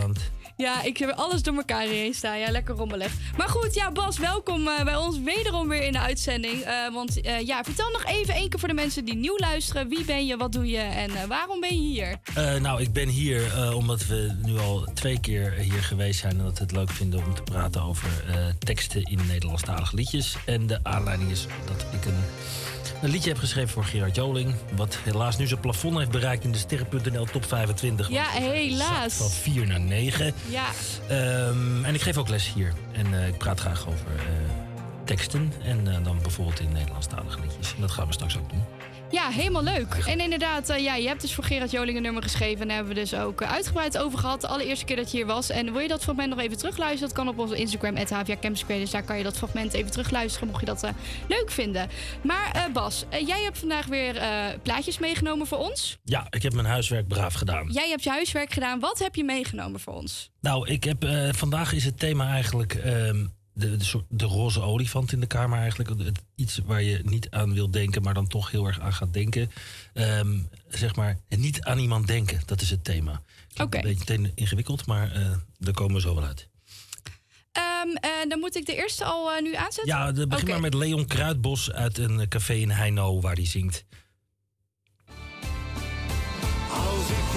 Ja, 0.56 0.82
ik 0.82 0.96
heb 0.96 1.10
alles 1.10 1.42
door 1.42 1.56
elkaar 1.56 1.86
heen 1.86 2.14
staan. 2.14 2.38
Ja, 2.38 2.50
lekker 2.50 2.74
rommelig. 2.74 3.12
Maar 3.36 3.48
goed, 3.48 3.74
ja, 3.74 3.92
Bas, 3.92 4.18
welkom 4.18 4.68
eh, 4.68 4.84
bij 4.84 4.96
ons 4.96 5.18
wederom 5.18 5.68
weer 5.68 5.82
in 5.82 5.92
de 5.92 5.98
uitzending. 5.98 6.60
Eh, 6.60 6.92
want 6.92 7.20
eh, 7.20 7.40
ja, 7.40 7.64
vertel 7.64 7.90
nog 7.90 8.04
even 8.04 8.34
één 8.34 8.48
keer 8.48 8.58
voor 8.58 8.68
de 8.68 8.74
mensen 8.74 9.04
die 9.04 9.14
nieuw 9.14 9.38
luisteren. 9.38 9.88
Wie 9.88 10.04
ben 10.04 10.26
je, 10.26 10.36
wat 10.36 10.52
doe 10.52 10.66
je 10.66 10.78
en 10.78 11.28
waarom 11.28 11.60
ben 11.60 11.82
je 11.82 11.88
hier? 11.88 12.18
Nou, 12.60 12.80
ik 12.80 12.92
ben 12.92 13.08
hier 13.08 13.72
omdat 13.74 14.06
we 14.06 14.36
nu 14.44 14.58
al 14.58 14.88
twee 14.94 15.20
keer 15.20 15.52
hier 15.52 15.82
geweest 15.82 16.20
zijn... 16.20 16.38
en 16.38 16.44
dat 16.44 16.58
we 16.58 16.64
het 16.64 16.72
leuk 16.72 16.90
vinden 16.90 17.24
om 17.24 17.34
te 17.34 17.42
praten 17.42 17.82
over 17.82 18.08
teksten 18.58 19.02
in 19.02 19.20
Nederlandstalige 19.26 19.96
liedjes. 19.96 20.36
En 20.46 20.66
de 20.66 20.78
aanleiding 20.82 21.30
is 21.30 21.46
dat 21.66 21.86
ik 21.92 22.04
een, 22.04 22.24
een 23.04 23.10
liedje 23.10 23.28
heb 23.30 23.38
geschreven 23.38 23.68
voor 23.68 23.84
Gerard 23.84 24.16
Joling... 24.16 24.54
wat 24.76 24.98
helaas 25.04 25.36
nu 25.36 25.46
zijn 25.46 25.60
plafond 25.60 25.98
heeft 25.98 26.10
bereikt 26.10 26.44
in 26.44 26.52
de 26.52 26.58
Sterren.nl 26.58 27.24
top 27.24 27.44
25. 27.44 28.08
Ja, 28.08 28.28
helaas. 28.28 29.14
Van 29.14 29.30
4 29.30 29.66
naar 29.66 29.80
9. 29.80 30.34
Ja, 30.48 30.66
Ehm, 31.08 31.84
en 31.84 31.94
ik 31.94 32.00
geef 32.00 32.16
ook 32.16 32.28
les 32.28 32.52
hier. 32.52 32.72
En 32.92 33.14
eh, 33.14 33.28
ik 33.28 33.38
praat 33.38 33.60
graag 33.60 33.88
over 33.88 34.06
eh, 34.16 34.24
teksten. 35.04 35.52
En 35.62 35.88
eh, 35.88 36.04
dan 36.04 36.18
bijvoorbeeld 36.22 36.60
in 36.60 36.72
Nederlandstalige 36.72 37.40
liedjes. 37.40 37.74
En 37.74 37.80
dat 37.80 37.90
gaan 37.90 38.06
we 38.06 38.12
straks 38.12 38.38
ook 38.38 38.50
doen. 38.50 38.62
Ja 39.14 39.28
helemaal 39.28 39.62
leuk. 39.62 39.94
En 40.06 40.20
inderdaad, 40.20 40.68
eh, 40.68 40.78
ja, 40.78 40.94
je 40.94 41.08
hebt 41.08 41.20
dus 41.20 41.34
voor 41.34 41.44
Gerard 41.44 41.70
Joling 41.70 41.96
een 41.96 42.02
nummer 42.02 42.22
geschreven. 42.22 42.60
En 42.60 42.66
daar 42.66 42.76
hebben 42.76 42.94
we 42.94 43.00
dus 43.00 43.14
ook 43.14 43.40
eh, 43.40 43.52
uitgebreid 43.52 43.98
over 43.98 44.18
gehad. 44.18 44.40
De 44.40 44.46
allereerste 44.46 44.84
keer 44.84 44.96
dat 44.96 45.10
je 45.10 45.16
hier 45.16 45.26
was. 45.26 45.50
En 45.50 45.72
wil 45.72 45.80
je 45.80 45.88
dat 45.88 46.02
fragment 46.02 46.28
nog 46.28 46.38
even 46.38 46.56
terugluisteren? 46.56 47.08
Dat 47.08 47.16
kan 47.16 47.28
op 47.28 47.38
onze 47.38 47.56
Instagram, 47.56 47.96
HVA 47.96 48.36
Creators. 48.40 48.90
Daar 48.90 49.02
kan 49.02 49.16
je 49.16 49.22
dat 49.22 49.36
fragment 49.36 49.72
even 49.72 49.90
terugluisteren, 49.90 50.48
mocht 50.48 50.60
je 50.60 50.66
dat 50.66 50.82
eh, 50.82 50.90
leuk 51.28 51.50
vinden. 51.50 51.88
Maar 52.22 52.68
Bas, 52.72 53.04
jij 53.26 53.42
hebt 53.42 53.58
vandaag 53.58 53.86
weer 53.86 54.22
plaatjes 54.62 54.98
meegenomen 54.98 55.46
voor 55.46 55.58
ons. 55.58 55.98
Ja, 56.04 56.26
ik 56.30 56.42
heb 56.42 56.52
mijn 56.52 56.66
huiswerk 56.66 57.08
braaf 57.08 57.34
gedaan. 57.34 57.68
Jij 57.70 57.88
hebt 57.88 58.02
je 58.02 58.10
huiswerk 58.10 58.52
gedaan. 58.52 58.80
Wat 58.80 58.98
heb 58.98 59.14
je 59.14 59.24
meegenomen 59.24 59.80
voor 59.80 59.94
ons? 59.94 60.30
Nou, 60.40 60.68
ik 60.68 60.84
heb, 60.84 61.06
vandaag 61.30 61.72
is 61.72 61.84
het 61.84 61.98
thema 61.98 62.28
eigenlijk 62.28 62.74
ehm, 62.74 63.24
de, 63.54 63.76
de, 63.76 63.84
soort- 63.84 64.04
de 64.08 64.24
roze 64.24 64.60
olifant 64.60 65.12
in 65.12 65.20
de 65.20 65.26
kamer 65.26 65.58
eigenlijk. 65.58 65.88
Het, 65.88 66.22
iets 66.34 66.60
waar 66.64 66.82
je 66.82 67.00
niet 67.04 67.30
aan 67.30 67.54
wil 67.54 67.70
denken, 67.70 68.02
maar 68.02 68.14
dan 68.14 68.26
toch 68.26 68.50
heel 68.50 68.66
erg 68.66 68.80
aan 68.80 68.92
gaat 68.92 69.12
denken. 69.12 69.50
Ehm, 69.92 70.38
zeg 70.68 70.96
maar, 70.96 71.18
niet 71.28 71.62
aan 71.62 71.78
iemand 71.78 72.06
denken, 72.06 72.40
dat 72.46 72.60
is 72.60 72.70
het 72.70 72.84
thema. 72.84 73.22
Oké. 73.56 73.76
Een 73.76 73.82
beetje 73.82 74.32
ingewikkeld, 74.34 74.86
maar 74.86 75.12
eh, 75.12 75.30
daar 75.58 75.74
komen 75.74 75.94
we 75.94 76.00
zo 76.00 76.14
wel 76.14 76.24
uit. 76.24 76.48
Ehm, 77.52 77.88
eh, 78.00 78.10
dan 78.28 78.38
moet 78.38 78.56
ik 78.56 78.66
de 78.66 78.74
eerste 78.74 79.04
al 79.04 79.32
eh, 79.32 79.42
nu 79.42 79.54
aanzetten? 79.54 79.96
Ja, 79.96 80.12
de, 80.12 80.26
begin 80.26 80.48
maar 80.48 80.60
met 80.60 80.74
Leon 80.74 81.06
Kruidbos 81.06 81.72
uit 81.72 81.98
een 81.98 82.28
café 82.28 82.54
in 82.54 82.70
Heino 82.70 83.20
waar 83.20 83.34
hij 83.34 83.46
zingt. 83.46 83.84
Als 86.70 87.08
ik 87.10 87.33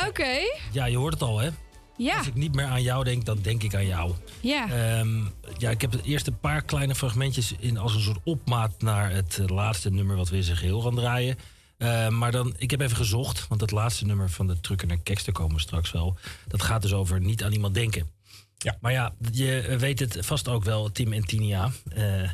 Ja, 0.00 0.08
Oké. 0.08 0.38
ja, 0.72 0.84
je 0.84 0.96
hoort 0.96 1.12
het 1.12 1.22
al 1.22 1.38
hè. 1.38 1.48
Ja. 1.96 2.18
Als 2.18 2.26
ik 2.26 2.34
niet 2.34 2.54
meer 2.54 2.64
aan 2.64 2.82
jou 2.82 3.04
denk, 3.04 3.24
dan 3.24 3.38
denk 3.42 3.62
ik 3.62 3.74
aan 3.74 3.86
jou. 3.86 4.12
Ja. 4.40 4.70
Ehm, 4.70 5.24
ja, 5.56 5.70
ik 5.70 5.80
heb 5.80 5.92
het 5.92 6.04
eerst 6.04 6.26
een 6.26 6.38
paar 6.38 6.62
kleine 6.62 6.94
fragmentjes 6.94 7.54
in 7.58 7.78
als 7.78 7.94
een 7.94 8.00
soort 8.00 8.20
opmaat 8.24 8.82
naar 8.82 9.10
het 9.10 9.38
eh, 9.38 9.46
laatste 9.46 9.90
nummer 9.90 10.16
wat 10.16 10.28
we 10.28 10.36
in 10.36 10.42
zijn 10.42 10.56
geheel 10.56 10.80
gaan 10.80 10.94
draaien. 10.94 11.36
Eh, 11.78 12.08
maar 12.08 12.32
dan, 12.32 12.54
ik 12.56 12.70
heb 12.70 12.80
even 12.80 12.96
gezocht, 12.96 13.48
want 13.48 13.60
het 13.60 13.70
laatste 13.70 14.04
nummer 14.04 14.30
van 14.30 14.46
de 14.46 14.60
Trucker 14.60 14.88
naar 14.88 15.00
Kekster 15.02 15.32
komen 15.32 15.54
we 15.54 15.60
straks 15.60 15.90
wel. 15.92 16.16
Dat 16.46 16.62
gaat 16.62 16.82
dus 16.82 16.92
over 16.92 17.20
niet 17.20 17.44
aan 17.44 17.52
iemand 17.52 17.74
denken. 17.74 18.10
Ja. 18.58 18.76
Maar 18.80 18.92
ja, 18.92 19.14
je 19.30 19.76
weet 19.78 19.98
het 19.98 20.18
vast 20.20 20.48
ook 20.48 20.64
wel, 20.64 20.92
Tim 20.92 21.12
en 21.12 21.24
Tinia. 21.24 21.70
Eh, 21.88 22.30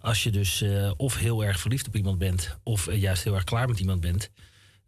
als 0.00 0.22
je 0.22 0.30
dus 0.30 0.62
eh, 0.62 0.90
of 0.96 1.16
heel 1.16 1.44
erg 1.44 1.60
verliefd 1.60 1.86
op 1.86 1.96
iemand 1.96 2.18
bent, 2.18 2.56
of 2.62 2.94
juist 2.94 3.24
heel 3.24 3.34
erg 3.34 3.44
klaar 3.44 3.68
met 3.68 3.80
iemand 3.80 4.00
bent, 4.00 4.30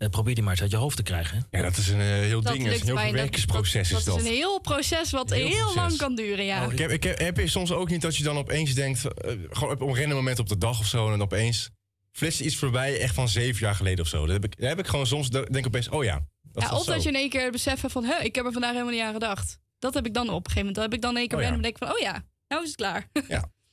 eh, 0.01 0.09
probeer 0.09 0.34
die 0.34 0.42
maar 0.42 0.53
eens 0.53 0.62
uit 0.62 0.70
je 0.70 0.76
hoofd 0.76 0.96
te 0.96 1.03
krijgen. 1.03 1.46
Ja, 1.51 1.62
dat 1.62 1.76
is 1.76 1.88
een 1.88 2.01
eh, 2.01 2.06
heel 2.06 2.40
Dat 2.43 2.52
ding. 2.52 2.64
Dat 2.64 2.74
is 2.74 2.81
een 2.81 2.86
heel 2.86 2.97
verwerkingsproces 2.98 3.89
dat, 3.89 3.98
is 3.98 4.05
dat 4.05 4.14
dat. 4.14 4.24
is 4.24 4.31
een 4.31 4.36
heel 4.36 4.60
proces 4.60 5.10
wat 5.10 5.31
Heel 5.31 5.47
heel, 5.47 5.56
proces. 5.59 5.74
lang 5.74 5.97
kan 5.97 6.14
duren, 6.14 6.44
ja. 6.44 6.62
Ik 6.70 6.78
heb, 6.78 6.90
ik 6.90 7.02
heb, 7.02 7.18
heb 7.18 7.36
je 7.36 7.48
soms 7.48 7.72
ook 7.72 7.90
niet 7.90 8.02
dat 8.02 8.16
je 8.16 8.22
dan 8.24 8.36
opeens 8.39 8.74
denkt, 8.74 9.05
eh, 9.05 9.32
gewoon 9.51 9.74
op 9.74 9.81
een 9.81 9.97
random 9.97 10.14
moment 10.16 10.39
op 10.39 10.48
de 10.48 10.59
dag 10.59 10.78
of 10.81 10.86
zo, 10.86 11.12
en 11.12 11.22
opeens 11.22 11.70
flitst 12.12 12.40
iets 12.40 12.56
voorbij, 12.56 13.01
echt 13.01 13.14
van 13.14 13.28
zeven 13.28 13.60
jaar 13.60 13.74
geleden 13.74 14.05
of 14.05 14.10
zo. 14.10 14.20
Dat 14.27 14.32
heb 14.32 14.44
ik, 14.44 14.59
dat 14.60 14.68
heb 14.68 14.78
ik 14.78 14.86
gewoon 14.86 15.06
soms, 15.06 15.31
denk 15.31 15.56
ik 15.56 15.66
opeens, 15.66 15.89
oh 15.89 16.05
ja. 16.05 16.27
Dat 16.52 16.62
ja, 16.62 16.70
of 16.77 16.85
zo. 16.85 16.93
dat 16.93 17.02
je 17.02 17.09
in 17.09 17.14
één 17.14 17.28
keer 17.28 17.51
beseft 17.51 17.82
van, 17.86 18.05
ik 18.22 18.35
heb 18.35 18.44
er 18.44 18.52
vandaag 18.52 18.72
helemaal 18.72 18.93
niet 18.93 19.02
aan 19.02 19.12
gedacht. 19.12 19.59
Dat 19.78 19.94
heb 19.94 20.06
ik 20.06 20.14
dan 20.14 20.28
op 20.28 20.47
een 20.47 20.52
gegeven 20.52 20.59
moment. 20.59 20.74
Dan 20.74 20.85
heb 20.85 20.94
ik 20.94 21.01
dan 21.02 21.10
in 21.10 21.16
één 21.16 21.28
keer 21.28 21.36
Oh 21.36 21.43
ja. 21.43 21.48
random 21.51 21.62
denk 21.70 21.77
ik 21.77 21.86
van, 21.89 21.97
oh 21.97 22.01
ja, 22.01 22.24
nou 22.48 22.62
is 22.62 22.68
het 22.68 22.77
klaar. 22.77 23.09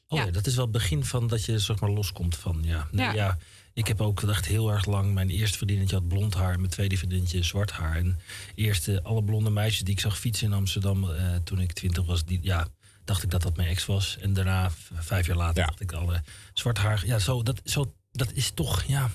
Oh 0.09 0.19
ja. 0.19 0.31
dat 0.31 0.45
is 0.47 0.55
wel 0.55 0.63
het 0.63 0.73
begin 0.73 1.05
van 1.05 1.27
dat 1.27 1.45
je 1.45 1.59
zeg 1.59 1.79
maar 1.79 1.89
loskomt 1.89 2.35
van 2.35 2.59
ja. 2.61 2.87
Nee, 2.91 3.05
Ja. 3.05 3.13
ja. 3.13 3.37
Ik 3.77 3.87
heb 3.87 4.01
ook 4.01 4.21
echt 4.21 4.45
heel 4.45 4.71
erg 4.71 4.85
lang. 4.85 5.13
Mijn 5.13 5.29
eerste 5.29 5.57
vriendinnetje 5.57 5.95
had 5.95 6.07
blond 6.07 6.33
haar. 6.33 6.59
Mijn 6.59 6.71
tweede 6.71 6.97
vriendinnetje 6.97 7.43
zwart 7.43 7.71
haar. 7.71 7.95
En 7.95 8.19
eerst 8.55 8.87
eh, 8.87 8.97
alle 9.03 9.23
blonde 9.23 9.49
meisjes 9.49 9.83
die 9.83 9.93
ik 9.93 9.99
zag 9.99 10.19
fietsen 10.19 10.47
in 10.47 10.53
Amsterdam 10.53 11.11
eh, 11.11 11.35
toen 11.43 11.59
ik 11.59 11.73
twintig 11.73 12.05
was, 12.05 12.25
die, 12.25 12.39
ja, 12.41 12.67
dacht 13.03 13.23
ik 13.23 13.29
dat 13.29 13.41
dat 13.41 13.57
mijn 13.57 13.69
ex 13.69 13.85
was. 13.85 14.17
En 14.21 14.33
daarna, 14.33 14.71
vijf 14.93 15.27
jaar 15.27 15.35
later, 15.35 15.65
dacht 15.65 15.81
ik 15.81 15.91
alle 15.91 16.23
zwart 16.53 16.77
haar. 16.77 17.05
Ja, 17.05 17.19
zo, 17.19 17.43
dat, 17.43 17.61
zo, 17.63 17.93
dat 18.11 18.31
is 18.33 18.51
toch, 18.51 18.83
ja. 18.83 19.09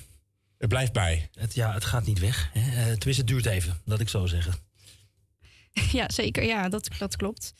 Het 0.57 0.69
blijft 0.69 0.93
bij. 0.93 1.29
Het, 1.33 1.53
ja, 1.53 1.73
het 1.73 1.85
gaat 1.85 2.05
niet 2.05 2.19
weg. 2.19 2.49
Hè? 2.53 2.59
Eh, 2.59 2.75
tenminste, 2.75 3.09
het 3.21 3.27
duurt 3.27 3.45
even, 3.45 3.81
laat 3.85 3.99
ik 3.99 4.09
zo 4.09 4.25
zeggen. 4.25 4.53
ja, 5.99 6.09
zeker. 6.09 6.43
Ja, 6.43 6.69
dat, 6.69 6.89
dat 6.97 7.15
klopt. 7.15 7.53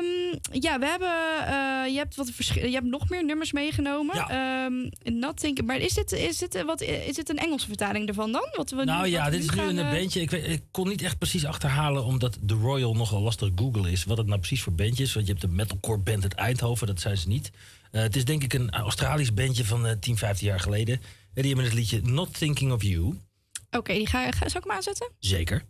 Ehm, 0.00 0.58
ja, 0.60 0.78
we 0.78 0.86
hebben, 0.86 1.08
eh, 1.46 1.92
je, 1.92 1.98
hebt 1.98 2.14
wat 2.14 2.36
je 2.46 2.70
hebt 2.70 2.86
nog 2.86 3.08
meer 3.08 3.24
nummers 3.24 3.52
meegenomen. 3.52 4.16
Ehm, 4.16 5.18
Nothing, 5.18 5.62
maar 5.62 5.78
is 5.78 5.94
dit, 5.94 6.12
is, 6.12 6.38
dit, 6.38 6.54
eh, 6.54 6.64
wat, 6.64 6.80
is 6.80 7.14
dit 7.14 7.28
een 7.28 7.38
Engelse 7.38 7.66
vertaling 7.66 8.08
ervan 8.08 8.32
dan? 8.32 8.48
Wat 8.56 8.70
we 8.70 8.84
Nou 8.84 9.04
nu, 9.04 9.10
ja, 9.10 9.30
dit 9.30 9.42
is 9.42 9.50
nu 9.50 9.62
een 9.62 9.78
eh, 9.78 9.90
bandje. 9.90 10.20
Ik, 10.20 10.30
weet, 10.30 10.48
ik 10.48 10.62
kon 10.70 10.88
niet 10.88 11.02
echt 11.02 11.18
precies 11.18 11.44
achterhalen, 11.44 12.04
omdat 12.04 12.38
The 12.46 12.54
Royal 12.54 12.94
nogal 12.94 13.20
lastig 13.20 13.50
Google 13.54 13.90
is. 13.90 14.04
Wat 14.04 14.16
het 14.16 14.26
nou 14.26 14.38
precies 14.38 14.62
voor 14.62 14.72
bandje 14.72 15.02
is. 15.02 15.12
Want 15.12 15.26
je 15.26 15.32
hebt 15.32 15.44
de 15.44 15.52
metalcore 15.52 15.98
band 15.98 16.22
uit 16.22 16.34
Eindhoven, 16.34 16.86
dat 16.86 17.00
zijn 17.00 17.16
ze 17.16 17.28
niet. 17.28 17.50
Eh, 17.90 18.02
het 18.02 18.16
is 18.16 18.24
denk 18.24 18.42
ik 18.42 18.52
een 18.52 18.70
Australisch 18.70 19.34
bandje 19.34 19.64
van 19.64 19.86
eh 19.86 19.92
10, 20.00 20.16
15 20.16 20.46
jaar 20.46 20.60
geleden. 20.60 20.94
En 21.34 21.42
die 21.42 21.46
hebben 21.46 21.64
het 21.64 21.74
liedje 21.74 22.00
Not 22.02 22.38
Thinking 22.38 22.72
of 22.72 22.82
You. 22.82 23.18
Oké, 23.70 23.92
die 23.92 24.06
ga, 24.06 24.30
ga, 24.30 24.48
zal 24.48 24.60
ik 24.60 24.66
hem 24.66 24.76
aanzetten? 24.76 25.08
Zeker. 25.18 25.64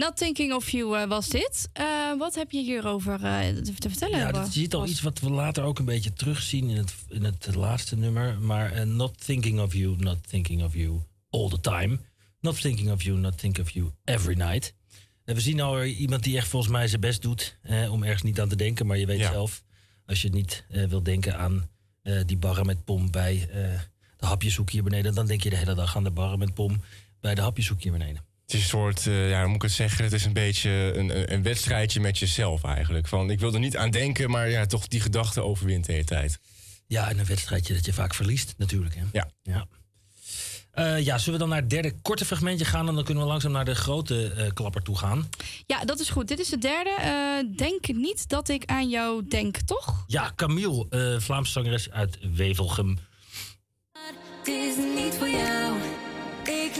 Not 0.00 0.16
Thinking 0.16 0.52
of 0.52 0.70
You 0.70 0.98
eh, 0.98 1.08
was 1.08 1.28
dit. 1.28 1.68
Eh, 1.72 2.18
wat 2.18 2.34
heb 2.34 2.50
je 2.50 2.62
hierover 2.62 3.24
eh, 3.24 3.48
te, 3.48 3.74
te 3.74 3.88
vertellen? 3.88 4.18
Ja, 4.18 4.32
dat, 4.32 4.54
je 4.54 4.60
ziet 4.60 4.74
al 4.74 4.86
iets 4.86 5.00
wat 5.00 5.20
we 5.20 5.30
later 5.30 5.62
ook 5.62 5.78
een 5.78 5.84
beetje 5.84 6.12
terugzien 6.12 6.70
in 6.70 6.76
het, 6.76 6.94
in 7.08 7.24
het 7.24 7.54
laatste 7.54 7.96
nummer. 7.96 8.38
Maar 8.38 8.86
Not 8.86 9.24
Thinking 9.26 9.60
of 9.60 9.74
You, 9.74 9.96
Not 9.96 10.28
Thinking 10.28 10.62
of 10.62 10.74
You 10.74 11.00
all 11.30 11.48
the 11.48 11.60
time. 11.60 11.98
Not 12.40 12.60
Thinking 12.60 12.90
of 12.90 13.02
You, 13.02 13.18
Not 13.18 13.38
Thinking 13.38 13.66
of 13.66 13.72
You 13.72 13.90
every 14.04 14.34
night. 14.34 14.74
En 15.24 15.34
we 15.34 15.40
zien 15.40 15.60
al 15.60 15.84
iemand 15.84 16.22
die 16.22 16.36
echt 16.36 16.48
volgens 16.48 16.72
mij 16.72 16.88
zijn 16.88 17.00
best 17.00 17.22
doet 17.22 17.58
eh, 17.62 17.92
om 17.92 18.02
ergens 18.02 18.22
niet 18.22 18.40
aan 18.40 18.48
te 18.48 18.56
denken. 18.56 18.86
Maar 18.86 18.98
je 18.98 19.06
weet 19.06 19.20
zelf, 19.20 19.62
als 20.06 20.22
je 20.22 20.30
niet 20.30 20.64
eh, 20.68 20.84
wil 20.84 21.02
denken 21.02 21.38
aan 21.38 21.68
eh, 22.02 22.20
die 22.26 22.36
barren 22.36 22.66
met 22.66 22.84
pom 22.84 23.10
bij 23.10 23.48
eh, 23.50 23.80
de 24.16 24.26
hapjeshoek 24.26 24.70
hier 24.70 24.82
beneden... 24.82 25.14
dan 25.14 25.26
denk 25.26 25.42
je 25.42 25.50
de 25.50 25.56
hele 25.56 25.74
dag 25.74 25.96
aan 25.96 26.04
de 26.04 26.10
barren 26.10 26.38
met 26.38 26.54
pom 26.54 26.80
bij 27.20 27.34
de 27.34 27.40
hapjeshoek 27.40 27.82
hier 27.82 27.92
beneden. 27.92 28.29
Het 28.50 28.58
is 28.58 28.64
een 28.64 28.70
soort, 28.78 29.06
eh, 29.06 29.30
ja, 29.30 29.38
hoe 29.38 29.46
moet 29.46 29.56
ik 29.56 29.62
het 29.62 29.72
zeggen? 29.72 30.04
Het 30.04 30.12
is 30.12 30.24
een 30.24 30.32
beetje 30.32 30.70
een, 30.70 31.16
een- 31.18 31.32
een 31.32 31.42
wedstrijdje 31.42 32.00
met 32.00 32.18
jezelf 32.18 32.64
eigenlijk. 32.64 33.08
Van, 33.08 33.30
ik 33.30 33.40
wil 33.40 33.52
er 33.54 33.60
niet 33.60 33.76
aan 33.76 33.90
denken, 33.90 34.30
maar 34.30 34.50
ja, 34.50 34.66
toch 34.66 34.88
die 34.88 35.00
gedachte 35.00 35.40
overwint 35.42 35.86
de 35.86 35.92
hele 35.92 36.04
tijd. 36.04 36.38
Ja, 36.86 37.08
en 37.10 37.18
een 37.18 37.24
wedstrijdje 37.24 37.74
dat 37.74 37.84
je 37.84 37.92
vaak 37.92 38.14
verliest 38.14 38.54
natuurlijk. 38.56 38.94
Hè? 38.94 39.02
Ja. 39.12 39.30
ja. 39.42 39.66
Eh, 40.70 41.04
ja, 41.04 41.18
zullen 41.18 41.32
we 41.32 41.38
dan 41.38 41.48
naar 41.48 41.60
het 41.60 41.70
derde 41.70 41.94
korte 42.02 42.24
fragmentje 42.24 42.64
gaan... 42.64 42.88
en 42.88 42.94
dan 42.94 43.04
kunnen 43.04 43.22
we 43.22 43.28
langzaam 43.28 43.52
naar 43.52 43.64
de 43.64 43.74
grote 43.74 44.32
eh, 44.32 44.50
klapper 44.54 44.82
toe 44.82 44.98
gaan. 44.98 45.28
Ja, 45.66 45.84
dat 45.84 46.00
is 46.00 46.10
goed. 46.10 46.28
Dit 46.28 46.38
is 46.38 46.48
de 46.48 46.58
derde. 46.58 46.90
Eh, 47.00 47.56
denk 47.56 47.86
niet 47.92 48.28
dat 48.28 48.48
ik 48.48 48.64
aan 48.64 48.88
jou 48.88 49.26
denk, 49.28 49.56
toch? 49.56 50.04
Ja, 50.06 50.32
Camille, 50.36 50.86
eh 50.90 51.20
Vlaamse 51.20 51.52
zangeres 51.52 51.90
uit 51.90 52.18
Wevelgem. 52.34 52.98
Het 54.38 54.48
is 54.48 54.76
niet 54.94 55.14
voor 55.18 55.28
jou. 55.28 55.76
Ik 56.44 56.72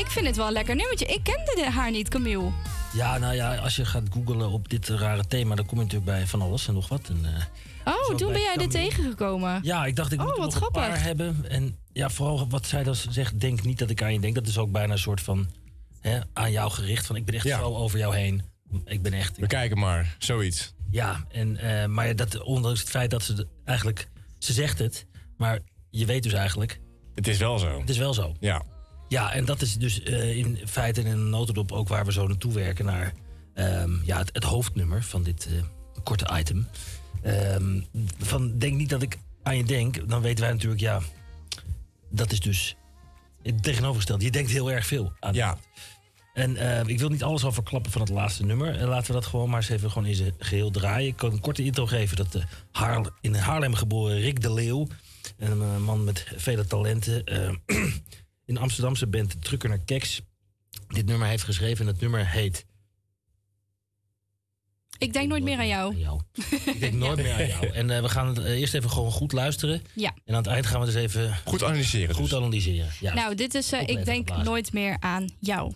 Ik 0.00 0.06
vind 0.10 0.26
het 0.26 0.36
wel 0.36 0.46
een 0.46 0.52
lekker 0.52 0.76
nummertje. 0.76 1.06
Ik 1.06 1.22
kende 1.22 1.52
de- 1.54 1.70
haar 1.70 1.90
niet, 1.90 2.08
Camille. 2.08 2.50
Ja, 2.92 3.18
nou 3.18 3.34
ja, 3.34 3.56
als 3.56 3.76
je 3.76 3.84
gaat 3.84 4.02
googlen 4.10 4.50
op 4.50 4.68
dit 4.68 4.88
rare 4.88 5.26
thema... 5.26 5.54
dan 5.54 5.66
kom 5.66 5.78
je 5.78 5.84
natuurlijk 5.84 6.10
bij 6.10 6.26
van 6.26 6.42
alles 6.42 6.68
en 6.68 6.74
nog 6.74 6.88
wat. 6.88 7.08
En, 7.08 7.24
eh, 7.24 7.42
Oh, 7.94 8.16
toen 8.16 8.32
ben 8.32 8.40
jij 8.40 8.56
dit 8.56 8.70
tegengekomen. 8.70 9.60
ja, 9.62 9.86
ik 9.86 9.96
dacht, 9.96 10.12
ik 10.12 10.20
Oh, 10.20 10.26
moet 10.26 10.36
wat 10.36 10.54
nog 10.54 10.62
een 10.62 10.70
paar 10.70 10.82
grappig. 10.82 11.02
hebben. 11.02 11.44
En 11.50 11.78
ja, 11.92 12.10
vooral 12.10 12.48
wat 12.48 12.66
zij 12.66 12.82
dan 12.82 12.94
zegt, 12.94 13.40
denk 13.40 13.62
niet 13.62 13.78
dat 13.78 13.90
ik 13.90 14.02
aan 14.02 14.12
je 14.12 14.20
denk. 14.20 14.34
Dat 14.34 14.46
is 14.46 14.58
ook 14.58 14.70
bijna 14.72 14.92
een 14.92 14.98
soort 14.98 15.20
van 15.20 15.50
hè, 16.00 16.18
aan 16.32 16.50
jou 16.50 16.70
gericht. 16.70 17.06
Van 17.06 17.16
ik 17.16 17.24
ben 17.24 17.34
echt 17.34 17.46
zo 17.48 17.62
over 17.76 17.98
jou 17.98 18.16
heen. 18.16 18.42
Ik 18.84 19.02
ben 19.02 19.12
echt... 19.12 19.36
We 19.36 19.46
kijken 19.46 19.78
maar, 19.78 20.16
zoiets. 20.18 20.74
Ja, 20.90 21.24
en, 21.28 21.56
eh, 21.56 21.86
maar 21.86 22.16
dat, 22.16 22.42
ondanks 22.42 22.80
het 22.80 22.90
feit 22.90 23.10
dat 23.10 23.22
ze 23.22 23.32
de- 23.34 23.46
eigenlijk... 23.64 24.08
Ze 24.38 24.52
zegt 24.52 24.78
het, 24.78 25.06
maar 25.36 25.58
je 25.90 26.06
weet 26.06 26.22
dus 26.22 26.32
eigenlijk... 26.32 26.80
Het 27.14 27.26
is 27.28 27.38
wel 27.38 27.58
zo. 27.58 27.80
Het 27.80 27.90
is 27.90 27.98
wel 27.98 28.14
zo. 28.14 28.34
Ja. 28.40 28.62
Ja, 29.10 29.32
en 29.32 29.44
dat 29.44 29.62
is 29.62 29.76
dus 29.76 30.02
eh, 30.02 30.36
in 30.36 30.58
feite 30.66 31.00
in 31.00 31.06
een 31.06 31.30
notendop 31.30 31.72
ook 31.72 31.88
waar 31.88 32.04
we 32.04 32.12
zo 32.12 32.26
naartoe 32.26 32.52
werken 32.52 32.84
naar 32.84 33.12
ehm, 33.54 33.90
ja, 34.04 34.18
het, 34.18 34.30
het 34.32 34.44
hoofdnummer 34.44 35.02
van 35.02 35.22
dit 35.22 35.46
eh, 35.46 36.02
korte 36.02 36.30
item. 36.38 36.66
Ehm, 37.22 37.80
van 38.18 38.58
denk 38.58 38.76
niet 38.76 38.88
dat 38.88 39.02
ik 39.02 39.18
aan 39.42 39.56
je 39.56 39.64
denk, 39.64 40.08
dan 40.08 40.22
weten 40.22 40.44
wij 40.44 40.52
natuurlijk, 40.52 40.80
ja, 40.80 41.00
dat 42.10 42.32
is 42.32 42.40
dus 42.40 42.76
Het 43.42 43.62
tegenovergestelde. 43.62 44.24
Je 44.24 44.30
denkt 44.30 44.50
heel 44.50 44.70
erg 44.70 44.86
veel 44.86 45.12
aan. 45.20 45.34
Ja. 45.34 45.58
En 46.34 46.56
eh, 46.56 46.86
ik 46.86 46.98
wil 46.98 47.08
niet 47.08 47.22
alles 47.22 47.44
al 47.44 47.52
verklappen 47.52 47.92
van 47.92 48.00
het 48.00 48.10
laatste 48.10 48.44
nummer. 48.44 48.76
En 48.76 48.88
laten 48.88 49.06
we 49.06 49.20
dat 49.20 49.26
gewoon 49.26 49.50
maar 49.50 49.60
eens 49.60 49.68
even 49.68 49.90
gewoon 49.90 50.08
in 50.08 50.14
zijn 50.14 50.34
geheel 50.38 50.70
draaien. 50.70 51.08
Ik 51.08 51.16
kan 51.16 51.32
een 51.32 51.40
korte 51.40 51.64
intro 51.64 51.86
geven 51.86 52.16
dat 52.16 52.32
de 52.32 52.42
Haarl- 52.72 53.10
in 53.20 53.34
Haarlem 53.34 53.74
geboren 53.74 54.20
Rick 54.20 54.40
de 54.40 54.52
Leeuw... 54.52 54.86
een 55.38 55.62
eh, 55.62 55.76
man 55.76 56.04
met 56.04 56.26
vele 56.36 56.66
talenten... 56.66 57.24
in 58.50 58.58
Amsterdamse 58.58 59.06
band 59.06 59.44
Trucker 59.44 59.68
naar 59.68 59.78
Keks... 59.78 60.20
dit 60.88 61.06
nummer 61.06 61.28
heeft 61.28 61.42
geschreven. 61.44 61.86
En 61.86 61.92
het 61.92 62.00
nummer 62.00 62.26
heet... 62.26 62.66
Ik 64.98 65.12
denk 65.12 65.28
nooit 65.28 65.42
meer 65.42 65.58
aan 65.58 65.68
jou. 65.68 65.94
Ik 66.64 66.80
denk 66.80 66.92
nooit 66.92 67.16
meer 67.16 67.32
aan 67.32 67.46
jou. 67.46 67.66
En 67.80 67.90
eh, 67.90 68.02
we 68.02 68.08
gaan 68.08 68.26
het 68.26 68.38
eh, 68.38 68.60
eerst 68.60 68.74
even 68.74 68.90
gewoon 68.90 69.10
goed 69.10 69.32
luisteren. 69.32 69.82
Ja. 69.94 70.14
En 70.24 70.34
aan 70.34 70.42
het 70.42 70.52
eind 70.52 70.66
gaan 70.66 70.80
we 70.80 70.86
dus 70.86 70.94
even... 70.94 71.36
Goed 71.44 71.62
analyseren. 71.64 72.14
Goed 72.14 72.34
analyseren, 72.34 72.88
ja. 73.00 73.14
Nou, 73.14 73.34
dit 73.34 73.54
is 73.54 73.72
eh, 73.72 73.88
Ik 73.88 74.04
denk 74.04 74.36
nooit 74.36 74.72
meer 74.72 74.96
aan 75.00 75.28
jou. 75.38 75.72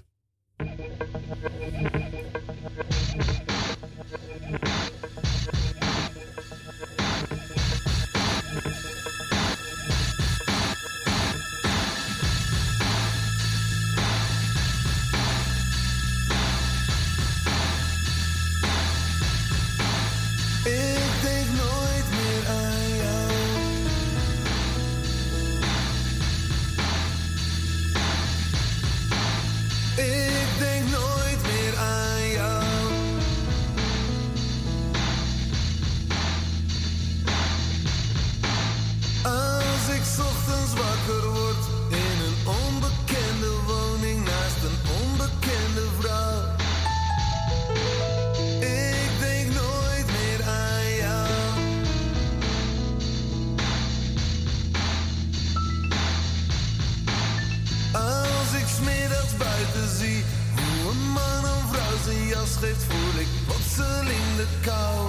Geeft, 62.64 62.84
voel 62.84 63.20
ik 63.20 63.28
plotseling 63.46 64.36
de 64.36 64.46
kou. 64.62 65.03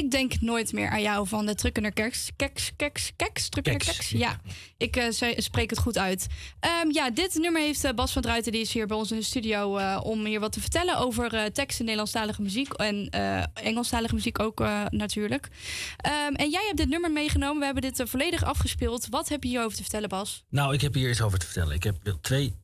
Ik 0.00 0.10
denk 0.10 0.40
nooit 0.40 0.72
meer 0.72 0.88
aan 0.88 1.02
jou 1.02 1.28
van 1.28 1.46
de 1.46 1.54
Trukkener 1.54 1.92
Keks. 1.92 2.30
Keks, 2.36 2.72
keks, 2.76 3.12
keks, 3.16 3.48
Trukkener 3.48 3.78
Keks, 3.78 3.96
Keks. 3.96 4.10
Ja, 4.10 4.40
ik 4.76 4.96
eh, 4.96 5.34
spreek 5.36 5.70
het 5.70 5.78
goed 5.78 5.98
uit. 5.98 6.26
Ehm, 6.60 6.90
ja, 6.90 7.10
dit 7.10 7.34
nummer 7.34 7.62
heeft 7.62 7.84
eh, 7.84 7.92
Bas 7.92 8.12
van 8.12 8.22
Druiten. 8.22 8.52
Die 8.52 8.60
is 8.60 8.72
hier 8.72 8.86
bij 8.86 8.96
ons 8.96 9.10
in 9.10 9.16
de 9.16 9.24
studio 9.24 9.76
eh, 9.76 10.00
om 10.02 10.24
hier 10.24 10.40
wat 10.40 10.52
te 10.52 10.60
vertellen 10.60 10.98
over 10.98 11.34
eh 11.34 11.44
teksten 11.44 11.84
Nederlandstalige 11.84 12.42
muziek. 12.42 12.72
En 12.72 13.10
Engelstalige 13.54 14.14
muziek 14.14 14.38
ook 14.38 14.58
natuurlijk. 14.90 15.48
Ehm, 15.96 16.34
en 16.34 16.50
jij 16.50 16.64
hebt 16.64 16.76
dit 16.76 16.88
nummer 16.88 17.10
meegenomen. 17.10 17.58
We 17.58 17.64
hebben 17.64 17.82
dit 17.82 18.02
volledig 18.08 18.44
afgespeeld. 18.44 19.06
Wat 19.10 19.28
heb 19.28 19.42
je 19.42 19.48
hierover 19.48 19.76
te 19.76 19.82
vertellen, 19.82 20.08
Bas? 20.08 20.44
Nou, 20.50 20.74
ik 20.74 20.80
heb 20.80 20.94
hier 20.94 21.10
iets 21.10 21.22
over 21.22 21.38
te 21.38 21.46
vertellen. 21.46 21.74
Ik 21.74 21.82
heb 21.82 21.96
twee 22.20 22.54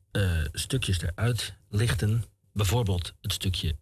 stukjes 0.52 1.00
eruit 1.00 1.54
lichten. 1.68 2.24
Bijvoorbeeld 2.52 3.14
het 3.20 3.32
stukje, 3.32 3.76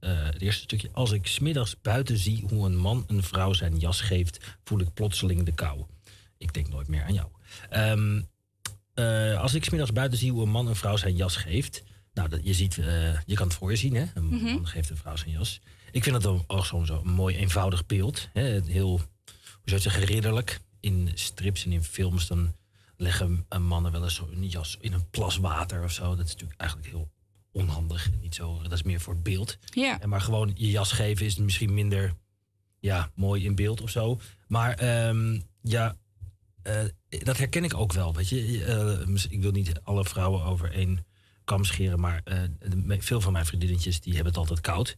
eh, 0.00 0.24
het 0.24 0.40
eerste 0.42 0.62
stukje. 0.62 0.88
Als 0.92 1.10
ik 1.10 1.26
smiddags 1.26 1.80
buiten 1.80 2.16
zie 2.18 2.44
hoe 2.48 2.66
een 2.66 2.76
man 2.76 3.04
een 3.06 3.22
vrouw 3.22 3.52
zijn 3.52 3.78
jas 3.78 4.00
geeft, 4.00 4.56
voel 4.64 4.80
ik 4.80 4.94
plotseling 4.94 5.42
de 5.42 5.52
kou. 5.54 5.84
Ik 6.38 6.52
denk 6.52 6.68
nooit 6.68 6.88
meer 6.88 7.02
aan 7.04 7.14
jou. 7.14 7.28
Ehm, 7.70 8.20
eh, 8.94 9.40
als 9.40 9.54
ik 9.54 9.64
smiddags 9.64 9.92
buiten 9.92 10.18
zie 10.18 10.32
hoe 10.32 10.42
een 10.42 10.50
man 10.50 10.66
een 10.66 10.76
vrouw 10.76 10.96
zijn 10.96 11.16
jas 11.16 11.36
geeft. 11.36 11.82
Nou, 12.14 12.28
dat, 12.28 12.40
je, 12.42 12.54
ziet, 12.54 12.78
eh, 12.78 13.20
je 13.26 13.34
kan 13.34 13.46
het 13.46 13.56
voor 13.56 13.70
je 13.70 13.76
zien, 13.76 13.94
hè? 13.94 14.04
Een 14.14 14.24
Mhm. 14.24 14.44
man 14.44 14.66
geeft 14.66 14.90
een 14.90 14.96
vrouw 14.96 15.16
zijn 15.16 15.30
jas. 15.30 15.60
Ik 15.90 16.02
vind 16.02 16.14
dat 16.14 16.24
dan 16.24 16.44
ook 16.46 16.66
zo'n 16.66 16.86
zo 16.86 17.02
mooi 17.04 17.36
eenvoudig 17.36 17.86
beeld. 17.86 18.28
Hè? 18.32 18.42
Heel, 18.66 18.88
hoe 18.96 19.00
zou 19.64 19.76
je 19.76 19.78
zeggen, 19.78 20.04
ridderlijk. 20.04 20.60
In 20.80 21.10
strips 21.14 21.64
en 21.64 21.72
in 21.72 21.82
films 21.84 22.26
dan 22.26 22.54
leggen 22.96 23.46
mannen 23.58 23.92
wel 23.92 24.02
eens 24.02 24.14
zo 24.14 24.28
een 24.32 24.48
jas 24.48 24.76
in 24.80 24.92
een 24.92 25.10
plas 25.10 25.36
water 25.36 25.84
of 25.84 25.92
zo. 25.92 26.16
Dat 26.16 26.24
is 26.26 26.32
natuurlijk 26.32 26.60
eigenlijk 26.60 26.90
heel 26.90 27.10
onhandig. 27.56 28.10
Niet 28.20 28.34
zo, 28.34 28.62
dat 28.62 28.72
is 28.72 28.82
meer 28.82 29.00
voor 29.00 29.14
het 29.14 29.22
beeld. 29.22 29.58
Ja. 29.74 30.00
En 30.00 30.08
maar 30.08 30.20
gewoon 30.20 30.50
je 30.54 30.70
jas 30.70 30.92
geven 30.92 31.26
is 31.26 31.36
misschien 31.36 31.74
minder 31.74 32.14
ja, 32.78 33.10
mooi 33.14 33.44
in 33.44 33.54
beeld 33.54 33.80
of 33.80 33.90
zo. 33.90 34.20
Maar 34.46 34.74
ehm, 34.74 35.40
ja, 35.62 35.96
eh, 36.62 36.84
dat 37.08 37.38
herken 37.38 37.64
ik 37.64 37.74
ook 37.74 37.92
wel. 37.92 38.14
Weet 38.14 38.28
je, 38.28 38.64
Eh, 38.64 39.24
ik 39.28 39.40
wil 39.42 39.50
niet 39.50 39.80
alle 39.82 40.04
vrouwen 40.04 40.44
over 40.44 40.72
één 40.72 41.04
kam 41.44 41.64
scheren, 41.64 42.00
maar 42.00 42.20
eh, 42.24 42.42
veel 42.98 43.20
van 43.20 43.32
mijn 43.32 43.46
vriendinnetjes 43.46 44.00
die 44.00 44.14
hebben 44.14 44.32
het 44.32 44.40
altijd 44.40 44.60
koud 44.60 44.96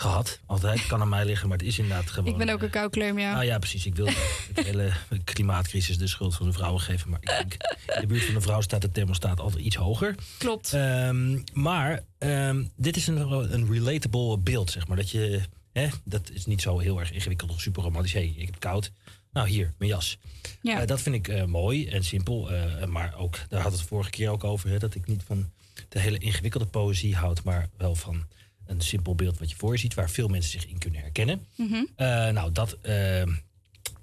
gehad. 0.00 0.40
Altijd 0.46 0.86
kan 0.86 1.00
aan 1.00 1.08
mij 1.08 1.24
liggen, 1.24 1.48
maar 1.48 1.58
het 1.58 1.66
is 1.66 1.78
inderdaad 1.78 2.10
gewoon. 2.10 2.28
Ik 2.28 2.36
ben 2.36 2.48
ook 2.48 2.62
een 2.62 2.70
koukleum, 2.70 3.18
ja. 3.18 3.38
Ah 3.38 3.44
ja, 3.44 3.58
precies. 3.58 3.86
Ik 3.86 3.94
wil 3.94 4.06
de 4.54 4.62
hele 4.64 4.92
klimaatcrisis 5.24 5.98
de 5.98 6.06
schuld 6.06 6.34
van 6.36 6.46
de 6.46 6.52
vrouwen 6.52 6.80
geven. 6.80 7.10
Maar 7.10 7.18
ik 7.22 7.28
denk, 7.28 7.52
in 7.94 8.00
de 8.00 8.06
buurt 8.06 8.24
van 8.24 8.34
de 8.34 8.40
vrouw 8.40 8.60
staat 8.60 8.82
de 8.82 8.90
thermostaat 8.90 9.40
altijd 9.40 9.64
iets 9.64 9.76
hoger. 9.76 10.14
Klopt. 10.38 10.72
Ehm, 10.72 11.38
maar 11.52 12.02
ehm, 12.18 12.64
dit 12.76 12.96
is 12.96 13.06
een, 13.06 13.30
een 13.54 13.72
relatable 13.72 14.38
beeld, 14.38 14.70
zeg 14.70 14.86
maar. 14.88 14.96
Dat 14.96 15.10
je, 15.10 15.40
hè, 15.72 15.88
dat 16.04 16.30
is 16.30 16.46
niet 16.46 16.62
zo 16.62 16.78
heel 16.78 17.00
erg 17.00 17.12
ingewikkeld 17.12 17.50
of 17.50 17.60
super 17.60 17.82
romantisch. 17.82 18.12
Hey, 18.12 18.34
ik 18.36 18.46
heb 18.46 18.60
koud. 18.60 18.92
Nou, 19.32 19.48
hier, 19.48 19.72
mijn 19.78 19.90
jas. 19.90 20.18
Ja. 20.62 20.80
Eh, 20.80 20.86
dat 20.86 21.00
vind 21.00 21.14
ik 21.14 21.28
eh, 21.28 21.44
mooi 21.44 21.88
en 21.88 22.04
simpel. 22.04 22.50
eh, 22.50 22.86
maar 22.86 23.14
ook, 23.16 23.38
daar 23.48 23.60
had 23.62 23.72
het 23.72 23.82
vorige 23.82 24.10
keer 24.10 24.30
ook 24.30 24.44
over, 24.44 24.70
hè, 24.70 24.78
dat 24.78 24.94
ik 24.94 25.06
niet 25.06 25.22
van 25.26 25.50
de 25.88 26.00
hele 26.00 26.18
ingewikkelde 26.18 26.66
poëzie 26.66 27.16
houd, 27.16 27.42
maar 27.42 27.68
wel 27.76 27.94
van 27.94 28.26
een 28.70 28.80
simpel 28.80 29.14
beeld 29.14 29.38
wat 29.38 29.50
je 29.50 29.56
voor 29.56 29.72
je 29.72 29.78
ziet, 29.78 29.94
waar 29.94 30.10
veel 30.10 30.28
mensen 30.28 30.50
zich 30.60 30.66
in 30.66 30.78
kunnen 30.78 31.00
herkennen. 31.00 31.46
Mhm. 31.56 31.84
Eh, 31.96 32.06
nou, 32.28 32.52
dat. 32.52 32.78
eh, 32.82 33.22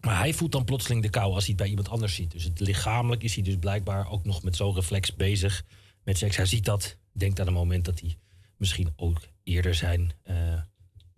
maar 0.02 0.18
hij 0.18 0.34
voelt 0.34 0.52
dan 0.52 0.64
plotseling 0.64 1.02
de 1.02 1.10
kou 1.10 1.34
als 1.34 1.46
hij 1.46 1.48
het 1.48 1.58
bij 1.58 1.68
iemand 1.68 1.90
anders 1.90 2.16
ziet. 2.16 2.32
Dus 2.32 2.44
het 2.44 2.60
lichamelijk 2.60 3.24
is 3.24 3.36
hij 3.36 3.44
dus 3.44 3.56
blijkbaar 3.60 4.10
ook 4.12 4.26
nog 4.26 4.44
met 4.44 4.56
zo'n 4.56 4.76
reflex 4.76 5.16
bezig 5.16 5.64
met 6.04 6.18
seks. 6.18 6.36
Hij 6.36 6.46
ziet 6.46 6.66
dat, 6.66 6.96
denkt 7.12 7.40
aan 7.40 7.48
een 7.48 7.54
moment 7.54 7.86
dat 7.86 8.00
hij 8.00 8.18
misschien 8.58 8.94
ook 8.96 9.22
eerder 9.44 9.76
zijn 9.76 10.12
eh, 10.24 10.36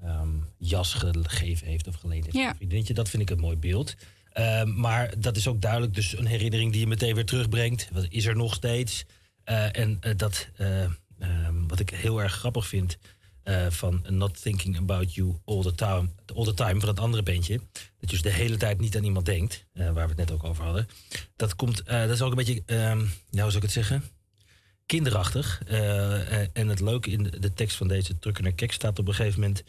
ehm, 0.03 0.29
jas 0.57 0.93
gegeven 0.93 1.67
heeft 1.67 1.87
of 1.87 1.95
geleend 1.95 2.23
heeft. 2.23 2.37
Ja. 2.37 2.55
vriendinnetje. 2.55 2.93
Dat 2.93 3.09
vind 3.09 3.21
ik 3.23 3.29
een 3.29 3.39
mooi 3.39 3.57
beeld. 3.57 3.95
Ehm, 4.31 4.79
maar 4.79 5.19
dat 5.19 5.37
is 5.37 5.47
ook 5.47 5.61
duidelijk 5.61 5.93
dus 5.95 6.17
een 6.17 6.25
herinnering 6.25 6.71
die 6.71 6.81
je 6.81 6.87
meteen 6.87 7.15
weer 7.15 7.25
terugbrengt. 7.25 7.89
Wat 7.91 8.05
is 8.09 8.25
er 8.25 8.35
nog 8.35 8.53
steeds? 8.53 9.05
Eh, 9.43 9.77
en 9.77 9.99
dat, 10.17 10.47
ehm, 10.57 10.89
wat 11.67 11.79
ik 11.79 11.89
heel 11.89 12.21
erg 12.21 12.33
grappig 12.33 12.67
vind 12.67 12.97
eh, 13.49 13.65
van 13.69 14.05
Not 14.09 14.41
Thinking 14.41 14.77
About 14.77 15.13
You 15.13 15.35
All 15.45 15.61
the, 15.61 15.75
time, 15.75 16.09
all 16.35 16.43
the 16.43 16.53
Time, 16.53 16.79
van 16.79 16.85
dat 16.85 16.99
andere 16.99 17.23
bandje. 17.23 17.57
Dat 17.71 17.83
je 17.99 18.07
dus 18.07 18.21
de 18.21 18.29
hele 18.29 18.57
tijd 18.57 18.79
niet 18.79 18.97
aan 18.97 19.03
iemand 19.03 19.25
denkt, 19.25 19.65
eh, 19.73 19.85
waar 19.85 19.93
we 20.03 20.09
het 20.09 20.17
net 20.17 20.31
ook 20.31 20.43
over 20.43 20.63
hadden. 20.63 20.87
Dat, 21.35 21.55
komt, 21.55 21.83
eh, 21.83 22.01
dat 22.01 22.09
is 22.09 22.21
ook 22.21 22.29
een 22.29 22.37
beetje, 22.37 22.63
ehm, 22.65 22.99
ja, 23.29 23.41
hoe 23.41 23.51
zou 23.51 23.55
ik 23.55 23.61
het 23.61 23.71
zeggen? 23.71 24.03
Kinderachtig. 24.85 25.61
En 26.53 26.67
het 26.67 26.79
leuke 26.79 27.09
in 27.09 27.23
de, 27.23 27.53
tekst 27.53 27.77
van 27.77 27.87
deze 27.87 28.19
Trucker 28.19 28.53
Kek 28.53 28.71
staat 28.71 28.99
op 28.99 29.07
een 29.07 29.13
gegeven 29.13 29.39
moment... 29.39 29.63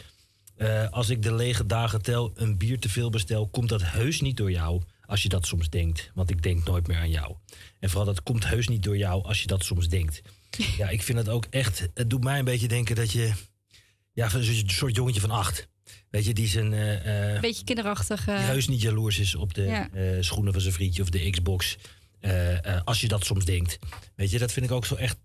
als 0.91 1.09
ik 1.09 1.23
de 1.23 1.35
lege 1.35 1.67
dagen 1.67 2.03
tel, 2.03 2.33
een 2.35 2.59
bier 2.59 2.79
te 2.79 2.89
veel 2.89 3.11
bestel... 3.11 3.49
komt 3.49 3.69
dat 3.69 3.83
heus 3.83 4.21
niet 4.21 4.37
door 4.37 4.51
jou 4.51 4.83
als 5.07 5.23
je 5.23 5.29
dat 5.29 5.47
soms 5.47 5.69
denkt. 5.69 6.11
Want 6.15 6.31
ik 6.31 6.43
denk 6.43 6.65
nooit 6.65 6.87
meer 6.87 6.99
aan 6.99 7.11
jou. 7.11 7.35
En 7.79 7.89
vooral 7.89 8.07
dat 8.07 8.23
komt 8.23 8.49
heus 8.49 8.69
niet 8.69 8.83
door 8.83 8.97
jou 8.97 9.25
als 9.25 9.41
je 9.41 9.47
dat 9.47 9.65
soms 9.65 9.89
denkt. 9.89 10.23
Ja, 10.79 10.89
ik 10.89 11.03
vind 11.03 11.19
het 11.19 11.29
ook 11.29 11.47
echt... 11.51 11.89
Het 11.95 12.11
doet 12.11 12.25
mij 12.25 12.39
een 12.39 12.45
beetje 12.45 12.69
denken 12.69 12.97
dat 12.97 13.13
je... 13.13 13.33
Ja, 14.13 14.31
van 14.31 14.43
zo'n 14.43 14.69
soort 14.69 14.97
jongetje 14.97 15.21
van 15.21 15.31
acht. 15.31 15.69
Weet 16.11 16.25
je, 16.25 16.35
die 16.35 16.47
zijn... 16.49 16.73
eh, 16.73 17.35
eh, 17.35 17.41
Beetje 17.41 17.65
kinderachtig. 17.65 18.27
eh. 18.29 18.37
die 18.37 18.45
heus 18.45 18.69
niet 18.69 18.81
jaloers 18.83 19.19
is 19.19 19.35
op 19.35 19.55
de 19.55 19.63
Ja. 19.63 19.91
eh, 19.93 20.17
schoenen 20.21 20.53
van 20.53 20.63
zijn 20.63 20.75
vriendje 20.75 21.03
of 21.03 21.11
de 21.11 21.31
Xbox. 21.31 21.77
Eh, 22.21 22.65
eh, 22.77 22.83
als 22.85 23.01
je 23.01 23.09
dat 23.09 23.25
soms 23.25 23.45
denkt. 23.45 23.79
Weet 24.17 24.31
je, 24.31 24.39
dat 24.39 24.53
vind 24.53 24.67
ik 24.67 24.73
ook 24.73 24.87
zo 24.87 24.95
echt. 24.95 25.17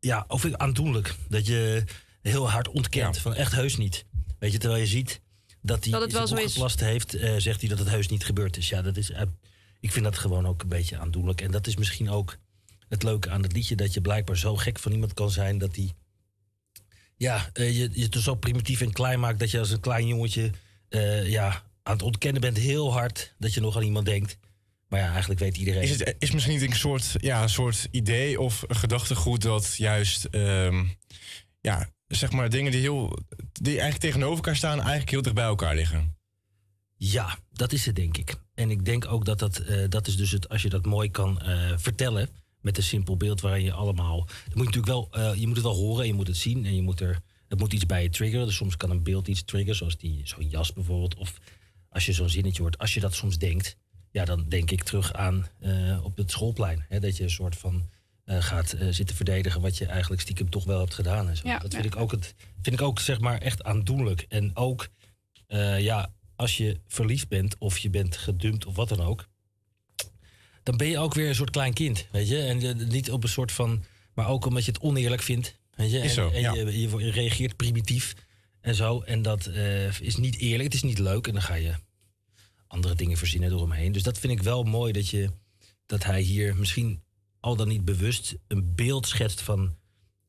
Ja, 0.00 0.24
of 0.28 0.44
ik 0.44 0.54
aandoenlijk. 0.54 1.14
Dat 1.28 1.46
je 1.46 1.84
heel 2.22 2.50
hard 2.50 2.68
ontkent. 2.68 3.18
Van 3.18 3.34
echt 3.34 3.52
heus 3.52 3.76
niet. 3.76 4.04
Weet 4.38 4.52
je, 4.52 4.58
terwijl 4.58 4.80
je 4.80 4.86
ziet 4.88 5.20
dat 5.62 5.82
hij 5.84 5.92
Dat 5.92 6.02
het 6.02 6.12
wel 6.12 6.26
zijn 6.26 6.48
zo 6.48 6.54
broek 6.54 6.70
is. 6.70 6.80
heeft, 6.80 7.14
eh, 7.14 7.34
zegt 7.38 7.60
hij 7.60 7.68
dat 7.68 7.78
het 7.78 7.88
heus 7.88 8.08
niet 8.08 8.24
gebeurd 8.24 8.56
is. 8.56 8.68
Ja, 8.68 8.82
dat 8.82 8.96
is. 8.96 9.10
ik 9.80 9.92
vind 9.92 10.04
dat 10.04 10.18
gewoon 10.18 10.46
ook 10.46 10.62
een 10.62 10.68
beetje 10.68 10.98
aandoenlijk. 10.98 11.40
En 11.40 11.50
dat 11.50 11.66
is 11.66 11.76
misschien 11.76 12.10
ook 12.10 12.36
het 12.88 13.02
leuke 13.02 13.30
aan 13.30 13.42
het 13.42 13.52
liedje. 13.52 13.76
Dat 13.76 13.94
je 13.94 14.00
blijkbaar 14.00 14.36
zo 14.36 14.56
gek 14.56 14.78
van 14.78 14.92
iemand 14.92 15.14
kan 15.14 15.30
zijn 15.30 15.58
dat 15.58 15.76
hij. 15.76 15.92
Ja, 17.18 17.50
eh, 17.52 17.78
je, 17.78 17.90
je 17.92 18.04
het 18.04 18.14
zo 18.14 18.34
primitief 18.34 18.80
en 18.80 18.92
klein 18.92 19.20
maakt 19.20 19.38
dat 19.38 19.50
je 19.50 19.58
als 19.58 19.70
een 19.70 19.80
klein 19.80 20.06
jongetje 20.06 20.50
eh, 20.88 21.28
ja, 21.28 21.62
aan 21.82 21.92
het 21.92 22.02
ontkennen 22.02 22.40
bent 22.40 22.56
heel 22.56 22.92
hard 22.92 23.34
dat 23.38 23.54
je 23.54 23.60
nog 23.60 23.76
aan 23.76 23.82
iemand 23.82 24.06
denkt. 24.06 24.38
Maar 24.88 25.00
ja, 25.00 25.10
eigenlijk 25.10 25.40
weet 25.40 25.56
iedereen. 25.56 25.82
Is 25.82 25.98
het 25.98 26.16
is 26.18 26.30
misschien 26.30 26.62
een 26.62 26.72
soort, 26.72 27.14
ja, 27.16 27.42
een 27.42 27.48
soort 27.48 27.88
idee 27.90 28.40
of 28.40 28.64
een 28.66 28.76
gedachtegoed 28.76 29.42
dat 29.42 29.74
juist, 29.76 30.24
ehm, 30.24 30.84
ja, 31.60 31.90
zeg 32.06 32.32
maar 32.32 32.48
dingen 32.48 32.72
die, 32.72 32.80
heel, 32.80 33.18
die 33.52 33.72
eigenlijk 33.72 34.00
tegenover 34.00 34.36
elkaar 34.36 34.56
staan, 34.56 34.78
eigenlijk 34.78 35.10
heel 35.10 35.22
dicht 35.22 35.34
bij 35.34 35.44
elkaar 35.44 35.74
liggen? 35.74 36.16
Ja, 36.96 37.38
dat 37.52 37.72
is 37.72 37.86
het 37.86 37.96
denk 37.96 38.16
ik. 38.16 38.34
En 38.54 38.70
ik 38.70 38.84
denk 38.84 39.12
ook 39.12 39.24
dat 39.24 39.38
dat, 39.38 39.58
eh, 39.58 39.84
dat 39.88 40.06
is 40.06 40.16
dus 40.16 40.30
het, 40.30 40.48
als 40.48 40.62
je 40.62 40.68
dat 40.68 40.84
mooi 40.84 41.10
kan 41.10 41.40
vertellen 41.76 42.28
met 42.68 42.76
een 42.76 42.82
simpel 42.82 43.16
beeld 43.16 43.40
waarin 43.40 43.64
je 43.64 43.72
allemaal. 43.72 44.16
Moet 44.18 44.28
je 44.54 44.64
natuurlijk 44.64 44.86
wel, 44.86 45.08
eh, 45.10 45.34
je 45.34 45.46
moet 45.46 45.56
het 45.56 45.64
wel 45.64 45.74
horen, 45.74 46.02
en 46.02 46.06
je 46.06 46.14
moet 46.14 46.26
het 46.26 46.36
zien 46.36 46.66
en 46.66 46.74
je 46.74 46.82
moet 46.82 47.00
er, 47.00 47.20
het 47.48 47.58
moet 47.58 47.72
iets 47.72 47.86
bij 47.86 48.02
je 48.02 48.10
triggeren. 48.10 48.46
Dus 48.46 48.56
soms 48.56 48.76
kan 48.76 48.90
een 48.90 49.02
beeld 49.02 49.28
iets 49.28 49.44
triggeren, 49.44 49.76
zoals 49.76 49.96
die 49.96 50.20
zo'n 50.24 50.48
jas 50.48 50.72
bijvoorbeeld. 50.72 51.14
Of 51.14 51.38
als 51.88 52.06
je 52.06 52.12
zo'n 52.12 52.28
zinnetje 52.28 52.62
hoort, 52.62 52.78
als 52.78 52.94
je 52.94 53.00
dat 53.00 53.14
soms 53.14 53.38
denkt, 53.38 53.76
ja, 54.10 54.24
dan 54.24 54.48
denk 54.48 54.70
ik 54.70 54.82
terug 54.82 55.12
aan 55.12 55.46
eh, 55.60 56.04
op 56.04 56.16
het 56.16 56.30
schoolplein. 56.30 56.84
Hè, 56.88 57.00
dat 57.00 57.16
je 57.16 57.22
een 57.22 57.30
soort 57.30 57.56
van 57.56 57.88
eh, 58.24 58.42
gaat 58.42 58.76
zitten 58.90 59.16
verdedigen 59.16 59.60
wat 59.60 59.78
je 59.78 59.86
eigenlijk 59.86 60.20
stiekem 60.22 60.50
toch 60.50 60.64
wel 60.64 60.78
hebt 60.78 60.94
gedaan. 60.94 61.28
En 61.28 61.36
zo. 61.36 61.48
Ja, 61.48 61.58
dat 61.58 61.72
ja. 61.72 61.80
vind 61.80 61.94
ik 61.94 62.00
ook 62.00 62.10
het, 62.10 62.34
vind 62.62 62.80
ik 62.80 62.86
ook 62.86 63.00
zeg 63.00 63.20
maar 63.20 63.38
echt 63.38 63.62
aandoenlijk. 63.62 64.26
En 64.28 64.56
ook 64.56 64.88
ja, 65.78 66.12
als 66.36 66.56
je 66.56 66.80
verliefd 66.86 67.28
bent 67.28 67.58
of 67.58 67.78
je 67.78 67.90
bent 67.90 68.16
gedumpt 68.16 68.66
of 68.66 68.76
wat 68.76 68.88
dan 68.88 69.00
ook, 69.00 69.28
dan 70.68 70.76
ben 70.76 70.88
je 70.88 70.98
ook 70.98 71.14
weer 71.14 71.28
een 71.28 71.34
soort 71.34 71.50
klein 71.50 71.72
kind, 71.72 72.06
weet 72.10 72.28
je? 72.28 72.38
En 72.38 72.60
eh, 72.60 72.86
niet 72.88 73.10
op 73.10 73.22
een 73.22 73.28
soort 73.28 73.52
van, 73.52 73.84
maar 74.14 74.28
ook 74.28 74.46
omdat 74.46 74.64
je 74.64 74.72
het 74.72 74.80
oneerlijk 74.80 75.22
vindt, 75.22 75.58
weet 75.74 75.90
je? 75.90 75.96
Is 75.98 76.02
en 76.02 76.10
zo, 76.10 76.30
en 76.30 76.40
ja. 76.40 76.54
je, 76.54 76.80
je, 76.80 76.98
je 76.98 77.10
reageert 77.10 77.56
primitief 77.56 78.14
en 78.60 78.74
zo. 78.74 79.00
En 79.00 79.22
dat 79.22 79.46
eh, 79.46 80.00
is 80.00 80.16
niet 80.16 80.36
eerlijk, 80.36 80.62
het 80.62 80.74
is 80.74 80.82
niet 80.82 80.98
leuk. 80.98 81.26
En 81.26 81.32
dan 81.32 81.42
ga 81.42 81.54
je 81.54 81.74
andere 82.66 82.94
dingen 82.94 83.16
verzinnen 83.16 83.50
eromheen. 83.50 83.92
Dus 83.92 84.02
dat 84.02 84.18
vind 84.18 84.32
ik 84.32 84.42
wel 84.42 84.62
mooi 84.62 84.92
dat, 84.92 85.08
je, 85.08 85.30
dat 85.86 86.04
hij 86.04 86.20
hier 86.20 86.56
misschien 86.56 87.02
al 87.40 87.56
dan 87.56 87.68
niet 87.68 87.84
bewust 87.84 88.36
een 88.48 88.74
beeld 88.74 89.06
schetst 89.06 89.40
van 89.40 89.76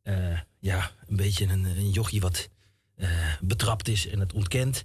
eh, 0.02 0.40
ja, 0.60 0.92
een 1.08 1.16
beetje 1.16 1.46
een, 1.46 1.64
een 1.64 1.92
jochie 1.92 2.22
wat 2.22 2.50
betrapt 3.42 3.88
is 3.88 4.08
en 4.08 4.20
het 4.20 4.34
ontkent. 4.34 4.84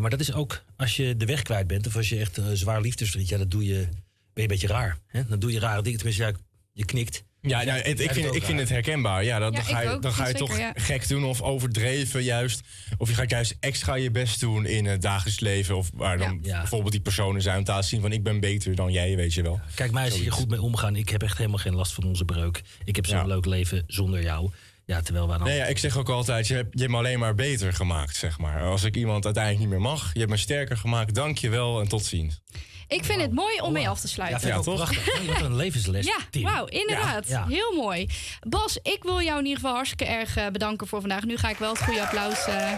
Maar 0.00 0.10
dat 0.10 0.20
is 0.20 0.32
ook 0.32 0.64
als 0.76 0.96
je 0.96 1.16
de 1.16 1.26
weg 1.26 1.42
kwijt 1.42 1.66
bent 1.66 1.86
of 1.86 1.96
als 1.96 2.08
je 2.08 2.18
echt 2.18 2.40
zwaar 2.52 2.80
liefdesverdriet, 2.80 3.28
ja, 3.28 3.38
dat 3.38 3.50
doe 3.50 3.64
je, 3.64 3.88
ben 4.36 4.44
je 4.44 4.50
een 4.50 4.58
beetje 4.60 4.66
raar. 4.66 4.98
Hè? 5.06 5.26
Dan 5.28 5.38
doe 5.38 5.52
je 5.52 5.58
rare 5.58 5.82
dingen. 5.82 5.98
Tenminste, 5.98 6.24
ja, 6.24 6.32
je 6.72 6.84
knikt. 6.84 7.24
Ja, 7.40 7.62
nou, 7.62 7.78
het- 7.80 8.00
ik, 8.00 8.12
vind, 8.12 8.34
ik 8.34 8.42
vind 8.44 8.58
het 8.58 8.68
herkenbaar. 8.68 9.24
Ja, 9.24 9.38
dan, 9.38 9.50
Ja, 9.52 9.56
dan 9.56 9.64
ga 9.66 9.80
je, 9.80 9.98
dan 9.98 10.12
ga 10.12 10.22
je 10.28 10.30
Zeker, 10.36 10.46
toch 10.46 10.58
ja. 10.58 10.72
gek 10.74 11.08
doen 11.08 11.24
of 11.24 11.42
overdreven 11.42 12.22
juist. 12.22 12.60
Of 12.98 13.08
je 13.08 13.14
gaat 13.14 13.30
juist 13.30 13.56
extra 13.60 13.94
je 13.94 14.10
best 14.10 14.40
doen 14.40 14.66
in 14.66 14.84
het 14.86 15.02
dagelijks 15.02 15.40
leven. 15.40 15.76
Of 15.76 15.90
waar 15.94 16.18
dan 16.18 16.38
Ja. 16.42 16.58
bijvoorbeeld 16.58 16.92
die 16.92 17.00
personen 17.00 17.42
zijn 17.42 17.58
om 17.58 17.64
te 17.64 17.70
laten 17.70 17.88
zien 17.88 18.00
van 18.00 18.12
ik 18.12 18.22
ben 18.22 18.40
beter 18.40 18.74
dan 18.74 18.92
jij, 18.92 19.16
weet 19.16 19.34
je 19.34 19.42
wel. 19.42 19.60
Kijk, 19.74 19.92
mij 19.92 20.06
is 20.06 20.14
hier 20.18 20.32
goed 20.32 20.48
mee 20.50 20.62
omgaan. 20.62 20.96
Ik 20.96 21.08
heb 21.08 21.22
echt 21.22 21.36
helemaal 21.38 21.58
geen 21.58 21.74
last 21.74 21.92
van 21.92 22.04
onze 22.04 22.24
breuk. 22.24 22.62
Ik 22.84 22.96
heb 22.96 23.06
zo'n 23.06 23.16
Ja. 23.18 23.24
leuk 23.26 23.44
leven 23.46 23.84
zonder 23.86 24.22
jou. 24.22 24.50
Ja, 24.84 25.00
terwijl 25.00 25.28
wij 25.28 25.38
dan... 25.38 25.46
Nee, 25.46 25.56
ja, 25.56 25.64
ik 25.66 25.78
zeg 25.78 25.96
ook 25.96 26.08
altijd, 26.08 26.46
je 26.46 26.54
hebt, 26.54 26.68
je 26.72 26.78
hebt 26.80 26.90
me 26.92 26.98
alleen 26.98 27.18
maar 27.18 27.34
beter 27.34 27.72
gemaakt, 27.72 28.16
zeg 28.16 28.38
maar. 28.38 28.62
Als 28.62 28.84
ik 28.84 28.96
iemand 28.96 29.24
uiteindelijk 29.24 29.64
niet 29.64 29.72
meer 29.72 29.88
mag, 29.88 30.10
je 30.12 30.18
hebt 30.18 30.30
me 30.30 30.36
sterker 30.36 30.76
gemaakt, 30.76 31.14
dank 31.14 31.38
je 31.38 31.48
wel 31.48 31.80
en 31.80 31.88
tot 31.88 32.04
ziens. 32.04 32.40
Ik 32.88 33.04
vind 33.04 33.20
het 33.20 33.32
mooi 33.32 33.60
om 33.60 33.72
mee 33.72 33.88
af 33.88 34.00
te 34.00 34.08
sluiten. 34.08 34.48
Ja, 34.48 34.54
ik 34.54 34.68
ook 34.68 34.74
prachtig. 34.74 35.26
Wat 35.26 35.40
een 35.40 35.56
levensles. 35.56 36.06
Ja, 36.30 36.40
wauw, 36.42 36.64
inderdaad. 36.66 37.28
Ja, 37.28 37.44
ja. 37.48 37.54
Heel 37.54 37.72
mooi. 37.82 38.08
Bas, 38.40 38.78
ik 38.82 38.98
wil 39.02 39.22
jou 39.22 39.38
in 39.38 39.44
ieder 39.44 39.60
geval 39.60 39.74
hartstikke 39.74 40.04
erg 40.04 40.36
eh, 40.36 40.46
bedanken 40.46 40.86
voor 40.86 41.00
vandaag. 41.00 41.24
Nu 41.24 41.36
ga 41.36 41.48
ik 41.48 41.56
wel 41.56 41.72
het 41.72 41.82
goede 41.82 42.02
applaus 42.02 42.46
eh, 42.46 42.72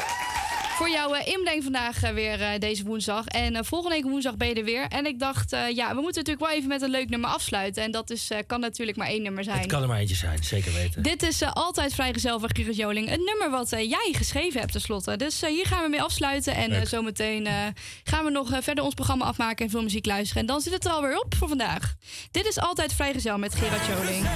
voor 0.79 0.91
jouw 0.91 1.15
eh, 1.15 1.27
inbreng 1.27 1.63
vandaag 1.63 2.03
eh, 2.03 2.11
weer 2.11 2.43
eh, 2.43 2.59
deze 2.59 2.85
woensdag. 2.85 3.27
En 3.27 3.65
volgende 3.65 3.95
week 3.95 4.05
woensdag 4.05 4.37
ben 4.37 4.49
je 4.49 4.55
er 4.55 4.65
weer. 4.65 4.87
En 4.89 5.07
ik 5.07 5.19
dacht, 5.19 5.51
ja, 5.51 5.89
we 5.89 6.01
moeten 6.01 6.23
natuurlijk 6.23 6.41
wel 6.41 6.51
even 6.51 6.69
met 6.69 6.83
een 6.83 6.91
leuk 6.91 7.09
nummer 7.09 7.31
afsluiten. 7.31 7.83
En 7.83 7.91
dat 7.91 8.11
is, 8.11 8.31
kan 8.47 8.61
natuurlijk 8.61 8.99
maar 8.99 9.07
één 9.07 9.23
nummer 9.23 9.45
zijn. 9.45 9.59
Het 9.59 9.67
kan 9.67 9.83
er 9.83 9.89
maar 9.89 9.99
eentje 9.99 10.15
zijn, 10.15 10.45
zeker 10.45 10.73
weten. 10.73 11.03
Dit 11.03 11.23
is 11.23 11.43
altijd 11.43 11.95
vrijgezel 11.95 12.41
van 12.41 12.51
Gerrit 12.53 12.77
Joling. 12.77 13.13
Een 13.13 13.25
nummer 13.25 13.51
wat 13.51 13.71
jij 13.71 14.09
geschreven 14.13 14.61
hebt 14.61 14.73
tenslotte. 14.73 15.17
Dus 15.17 15.41
hier 15.41 15.67
gaan 15.67 15.83
we 15.83 15.89
mee 15.89 16.03
afsluiten. 16.03 16.55
En 16.55 16.87
zometeen 16.87 17.49
gaan 18.05 18.25
we 18.25 18.31
nog 18.31 18.51
verder 18.61 18.85
ons 18.85 18.95
programma 18.95 19.25
afmaken 19.25 19.65
en 19.65 19.71
veel 19.71 19.83
muziek 19.83 20.07
luisteren. 20.07 20.43
En 20.43 20.49
dan 20.49 20.61
zit 20.61 20.73
het 20.73 20.85
er 20.85 20.91
alweer 20.91 21.21
op 21.21 21.35
voor 21.37 21.49
vandaag. 21.49 21.95
Dit 22.31 22.47
is 22.47 22.59
altijd 22.59 22.93
vrijgezel 22.93 23.39
met 23.39 23.55
Gerard 23.55 23.87
Joling. 23.87 24.27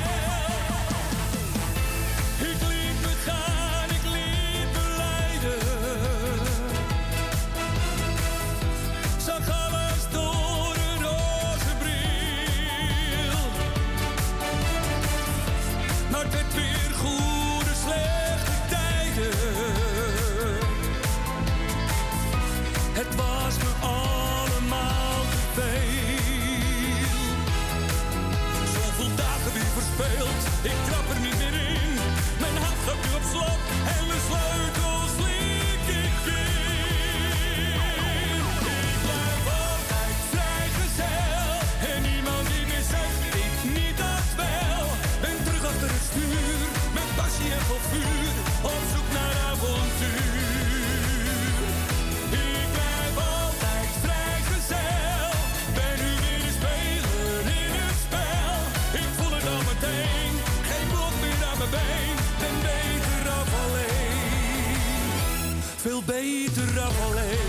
Beter 66.07 66.81
af 66.81 67.01
alleen. 67.07 67.42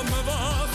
Op 0.00 0.08
me 0.08 0.24
wacht. 0.24 0.69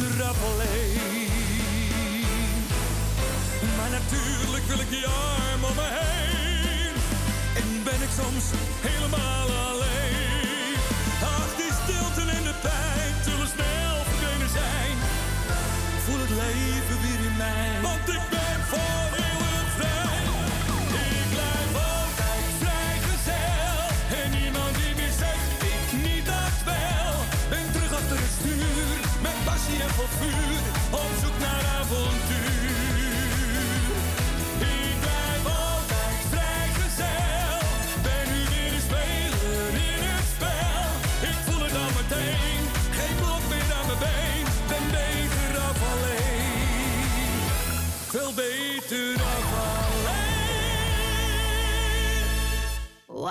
Af 0.00 0.36
alleen. 0.44 1.28
Maar 3.76 3.90
natuurlijk 3.90 4.64
wil 4.66 4.78
ik 4.78 4.90
die 4.90 5.06
arm 5.06 5.64
om 5.64 5.74
me 5.74 5.88
heen. 6.00 6.94
En 7.56 7.82
ben 7.84 8.02
ik 8.02 8.08
soms 8.16 8.44
helemaal 8.80 9.48
alleen. 9.48 9.77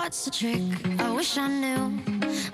What's 0.08 0.24
the 0.24 0.30
trick? 0.30 1.00
I 1.00 1.12
wish 1.12 1.36
I 1.36 1.48
knew. 1.48 2.00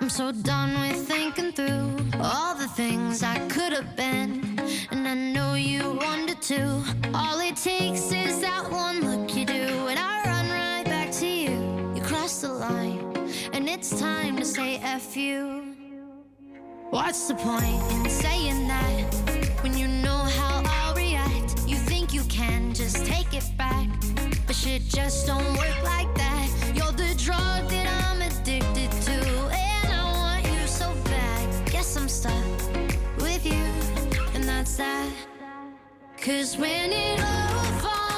I'm 0.00 0.10
so 0.10 0.32
done 0.32 0.72
with 0.80 1.06
thinking 1.06 1.52
through 1.52 1.94
all 2.20 2.56
the 2.56 2.66
things 2.66 3.22
I 3.22 3.38
could 3.46 3.72
have 3.72 3.94
been. 3.94 4.58
And 4.90 5.06
I 5.06 5.14
know 5.14 5.54
you 5.54 5.92
wanted 5.92 6.42
to. 6.42 6.82
All 7.14 7.38
it 7.38 7.54
takes 7.54 8.10
is 8.10 8.40
that 8.40 8.68
one 8.72 9.02
look 9.02 9.36
you 9.36 9.46
do, 9.46 9.86
and 9.86 10.00
I 10.00 10.24
run 10.24 10.48
right 10.50 10.84
back 10.84 11.12
to 11.12 11.26
you. 11.28 11.92
You 11.94 12.02
cross 12.02 12.40
the 12.40 12.48
line, 12.48 12.98
and 13.52 13.68
it's 13.68 14.00
time 14.00 14.36
to 14.38 14.44
say 14.44 14.78
F 14.78 15.16
you. 15.16 15.76
What's 16.90 17.28
the 17.28 17.36
point 17.36 17.80
in 17.92 18.10
saying 18.10 18.66
that 18.66 19.14
when 19.62 19.78
you 19.78 19.86
know 19.86 20.26
how 20.38 20.60
I'll 20.66 20.94
react? 20.96 21.54
You 21.68 21.76
think 21.76 22.12
you 22.12 22.24
can 22.24 22.74
just 22.74 23.06
take 23.06 23.32
it 23.32 23.48
back, 23.56 23.88
but 24.44 24.56
shit 24.56 24.82
just 24.82 25.28
don't 25.28 25.56
work 25.56 25.84
like 25.84 26.12
that. 26.16 26.53
Drug 27.24 27.38
that 27.70 27.86
I'm 28.10 28.20
addicted 28.20 28.90
to, 29.06 29.12
and 29.12 29.88
I 29.90 30.04
want 30.12 30.44
you 30.44 30.66
so 30.66 30.92
bad. 31.06 31.72
Guess 31.72 31.96
I'm 31.96 32.06
stuck 32.06 32.34
with 33.16 33.46
you, 33.46 33.64
and 34.34 34.44
that's 34.44 34.76
that. 34.76 35.10
Cause 36.20 36.58
when 36.58 36.92
it 36.92 37.20
all 37.20 37.64
falls 37.80 38.13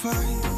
fight. 0.00 0.49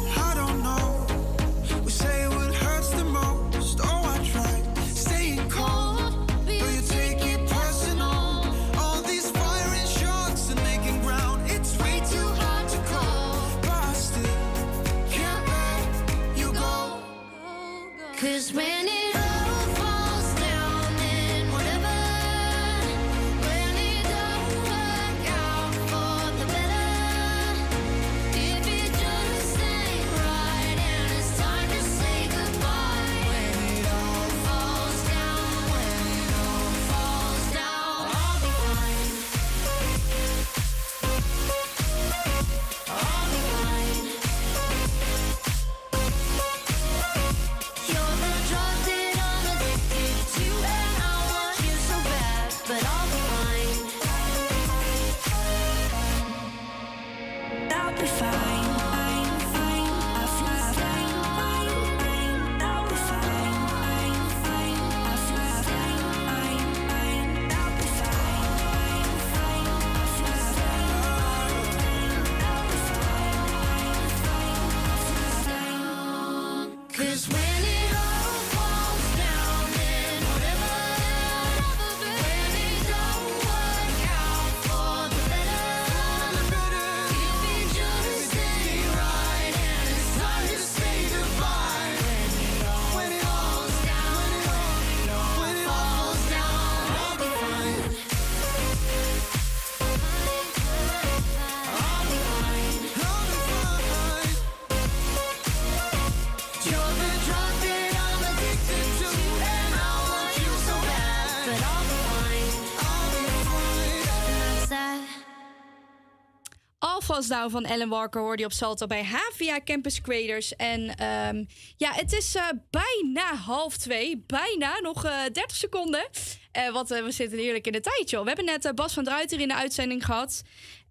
Down 117.27 117.49
van 117.49 117.65
Ellen 117.65 117.89
Walker 117.89 118.21
hoorde 118.21 118.41
je 118.41 118.45
op 118.45 118.53
Salto 118.53 118.87
bij 118.87 119.03
Havia 119.03 119.59
Campus 119.65 120.01
Creators. 120.01 120.55
En 120.55 120.95
ehm, 120.95 121.43
ja, 121.77 121.91
het 121.91 122.13
is 122.13 122.35
eh, 122.35 122.47
bijna 122.69 123.35
half 123.35 123.77
twee. 123.77 124.23
Bijna, 124.27 124.79
nog 124.79 125.05
eh 125.05 125.21
30 125.31 125.55
seconden. 125.55 126.09
Eh 126.51 126.71
want 126.71 126.91
eh, 126.91 127.03
we 127.03 127.11
zitten 127.11 127.37
heerlijk 127.37 127.65
in 127.65 127.71
de 127.71 127.79
tijd, 127.79 128.09
joh. 128.09 128.21
We 128.21 128.27
hebben 128.27 128.45
net 128.45 128.65
eh, 128.65 128.71
Bas 128.71 128.93
van 128.93 129.03
Druiter 129.03 129.39
in 129.39 129.47
de 129.47 129.55
uitzending 129.55 130.05
gehad. 130.05 130.43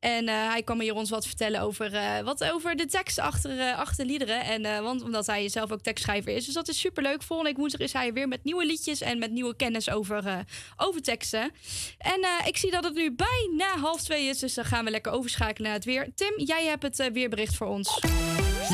En 0.02 0.28
eh, 0.28 0.34
hij 0.34 0.62
kwam 0.62 0.80
hier 0.80 0.94
ons 0.94 1.10
wat 1.10 1.26
vertellen 1.26 1.60
over, 1.60 1.94
eh, 1.94 2.20
wat 2.20 2.44
over 2.44 2.76
de 2.76 2.86
tekst 2.86 3.18
achter, 3.18 3.74
achter 3.74 4.06
liederen. 4.06 4.44
En, 4.44 4.82
want 4.82 5.02
omdat 5.02 5.26
hij 5.26 5.48
zelf 5.48 5.72
ook 5.72 5.82
tekstschrijver 5.82 6.34
is. 6.34 6.44
Dus 6.44 6.54
dat 6.54 6.68
is 6.68 6.78
superleuk. 6.78 7.22
Volgende 7.22 7.50
week 7.50 7.58
woensdag 7.58 7.80
is 7.80 7.92
hij 7.92 8.12
weer 8.12 8.28
met 8.28 8.44
nieuwe 8.44 8.66
liedjes 8.66 9.00
en 9.00 9.18
met 9.18 9.30
nieuwe 9.30 9.56
kennis 9.56 9.90
over, 9.90 10.44
over 10.76 11.02
teksten. 11.02 11.50
En 11.98 12.26
ik 12.46 12.56
zie 12.56 12.70
dat 12.70 12.84
het 12.84 12.94
nu 12.94 13.14
bijna 13.14 13.78
half 13.78 14.02
twee 14.02 14.26
is. 14.26 14.38
Dus 14.38 14.54
dan 14.54 14.64
gaan 14.64 14.84
we 14.84 14.90
lekker 14.90 15.12
overschakelen 15.12 15.62
naar 15.62 15.78
het 15.78 15.84
weer. 15.84 16.08
Tim, 16.14 16.32
jij 16.36 16.64
hebt 16.64 16.82
het 16.82 17.10
weerbericht 17.12 17.54
voor 17.54 17.66
ons. 17.66 18.00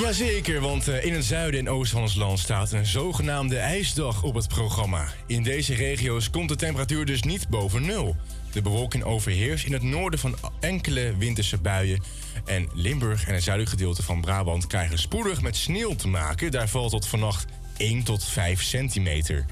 Jazeker, 0.01 0.61
want 0.61 0.89
in 0.89 1.15
het 1.15 1.25
zuiden 1.25 1.61
en 1.61 1.69
oosten 1.69 1.91
van 1.91 2.03
ons 2.03 2.15
land 2.15 2.39
staat 2.39 2.73
een 2.73 2.87
zogenaamde 2.87 3.59
ijsdag 3.59 4.23
op 4.23 4.35
het 4.35 4.49
programma. 4.49 5.09
In 5.27 5.43
deze 5.43 5.75
regio's 5.75 6.31
komt 6.31 6.49
de 6.49 6.57
temperatuur 6.57 7.05
dus 7.05 7.23
niet 7.23 7.49
boven 7.49 7.87
nul. 7.87 8.17
De 8.53 8.63
bewolking 8.63 9.05
overheerst 9.05 9.67
in 9.67 9.73
het 9.73 9.83
noorden 9.83 10.19
van 10.19 10.37
enkele 10.61 11.17
winterse 11.17 11.59
buien. 11.59 12.03
En 12.45 12.69
Limburg 12.75 13.27
en 13.27 13.35
het 13.35 13.43
zuidelijk 13.43 13.75
gedeelte 13.77 14.03
van 14.03 14.21
Brabant 14.21 14.67
krijgen 14.67 14.99
spoedig 14.99 15.43
met 15.43 15.57
sneeuw 15.57 15.95
te 15.95 16.09
maken. 16.09 16.51
Daar 16.51 16.69
valt 16.69 16.91
tot 16.91 17.07
vannacht 17.07 17.47
1 17.77 18.03
tot 18.03 18.25
5 18.25 18.63
centimeter. 18.63 19.45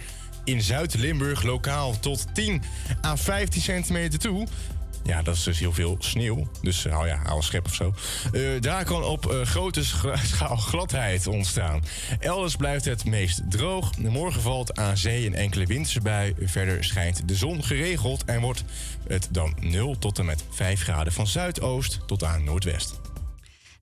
In 0.45 0.63
Zuid-Limburg 0.63 1.43
lokaal 1.43 2.01
tot 2.01 2.27
10 2.35 2.63
à 3.05 3.17
15 3.17 3.63
centimeter 3.63 4.19
toe. 4.19 4.47
Ja, 5.07 5.23
dat 5.23 5.35
is 5.35 5.43
dus 5.43 5.59
heel 5.59 5.73
veel 5.73 5.97
sneeuw. 5.99 6.49
Dus 6.63 6.85
hou 6.85 7.07
ja, 7.07 7.41
schep 7.41 7.67
of 7.67 7.75
zo. 7.75 7.95
Eh, 8.33 8.43
daar 8.61 8.85
kan 8.85 9.05
op 9.05 9.33
eh, 9.33 9.41
grote 9.41 9.85
scha- 9.85 10.17
schaal 10.33 10.57
gladheid 10.57 11.27
ontstaan. 11.27 11.85
Elders 12.19 12.57
blijft 12.57 12.85
het 12.85 13.05
meest 13.05 13.43
droog. 13.49 13.99
Morgen 13.99 14.41
valt 14.43 14.79
aan 14.79 14.97
zee 14.97 15.27
een 15.27 15.35
enkele 15.35 15.67
winterse 15.67 16.01
bui. 16.01 16.35
Verder 16.41 16.85
schijnt 16.85 17.29
de 17.29 17.35
zon 17.37 17.65
geregeld 17.65 18.25
en 18.25 18.41
wordt 18.41 18.65
het 19.09 19.29
dan 19.31 19.55
0 19.61 19.99
tot 19.99 20.19
en 20.19 20.25
met 20.25 20.45
5 20.51 20.83
graden 20.83 21.13
van 21.13 21.27
zuidoost 21.27 22.01
tot 22.07 22.25
aan 22.25 22.45
noordwest. 22.45 23.01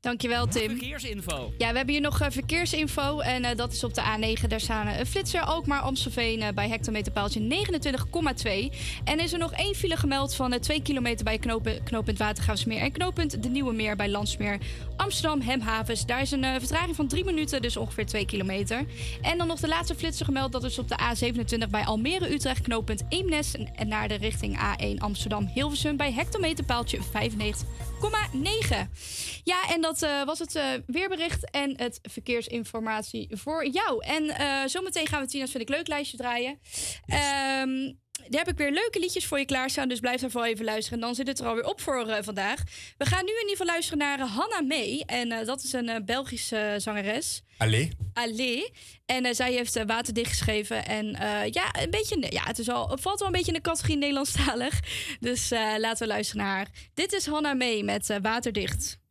Dankjewel, 0.05 0.47
Tim. 0.47 0.69
Verkeersinfo. 0.69 1.53
Ja, 1.59 1.71
we 1.71 1.77
hebben 1.77 1.95
hier 1.95 2.03
nog 2.03 2.21
eh, 2.21 2.31
verkeersinfo. 2.31 3.21
En 3.21 3.45
eh, 3.45 3.57
dat 3.57 3.73
is 3.73 3.85
op 3.85 3.95
de 3.95 4.01
A9. 4.01 4.47
Daar 4.49 4.61
staan 4.61 4.87
een 4.87 5.07
flitser 5.07 5.41
Alkmaar 5.41 5.81
Amstelveen 5.81 6.43
eh, 6.43 6.53
bij 6.55 6.69
hectometerpaaltje 6.69 7.41
29,2. 7.41 8.77
En 9.05 9.21
is 9.21 9.33
er 9.33 9.39
nog 9.39 9.53
één 9.53 9.75
file 9.75 9.97
gemeld 9.97 10.35
van 10.35 10.53
eh, 10.53 10.61
2 10.61 10.83
kilometer 10.83 11.25
bij 11.25 11.39
knopen, 11.39 11.83
knooppunt 11.83 12.19
Watergraafsmeer 12.19 12.81
en 12.81 12.93
knooppunt 12.93 13.43
De 13.43 13.49
Nieuwe 13.49 13.73
Meer 13.73 13.97
bij 13.97 14.09
Landsmeer 14.09 14.59
Amsterdam 14.97 15.41
Hemhavens. 15.41 16.07
Daar 16.07 16.21
is 16.21 16.31
een 16.31 16.45
vertraging 16.45 16.97
van 16.97 17.09
3 17.09 17.25
minuten, 17.25 17.63
dus 17.63 17.77
ongeveer 17.77 18.07
2 18.07 18.27
kilometer. 18.27 18.85
En 19.23 19.39
dan 19.39 19.47
nog 19.47 19.61
de 19.61 19.69
laatste 19.69 19.95
flitser 19.95 20.25
gemeld. 20.25 20.53
Dat 20.53 20.65
is 20.65 20.79
op 20.79 20.89
de 20.89 20.99
A27 20.99 21.71
bij 21.71 21.85
Almere 21.85 22.33
Utrecht 22.33 22.61
knooppunt 22.61 23.03
Eemnes. 23.09 23.55
En, 23.55 23.75
en 23.75 23.89
naar 23.89 24.09
de 24.09 24.15
richting 24.15 24.59
A1 24.59 24.99
Amsterdam 24.99 25.51
Hilversum 25.55 25.97
bij 25.97 26.13
hectometerpaaltje 26.13 26.99
95,9. 26.99 27.03
Ja, 29.45 29.69
en 29.69 29.81
dat 29.81 29.94
eh, 30.03 30.25
was 30.25 30.39
het 30.39 30.55
eh, 30.55 30.71
weerbericht 30.87 31.51
en 31.51 31.75
het 31.77 31.99
verkeersinformatie 32.03 33.29
voor 33.31 33.67
jou. 33.67 34.05
En 34.05 34.29
eh, 34.29 34.61
zometeen 34.67 35.07
gaan 35.07 35.21
we 35.23 35.29
Tina's 35.29 35.51
Vind 35.51 35.63
ik 35.63 35.69
Leuk 35.69 35.89
lijstje 35.89 36.17
draaien. 36.17 36.59
Ehm, 37.07 37.93
daar 38.29 38.45
heb 38.45 38.49
ik 38.49 38.57
weer 38.57 38.71
leuke 38.71 38.99
liedjes 38.99 39.27
voor 39.27 39.39
je 39.39 39.45
klaarstaan, 39.45 39.89
dus 39.89 40.01
blijf 40.01 40.21
daarvoor 40.21 40.45
even 40.45 40.65
luisteren. 40.65 40.99
En 40.99 41.05
dan 41.05 41.15
zit 41.15 41.27
het 41.27 41.39
er 41.39 41.47
alweer 41.47 41.65
op 41.65 41.81
voor 41.81 42.23
vandaag. 42.25 42.63
We 42.99 43.07
gaan 43.07 43.25
nu 43.25 43.31
in 43.31 43.41
ieder 43.41 43.51
geval 43.51 43.67
luisteren 43.67 43.99
naar 43.99 44.19
Hanna 44.21 44.61
May. 44.61 45.03
En 45.07 45.29
dat 45.29 45.63
is 45.63 45.73
een 45.73 46.03
Belgische 46.05 46.75
zangeres. 46.79 47.43
Allee. 47.59 47.91
Allee. 48.13 48.73
En 49.07 49.35
zij 49.35 49.53
heeft 49.53 49.85
Waterdicht 49.85 50.29
geschreven. 50.29 50.87
En 50.87 51.07
ja, 51.51 51.75
een 51.83 51.91
beetje, 51.91 52.27
ja, 52.29 52.43
het, 52.45 52.59
is 52.59 52.69
al, 52.69 52.91
het 52.91 53.01
valt 53.01 53.19
wel 53.19 53.29
een 53.29 53.35
beetje 53.35 53.53
in 53.53 53.63
de 53.63 53.69
categorie 53.69 53.97
Nederlandstalig. 53.97 54.81
Dus 55.21 55.51
laten 55.51 56.07
we 56.07 56.13
luisteren 56.13 56.45
naar 56.45 56.57
haar. 56.57 56.69
Dit 56.95 57.13
is 57.13 57.27
Hanna 57.27 57.55
May 57.55 57.83
met 57.83 58.19
Waterdicht. 58.23 59.03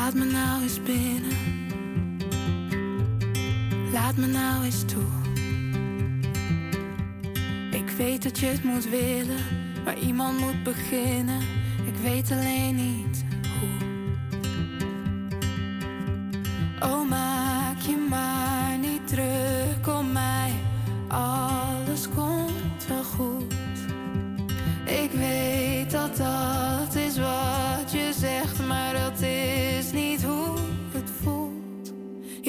Laat 0.00 0.14
me 0.14 0.24
nou 0.24 0.62
eens 0.62 0.82
binnen. 0.82 1.36
Laat 3.92 4.16
me 4.16 4.26
nou 4.26 4.64
eens 4.64 4.84
toe. 4.84 5.02
Ik 7.70 7.90
weet 7.96 8.22
dat 8.22 8.38
je 8.38 8.46
het 8.46 8.64
moet 8.64 8.88
willen, 8.88 9.44
maar 9.84 9.98
iemand 9.98 10.38
moet 10.38 10.62
beginnen. 10.62 11.40
Ik 11.86 11.96
weet 12.02 12.30
alleen 12.30 12.74
niet 12.74 13.24
hoe. 13.60 13.88
Oh, 16.90 17.08
maak 17.08 17.78
je 17.78 18.06
maar 18.08 18.78
niet 18.78 19.08
druk 19.08 19.98
om 19.98 20.12
mij. 20.12 20.52
Alles 21.08 22.08
komt 22.14 22.86
wel 22.88 23.04
goed. 23.04 23.54
Ik 24.84 25.10
weet 25.10 25.90
dat 25.90 26.16
dat 26.16 26.94
is 26.94 27.18
wat 27.18 27.92
je 27.92 28.12
zegt, 28.18 28.66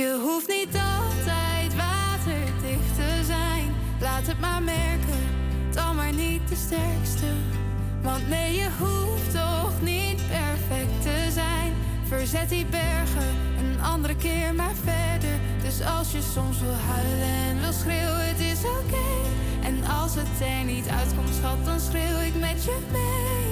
Je 0.01 0.19
hoeft 0.23 0.47
niet 0.47 0.75
altijd 0.97 1.75
waterdicht 1.75 2.95
te 2.95 3.23
zijn. 3.25 3.65
Laat 3.99 4.27
het 4.27 4.39
maar 4.39 4.63
merken, 4.63 5.23
dan 5.73 5.95
maar 5.95 6.13
niet 6.13 6.47
de 6.49 6.55
sterkste. 6.55 7.29
Want 8.01 8.29
nee, 8.29 8.55
je 8.55 8.69
hoeft 8.79 9.31
toch 9.31 9.81
niet 9.81 10.21
perfect 10.27 11.01
te 11.01 11.29
zijn. 11.31 11.73
Verzet 12.07 12.49
die 12.49 12.65
bergen 12.65 13.29
een 13.59 13.81
andere 13.81 14.15
keer 14.15 14.55
maar 14.55 14.75
verder. 14.83 15.35
Dus 15.63 15.81
als 15.97 16.11
je 16.11 16.21
soms 16.33 16.59
wil 16.59 16.79
huilen 16.93 17.35
en 17.49 17.59
wil 17.59 17.73
schreeuwen, 17.73 18.27
het 18.27 18.39
is 18.39 18.59
oké. 18.59 19.09
En 19.63 19.83
als 20.01 20.15
het 20.15 20.27
er 20.39 20.63
niet 20.65 20.87
uitkomt, 20.87 21.35
schat, 21.35 21.65
dan 21.65 21.79
schreeuw 21.79 22.19
ik 22.19 22.35
met 22.39 22.63
je 22.63 22.77
mee. 22.91 23.49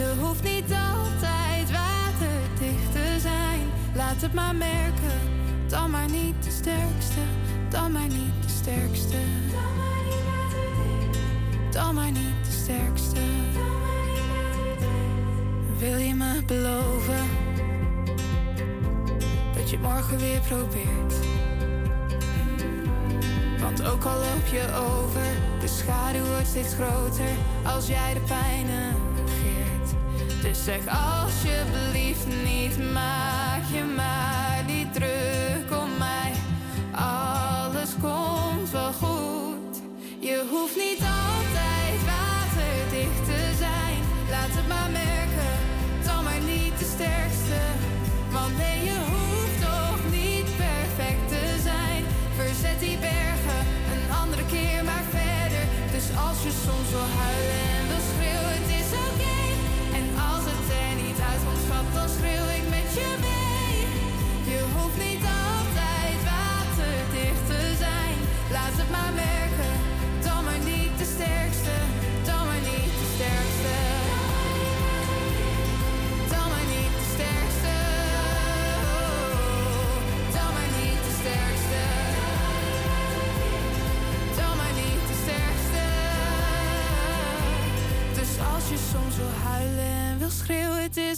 Je 0.00 0.14
hoeft 0.20 0.42
niet 0.42 0.70
altijd 0.94 1.66
waterdicht 1.80 2.92
te 2.92 3.16
zijn. 3.20 3.60
Laat 3.94 4.20
het 4.22 4.34
maar 4.34 4.54
merken 4.54 5.44
dan 5.68 5.90
maar 5.90 6.10
niet 6.10 6.44
de 6.44 6.50
sterkste. 6.50 7.20
Dan 7.68 7.92
maar 7.92 8.08
niet 8.08 8.42
de 8.42 8.48
sterkste. 8.48 9.16
Dan 11.70 11.94
maar 11.94 12.10
niet 12.10 12.44
de 12.44 12.50
sterkste. 12.50 13.20
Wil 15.78 15.96
je 15.96 16.14
me 16.14 16.42
beloven 16.46 17.24
dat 19.54 19.70
je 19.70 19.76
het 19.76 19.84
morgen 19.84 20.18
weer 20.18 20.40
probeert? 20.40 21.14
Want 23.60 23.82
ook 23.82 24.04
al 24.04 24.18
loop 24.18 24.46
je 24.50 24.64
over, 24.74 25.26
de 25.60 25.68
schaduw 25.68 26.24
wordt 26.24 26.46
steeds 26.46 26.74
groter 26.74 27.30
als 27.64 27.86
jij 27.86 28.14
de 28.14 28.20
pijn 28.20 28.66
negeert. 28.66 29.94
Dus 30.42 30.64
zeg 30.64 30.80
alsjeblieft 30.86 32.26
niet, 32.44 32.92
maak 32.92 33.62
je 33.72 33.84
maar 33.96 34.64
niet 34.66 34.92
druk 34.92 35.45
Je 40.18 40.44
hoeft 40.50 40.76
niet 40.76 41.02
altijd 41.26 41.98
waterdicht 42.14 43.24
te 43.24 43.42
zijn. 43.58 43.98
Laat 44.30 44.52
het 44.58 44.68
maar 44.68 44.90
merken, 44.90 45.54
dan 46.04 46.24
maar 46.24 46.40
niet 46.40 46.78
de 46.78 46.88
sterkste. 46.94 47.60
Want 48.32 48.56
nee, 48.58 48.78
je 48.90 48.98
hoeft 49.12 49.60
toch 49.70 50.00
niet 50.18 50.48
perfect 50.64 51.24
te 51.28 51.44
zijn. 51.68 52.02
Verzet 52.36 52.80
die 52.80 52.98
bergen 52.98 53.60
een 53.92 54.06
andere 54.22 54.44
keer 54.46 54.84
maar 54.84 55.06
verder. 55.10 55.64
Dus 55.94 56.06
als 56.26 56.38
je 56.42 56.52
soms 56.64 56.90
wil 56.90 57.08
huilen 57.22 57.65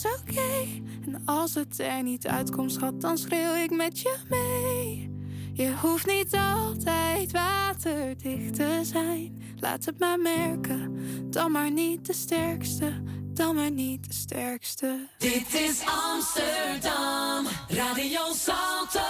is 0.05 0.21
oké. 0.21 0.83
En 1.07 1.23
als 1.25 1.55
het 1.55 1.79
er 1.79 2.03
niet 2.03 2.27
uitkomt, 2.27 2.73
schat, 2.73 3.01
dan 3.01 3.19
schreeuw 3.19 3.55
ik 3.55 3.71
met 3.71 4.01
je 4.01 4.17
mee. 4.29 5.11
Je 5.53 5.75
hoeft 5.81 6.07
niet 6.07 6.35
altijd 6.35 7.33
waterdicht 7.33 8.55
te 8.55 8.81
zijn. 8.83 9.43
Laat 9.57 9.85
het 9.85 9.99
maar 9.99 10.19
merken, 10.19 10.97
dan 11.31 11.53
maar 11.53 11.71
niet 11.71 12.07
de 12.07 12.13
sterkste. 12.13 13.03
Dan 13.33 13.55
maar 13.55 13.71
niet 13.71 14.09
de 14.09 14.15
sterkste. 14.15 15.09
Dit 15.19 15.55
is 15.55 15.83
Amsterdam, 15.87 17.47
Radio 17.69 18.21
Salto. 18.33 19.01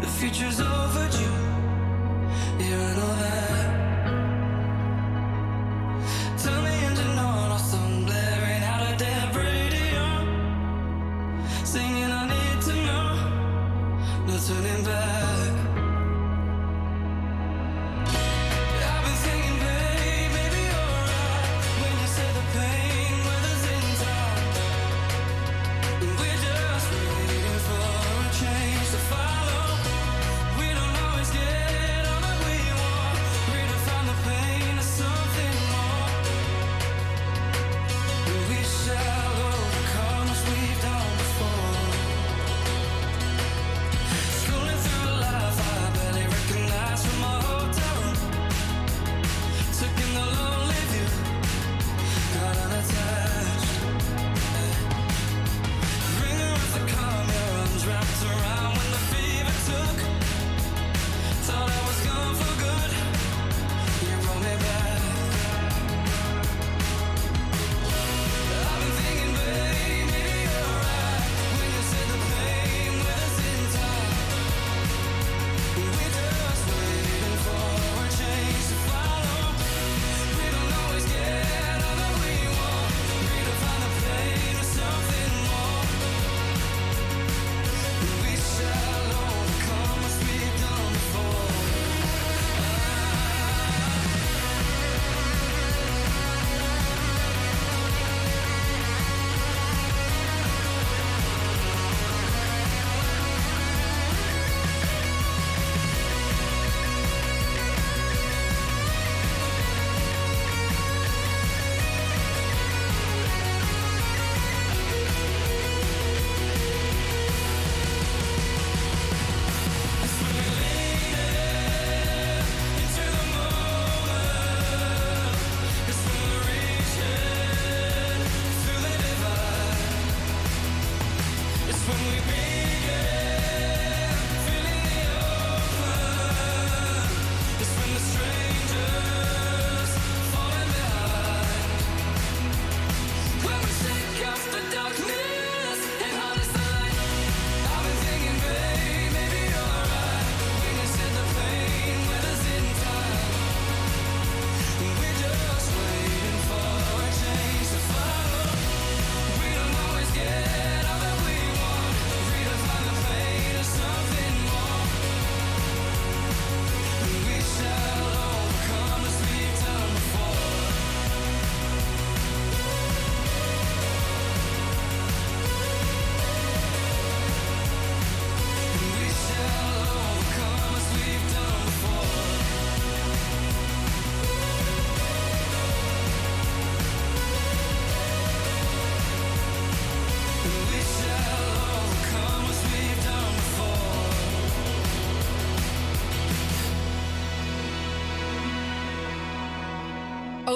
The 0.00 0.06
future's 0.06 0.60
overdue. 0.60 1.38
Yeah, 2.58 2.96
I 2.98 3.17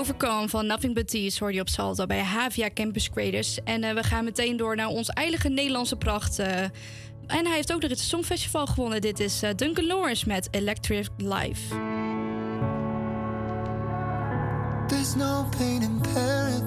Overcome 0.02 0.48
van 0.48 0.66
Nothing 0.66 0.94
But 0.94 1.08
Tees 1.08 1.38
hoor 1.38 1.52
je 1.52 1.60
op 1.60 1.68
Salto 1.68 2.06
bij 2.06 2.20
Havia 2.20 2.70
Campus 2.74 3.10
Creators. 3.10 3.58
En 3.64 3.84
eh, 3.84 3.94
we 3.94 4.02
gaan 4.02 4.24
meteen 4.24 4.56
door 4.56 4.76
naar 4.76 4.86
ons 4.86 5.08
eilige 5.08 5.48
Nederlandse 5.48 5.96
pracht. 5.96 6.38
Eh. 6.38 6.62
En 7.26 7.46
hij 7.46 7.54
heeft 7.54 7.72
ook 7.72 7.80
nog 7.80 7.90
het 7.90 7.98
Songfestival 7.98 8.66
gewonnen. 8.66 9.00
Dit 9.00 9.20
is 9.20 9.42
uh, 9.42 9.50
Duncan 9.56 9.86
Lawrence 9.86 10.28
met 10.28 10.48
Electric 10.50 11.08
Life. 11.16 11.74
There's 14.86 15.14
no 15.14 15.48
pain 15.58 15.82
in 15.82 16.00
paradise 16.14 16.62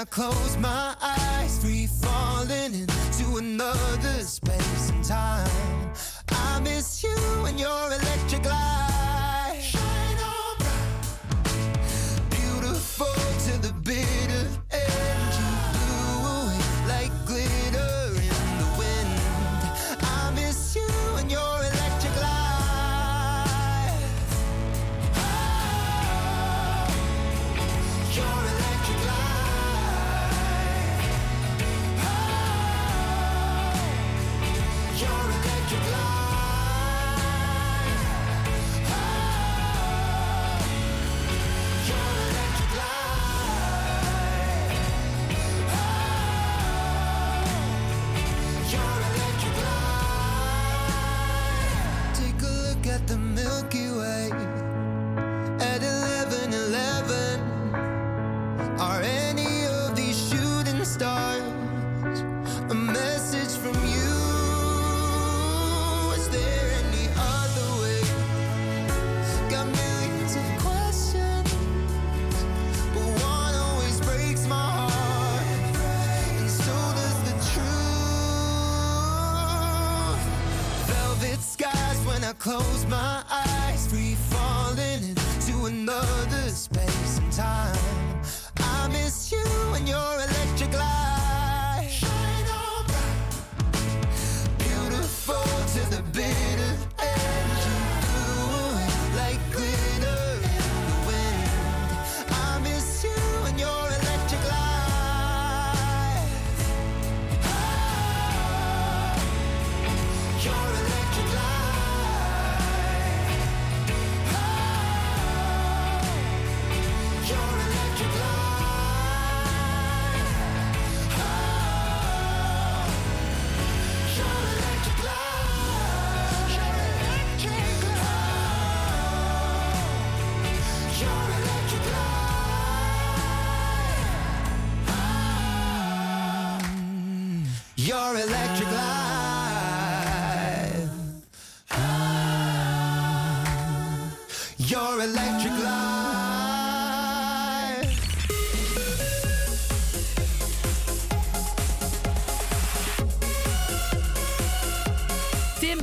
I 0.00 0.04
close 0.06 0.56
my 0.56 0.68
eyes. 0.68 0.89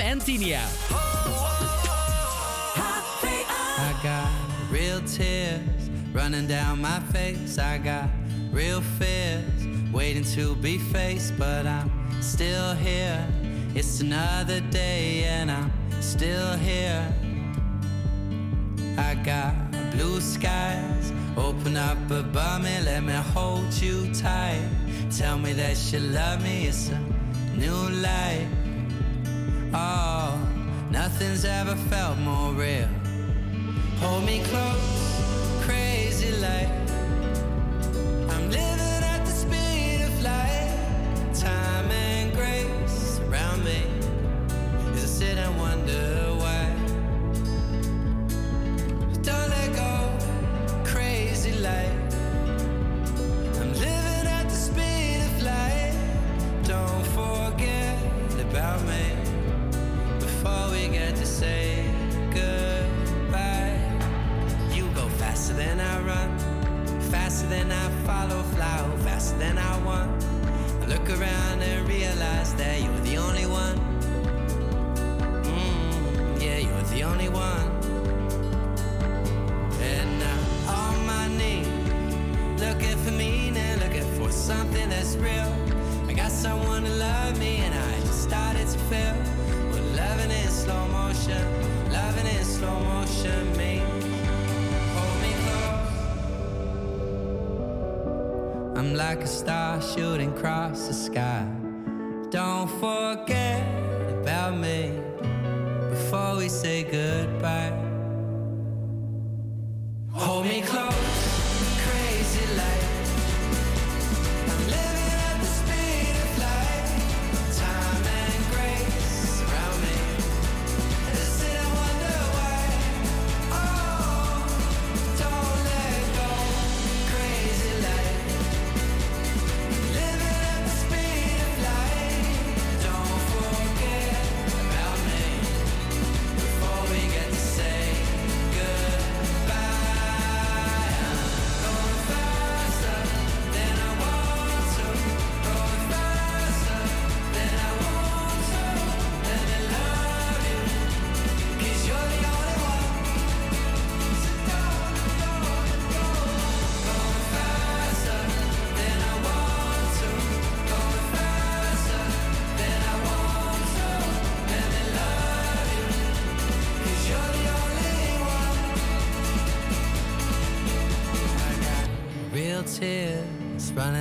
and 0.08 0.24
I 3.78 4.00
got 4.02 4.32
real 4.72 5.02
tears 5.02 5.90
running 6.14 6.48
down 6.48 6.82
my 6.82 7.02
face. 7.12 7.58
I 7.58 7.78
got 7.78 8.08
real 8.50 8.80
fears 8.80 9.68
waiting 9.92 10.24
to 10.36 10.56
be 10.56 10.78
faced, 10.78 11.38
but 11.38 11.68
I'm 11.68 11.92
still 12.22 12.74
here. 12.76 13.28
It's 13.76 14.00
another 14.00 14.62
day 14.62 15.26
and 15.26 15.52
I'm 15.52 15.72
still 16.00 16.54
here. 16.54 17.06
I 18.98 19.14
got 19.16 19.54
blue 19.92 20.22
skies. 20.22 21.12
Open 21.36 21.76
up 21.76 21.98
above 22.10 22.64
me, 22.64 22.80
let 22.86 23.04
me 23.04 23.12
hold 23.34 23.74
you 23.74 24.14
tight. 24.14 24.70
Tell 25.18 25.38
me 25.38 25.52
that 25.52 25.78
you 25.92 26.00
love 26.00 26.42
me, 26.42 26.68
it's 26.68 26.92
a 26.92 27.00
new 27.58 27.90
life. 28.02 28.57
Oh, 29.74 30.40
nothing's 30.92 31.46
ever 31.46 31.76
felt 31.90 32.18
more 32.20 32.54
real. 32.54 32.90
Hold 34.00 34.26
me 34.26 34.42
close, 34.44 35.62
crazy 35.66 36.32
like. 36.40 36.87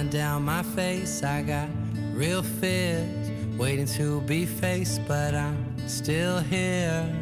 Running 0.07 0.21
down 0.21 0.43
my 0.43 0.63
face. 0.63 1.23
I 1.23 1.43
got 1.43 1.69
real 2.13 2.43
fears 2.43 3.31
waiting 3.59 3.87
to 3.87 4.21
be 4.23 4.47
faced, 4.47 5.01
but 5.09 5.35
I'm 5.35 5.57
still 5.89 6.39
here. 6.41 7.16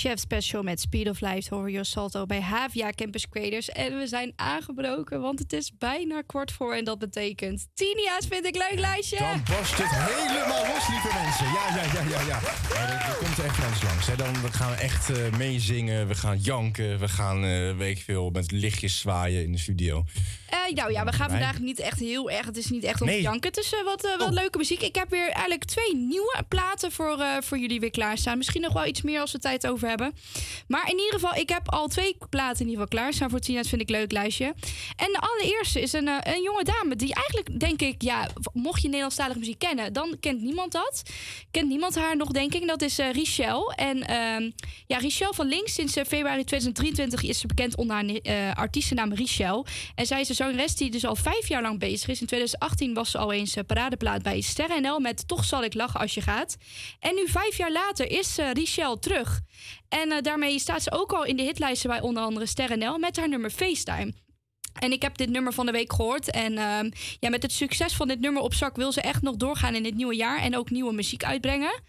Chef 0.00 0.18
Special 0.18 0.62
met 0.62 0.80
Speed 0.80 1.08
of 1.08 1.20
Light 1.20 1.48
hoor 1.48 1.70
je 1.70 1.84
Salto 1.84 2.26
bij 2.26 2.40
Havia 2.40 2.90
Campus 2.90 3.28
Creators. 3.28 3.68
En 3.68 3.98
we 3.98 4.06
zijn 4.06 4.32
aangebroken, 4.36 5.20
want 5.20 5.38
het 5.38 5.52
is 5.52 5.72
bijna 5.78 6.22
kwart 6.22 6.52
voor. 6.52 6.74
En 6.74 6.84
dat 6.84 6.98
betekent 6.98 7.66
Tinia's 7.74 8.26
vind 8.28 8.46
ik 8.46 8.56
leuk 8.56 8.78
lijstje. 8.78 9.18
Dan 9.18 9.42
barst 9.48 9.76
het 9.76 9.86
helemaal 9.90 10.74
los, 10.74 10.88
lieve 10.88 11.10
mensen. 11.22 11.46
Ja, 11.46 11.76
ja, 11.76 11.92
ja, 11.92 12.10
ja, 12.10 12.26
ja. 12.26 12.40
ja 12.74 12.88
er, 12.88 13.08
er 13.10 13.16
komt 13.24 13.38
echt 13.38 13.56
van 13.56 13.72
ons 13.72 13.82
langs. 13.82 14.06
Hè. 14.06 14.16
Dan 14.16 14.42
we 14.42 14.52
gaan 14.52 14.70
we 14.70 14.76
echt 14.76 15.10
eh, 15.10 15.38
meezingen, 15.38 16.08
we 16.08 16.14
gaan 16.14 16.38
janken, 16.38 16.98
we 16.98 17.08
gaan, 17.08 17.44
eh 17.44 17.76
weet 17.76 17.96
ik 17.96 18.04
veel, 18.04 18.30
met 18.30 18.50
lichtjes 18.50 18.98
zwaaien 18.98 19.42
in 19.42 19.52
de 19.52 19.58
studio. 19.58 20.04
Nou 20.74 20.92
ja, 20.92 21.04
we 21.04 21.12
gaan 21.12 21.30
vandaag 21.30 21.58
niet 21.58 21.78
echt 21.78 21.98
heel 21.98 22.30
erg. 22.30 22.46
Het 22.46 22.56
is 22.56 22.70
niet 22.70 22.84
echt 22.84 23.00
om 23.00 23.06
te 23.06 23.12
Nee. 23.12 23.22
janken. 23.22 23.48
Het 23.48 23.58
is 23.58 23.72
eh, 23.72 23.84
wat, 23.84 24.16
wat 24.18 24.32
leuke 24.32 24.58
muziek. 24.58 24.80
Ik 24.80 24.94
heb 24.94 25.10
weer 25.10 25.28
eigenlijk 25.28 25.64
twee 25.64 25.96
nieuwe 25.96 26.44
platen 26.48 26.92
voor, 26.92 27.18
voor 27.40 27.58
jullie 27.58 27.80
weer 27.80 27.90
klaarstaan. 27.90 28.38
Misschien 28.38 28.60
nog 28.60 28.72
wel 28.72 28.86
iets 28.86 29.02
meer 29.02 29.20
als 29.20 29.32
we 29.32 29.38
tijd 29.38 29.66
over 29.66 29.78
hebben. 29.78 29.89
Maar 30.68 30.90
in 30.90 30.98
ieder 30.98 31.12
geval, 31.12 31.34
ik 31.34 31.48
heb 31.48 31.70
al 31.72 31.88
twee 31.88 32.16
platen 32.30 32.60
in 32.60 32.70
ieder 32.70 32.82
geval 32.82 32.98
klaarstaan 32.98 33.30
voor 33.30 33.38
Tina's 33.38 33.68
vind 33.68 33.80
ik 33.80 33.88
leuk 33.88 34.12
lijstje. 34.12 34.54
En 34.96 35.12
de 35.12 35.18
allereerste 35.20 35.80
is 35.80 35.92
een, 35.92 36.08
eh, 36.08 36.34
een 36.34 36.42
jonge 36.42 36.64
dame 36.64 36.96
die 36.96 37.14
eigenlijk, 37.14 37.60
denk 37.60 37.82
ik, 37.82 38.02
ja, 38.02 38.28
mocht 38.52 38.82
je 38.82 38.86
Nederlandstalige 38.86 39.38
muziek 39.38 39.58
kennen, 39.58 39.92
dan 39.92 40.16
kent 40.20 40.40
niemand 40.42 40.72
dat. 40.72 41.02
Kent 41.50 41.68
niemand 41.68 41.94
haar 41.94 42.16
nog, 42.16 42.28
denk 42.28 42.54
ik. 42.54 42.66
Dat 42.66 42.82
is 42.82 42.98
eh 42.98 43.12
Richelle. 43.12 43.74
En 43.74 44.06
ehm, 44.06 44.50
ja, 44.86 44.98
Richelle 44.98 45.34
van 45.34 45.46
Links, 45.46 45.74
sinds 45.74 45.96
eh, 45.96 46.04
februari 46.04 46.44
2023 46.44 47.22
is 47.22 47.38
ze 47.38 47.46
bekend 47.46 47.76
onder 47.76 47.96
haar 47.96 48.54
artiestennaam 48.54 49.12
Richelle. 49.12 49.64
En 49.94 50.06
zij 50.06 50.20
is 50.20 50.28
een 50.28 50.34
zangeres 50.34 50.76
die 50.76 50.90
dus 50.90 51.04
al 51.04 51.16
vijf 51.16 51.48
jaar 51.48 51.62
lang 51.62 51.78
bezig 51.78 52.08
is. 52.08 52.20
In 52.20 52.26
2018 52.26 52.94
was 52.94 53.10
ze 53.10 53.18
al 53.18 53.32
eens 53.32 53.56
paradeplaat 53.66 54.22
bij 54.22 54.40
Sterren 54.40 54.82
NL 54.82 54.98
met 54.98 55.28
Toch 55.28 55.44
zal 55.44 55.64
ik 55.64 55.74
lachen 55.74 56.00
als 56.00 56.14
je 56.14 56.20
gaat. 56.20 56.56
En 57.00 57.14
nu 57.14 57.28
vijf 57.28 57.56
jaar 57.56 57.72
later 57.72 58.10
is 58.10 58.36
Richelle 58.52 58.98
terug. 58.98 59.40
En 59.90 60.12
eh, 60.12 60.22
daarmee 60.22 60.58
staat 60.58 60.82
ze 60.82 60.92
ook 60.92 61.12
al 61.12 61.24
in 61.24 61.36
de 61.36 61.42
hitlijsten 61.42 61.90
bij 61.90 62.00
onder 62.00 62.22
andere 62.22 62.46
Sterren 62.46 62.78
NL 62.78 62.98
met 62.98 63.16
haar 63.16 63.28
nummer 63.28 63.50
FaceTime. 63.50 64.12
En 64.78 64.92
ik 64.92 65.02
heb 65.02 65.16
dit 65.16 65.30
nummer 65.30 65.52
van 65.52 65.66
de 65.66 65.72
week 65.72 65.92
gehoord. 65.92 66.30
En 66.30 66.58
ehm, 66.58 66.90
ja, 67.20 67.28
met 67.30 67.42
het 67.42 67.52
succes 67.52 67.94
van 67.94 68.08
dit 68.08 68.20
nummer 68.20 68.42
op 68.42 68.54
zak 68.54 68.76
wil 68.76 68.92
ze 68.92 69.00
echt 69.00 69.22
nog 69.22 69.36
doorgaan 69.36 69.74
in 69.74 69.82
dit 69.82 69.94
nieuwe 69.94 70.14
jaar. 70.14 70.40
En 70.40 70.56
ook 70.56 70.70
nieuwe 70.70 70.92
muziek 70.92 71.24
uitbrengen. 71.24 71.82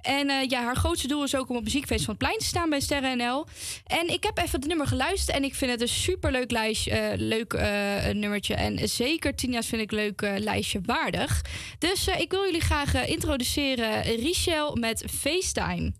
En 0.00 0.28
eh, 0.28 0.48
ja, 0.48 0.62
haar 0.62 0.76
grootste 0.76 1.08
doel 1.08 1.24
is 1.24 1.36
ook 1.36 1.48
om 1.48 1.56
op 1.56 1.62
muziekfeest 1.64 2.04
van 2.04 2.14
het 2.14 2.22
plein 2.22 2.38
te 2.38 2.44
staan 2.44 2.70
bij 2.70 2.80
Sterren 2.80 3.16
NL. 3.16 3.46
En 3.86 4.08
ik 4.08 4.22
heb 4.22 4.38
even 4.38 4.58
het 4.58 4.68
nummer 4.68 4.86
geluisterd. 4.86 5.36
En 5.36 5.44
ik 5.44 5.54
vind 5.54 5.70
het 5.70 5.80
een 5.80 5.88
superleuk 5.88 6.50
lijstje, 6.50 6.90
eh, 6.90 7.18
leuk 7.18 7.52
nummertje. 8.14 8.54
En 8.54 8.88
zeker 8.88 9.34
Tina's 9.34 9.66
vind 9.66 9.82
ik 9.82 9.92
leuk 9.92 10.20
lijstje 10.20 10.80
waardig. 10.84 11.44
Dus 11.78 12.06
ik 12.06 12.30
wil 12.30 12.44
jullie 12.44 12.60
graag 12.60 13.06
introduceren 13.06 14.02
Richel 14.02 14.76
met 14.76 15.04
FaceTime. 15.10 15.92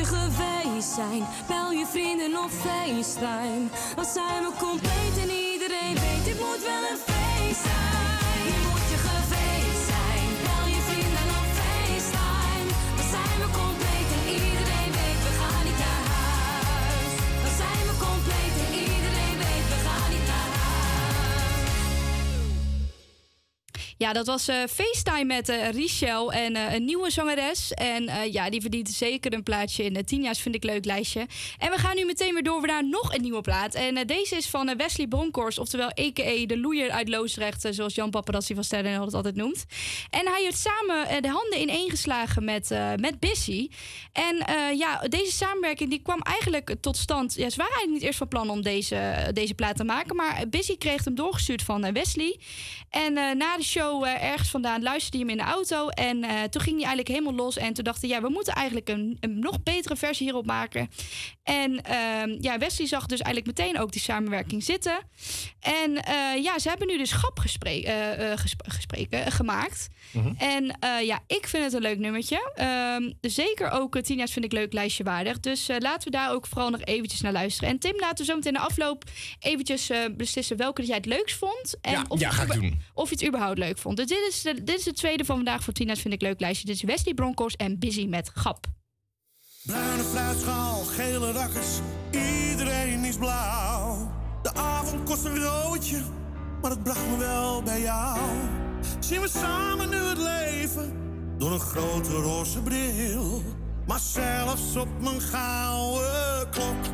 Je 0.00 0.06
geweest 0.06 0.92
zijn. 0.94 1.26
Bel 1.46 1.70
je 1.70 1.86
vrienden 1.86 2.42
op 2.42 2.50
FaceTime. 2.50 3.68
Dan 3.94 4.04
zijn 4.04 4.42
we 4.42 4.52
compleet 4.58 5.16
en 5.16 5.30
iedereen 5.52 5.94
weet 5.94 6.24
dit 6.24 6.38
moet 6.40 6.62
wel 6.62 6.82
een 6.90 6.98
feest 7.06 7.60
zijn. 7.60 8.09
Ja, 24.00 24.12
dat 24.12 24.26
was 24.26 24.48
eh, 24.48 24.56
FaceTime 24.68 25.24
met 25.24 25.48
eh 25.48 25.70
Richel 25.70 26.32
en 26.32 26.56
eh, 26.56 26.74
een 26.74 26.84
nieuwe 26.84 27.10
zangeres. 27.10 27.72
En 27.72 28.32
ja, 28.32 28.50
die 28.50 28.60
verdient 28.60 28.88
zeker 28.88 29.32
een 29.32 29.42
plaatsje 29.42 29.84
in 29.84 29.92
de 29.92 30.04
Tienja's 30.04 30.40
vind 30.40 30.54
ik 30.54 30.64
leuk 30.64 30.84
lijstje. 30.84 31.26
En 31.58 31.70
we 31.70 31.78
gaan 31.78 31.96
nu 31.96 32.04
meteen 32.04 32.32
weer 32.32 32.42
door 32.42 32.66
naar 32.66 32.88
nog 32.88 33.14
een 33.14 33.22
nieuwe 33.22 33.40
plaat. 33.40 33.74
En 33.74 34.06
deze 34.06 34.36
is 34.36 34.48
van 34.48 34.76
Wesley 34.76 35.06
Bronkhorst, 35.06 35.58
oftewel 35.58 35.86
a.k.a. 35.86 36.46
de 36.46 36.58
loeier 36.58 36.90
uit 36.90 37.08
Loosdrecht... 37.08 37.64
eh, 37.64 37.72
zoals 37.72 37.94
Jan 37.94 38.10
Paparazzi 38.10 38.54
van 38.54 38.64
Sterren 38.64 39.00
het 39.02 39.14
altijd 39.14 39.36
noemt. 39.36 39.64
En 40.10 40.26
hij 40.26 40.42
heeft 40.42 40.58
samen 40.58 41.22
de 41.22 41.28
handen 41.28 41.60
ineengeslagen 41.60 42.44
met, 42.44 42.70
eh 42.70 42.92
met 42.96 43.18
Bissy. 43.20 43.70
En 44.12 44.36
ja, 44.76 44.98
deze 45.08 45.32
samenwerking 45.32 45.90
die 45.90 46.02
kwam 46.02 46.20
eigenlijk 46.20 46.74
tot 46.80 46.96
stand... 46.96 47.34
Ja, 47.34 47.50
ze 47.50 47.56
waren 47.56 47.72
eigenlijk 47.72 47.92
niet 47.92 48.02
eerst 48.02 48.18
van 48.18 48.28
plan 48.28 48.50
om 48.50 48.62
deze, 48.62 49.30
deze 49.32 49.54
plaat 49.54 49.76
te 49.76 49.84
maken... 49.84 50.16
maar 50.16 50.48
Bissy 50.48 50.78
kreeg 50.78 51.04
hem 51.04 51.14
doorgestuurd 51.14 51.62
van 51.62 51.92
Wesley. 51.92 52.38
En 52.90 53.12
na 53.12 53.56
de 53.56 53.62
show 53.62 53.89
eh, 53.98 54.24
ergens 54.30 54.50
vandaan 54.50 54.82
luisterde 54.82 55.16
hij 55.18 55.26
hem 55.26 55.38
in 55.38 55.44
de 55.44 55.50
auto. 55.52 55.88
En 55.88 56.24
eh, 56.24 56.30
toen 56.42 56.62
ging 56.62 56.76
hij 56.76 56.86
eigenlijk 56.86 57.08
helemaal 57.08 57.34
los. 57.34 57.56
En 57.56 57.72
toen 57.72 57.84
dachten 57.84 58.08
ja, 58.08 58.20
we 58.22 58.28
moeten 58.28 58.52
eigenlijk 58.54 58.88
een, 58.88 59.16
een 59.20 59.38
nog 59.38 59.62
betere 59.62 59.96
versie 59.96 60.26
hierop 60.26 60.46
maken. 60.46 60.90
En 61.42 61.82
ehm, 61.82 62.36
ja, 62.40 62.58
Wesley 62.58 62.86
zag 62.86 63.06
dus 63.06 63.20
eigenlijk 63.20 63.58
meteen 63.58 63.78
ook 63.78 63.92
die 63.92 64.00
samenwerking 64.00 64.64
zitten. 64.64 64.98
En 65.60 66.02
eh, 66.04 66.42
ja, 66.42 66.58
ze 66.58 66.68
hebben 66.68 66.86
nu 66.86 66.98
dus 66.98 67.12
grapgesprekken 67.12 68.38
gespreken 68.62 69.32
gemaakt. 69.32 69.88
En 70.38 70.76
eh, 70.80 71.06
ja, 71.06 71.18
ik 71.26 71.46
vind 71.46 71.64
het 71.64 71.72
een 71.72 71.80
leuk 71.82 71.98
nummertje. 71.98 72.52
Ehm, 72.54 73.12
zeker 73.20 73.70
ook 73.70 73.96
uh, 73.96 74.02
Tina's 74.02 74.32
vind 74.32 74.44
ik 74.44 74.52
leuk 74.52 74.72
lijstje 74.72 75.04
waardig. 75.04 75.40
Dus 75.40 75.68
laten 75.78 76.10
we 76.10 76.16
daar 76.16 76.32
ook 76.32 76.46
vooral 76.46 76.70
nog 76.70 76.80
eventjes 76.84 77.20
naar 77.20 77.32
luisteren. 77.32 77.68
En 77.70 77.78
Tim, 77.78 77.94
laten 77.98 78.16
we 78.18 78.24
zo 78.24 78.34
meteen 78.36 78.52
in 78.52 78.58
de 78.58 78.64
afloop 78.64 79.04
eventjes 79.38 79.90
beslissen 80.16 80.56
welke 80.56 80.80
dat 80.80 80.86
jij 80.88 80.96
het 80.96 81.06
leukst 81.06 81.36
vond. 81.36 81.76
En 81.80 81.92
Ja, 81.92 82.04
of 82.08 82.20
ja, 82.20 82.28
je 82.28 82.34
ga 82.34 82.40
het 82.42 82.50
ik 82.50 82.56
uber- 82.56 82.70
doen. 82.70 82.80
Of 82.94 83.08
je 83.08 83.14
het 83.14 83.26
überhaupt 83.26 83.58
leuk 83.58 83.78
vond. 83.78 83.79
Dus 83.82 84.06
dit 84.06 84.26
is, 84.28 84.42
de, 84.42 84.62
dit 84.62 84.78
is 84.78 84.84
de 84.84 84.92
tweede 84.92 85.24
van 85.24 85.36
vandaag 85.36 85.64
voor 85.64 85.72
Tina's 85.72 86.00
vind 86.00 86.14
ik 86.14 86.22
leuk 86.22 86.40
lijstje. 86.40 86.66
Dit 86.66 86.74
is 86.74 86.82
Wesley 86.82 87.14
Broncos 87.14 87.56
en 87.56 87.78
Busy 87.78 88.06
met 88.06 88.30
Gap. 88.34 88.66
Bruine 89.62 90.02
fruitschaal, 90.02 90.84
gele 90.84 91.32
rakkers, 91.32 91.68
iedereen 92.10 93.04
is 93.04 93.16
blauw. 93.16 94.12
De 94.42 94.54
avond 94.54 95.04
kost 95.04 95.24
een 95.24 95.38
roodje, 95.38 96.02
maar 96.62 96.70
het 96.70 96.82
bracht 96.82 97.08
me 97.10 97.16
wel 97.16 97.62
bij 97.62 97.80
jou. 97.80 98.18
Zien 99.00 99.20
we 99.20 99.28
samen 99.28 99.88
nu 99.88 99.96
het 99.96 100.18
leven, 100.18 100.92
door 101.38 101.52
een 101.52 101.60
grote 101.60 102.12
roze 102.12 102.62
bril. 102.62 103.42
Maar 103.86 103.98
zelfs 103.98 104.76
op 104.76 104.88
mijn 105.00 105.20
gouden 105.20 106.50
klok 106.50 106.84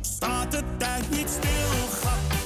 staat 0.00 0.50
de 0.50 0.62
tijd 0.78 1.10
niet 1.10 1.28
stil. 1.28 1.88
Grap, 1.90 2.37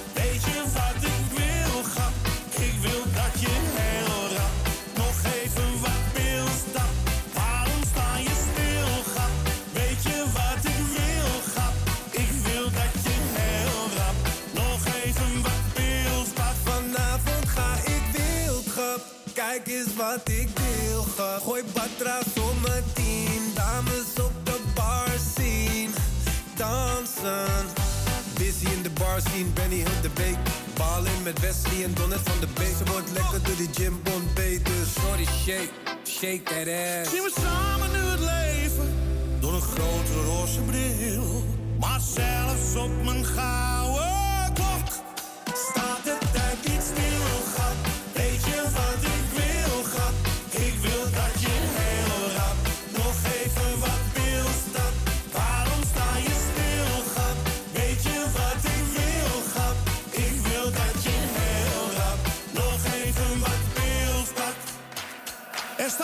wat 20.03 20.29
ik 20.29 20.49
wil, 20.59 21.03
grap. 21.03 21.43
Gooi 21.43 21.63
batras 21.75 22.33
om 22.51 22.61
mijn 22.61 22.85
team. 22.93 23.43
Dames 23.55 24.25
op 24.27 24.33
de 24.45 24.59
bar 24.75 25.13
zien. 25.37 25.91
Dansen. 26.57 27.65
Busy 28.39 28.67
in 28.77 28.83
de 28.83 28.91
bar 28.91 29.21
scene, 29.21 29.51
Benny 29.55 29.77
Hill 29.77 30.01
de 30.03 30.11
Beek. 30.15 30.37
Ballen 30.75 31.23
met 31.23 31.41
Wesley 31.41 31.85
en 31.85 31.95
Donnet 31.95 32.21
van 32.25 32.41
de 32.41 32.49
Beek. 32.55 32.75
Ze 32.79 32.85
wordt 32.93 33.11
lekker 33.13 33.43
door 33.43 33.57
die 33.57 33.69
gym 33.73 34.01
ontbeten. 34.15 34.65
Dus 34.65 34.93
sorry, 34.93 35.27
shake, 35.45 35.71
shake 36.05 36.43
that 36.43 36.69
ass. 36.69 37.11
Zien 37.11 37.23
we 37.23 37.33
samen 37.41 37.91
nu 37.93 37.99
het 37.99 38.21
leven 38.21 38.89
door 39.41 39.55
een 39.55 39.69
grote 39.75 40.15
roze 40.27 40.61
bril. 40.61 41.45
Maar 41.81 42.01
zelfs 42.01 42.77
op 42.77 43.05
mijn 43.05 43.25
gouden 43.25 44.12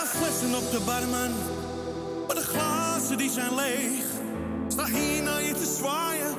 staan 0.05 0.21
flessen 0.21 0.55
op 0.55 0.71
de 0.71 0.79
barman, 0.85 1.31
maar 2.27 2.35
de 2.35 2.41
glazen 2.41 3.17
die 3.17 3.29
zijn 3.29 3.55
leeg. 3.55 4.05
Sta 4.67 4.85
hier 4.85 5.23
naar 5.23 5.43
je 5.43 5.53
te 5.53 5.75
zwaaien, 5.77 6.35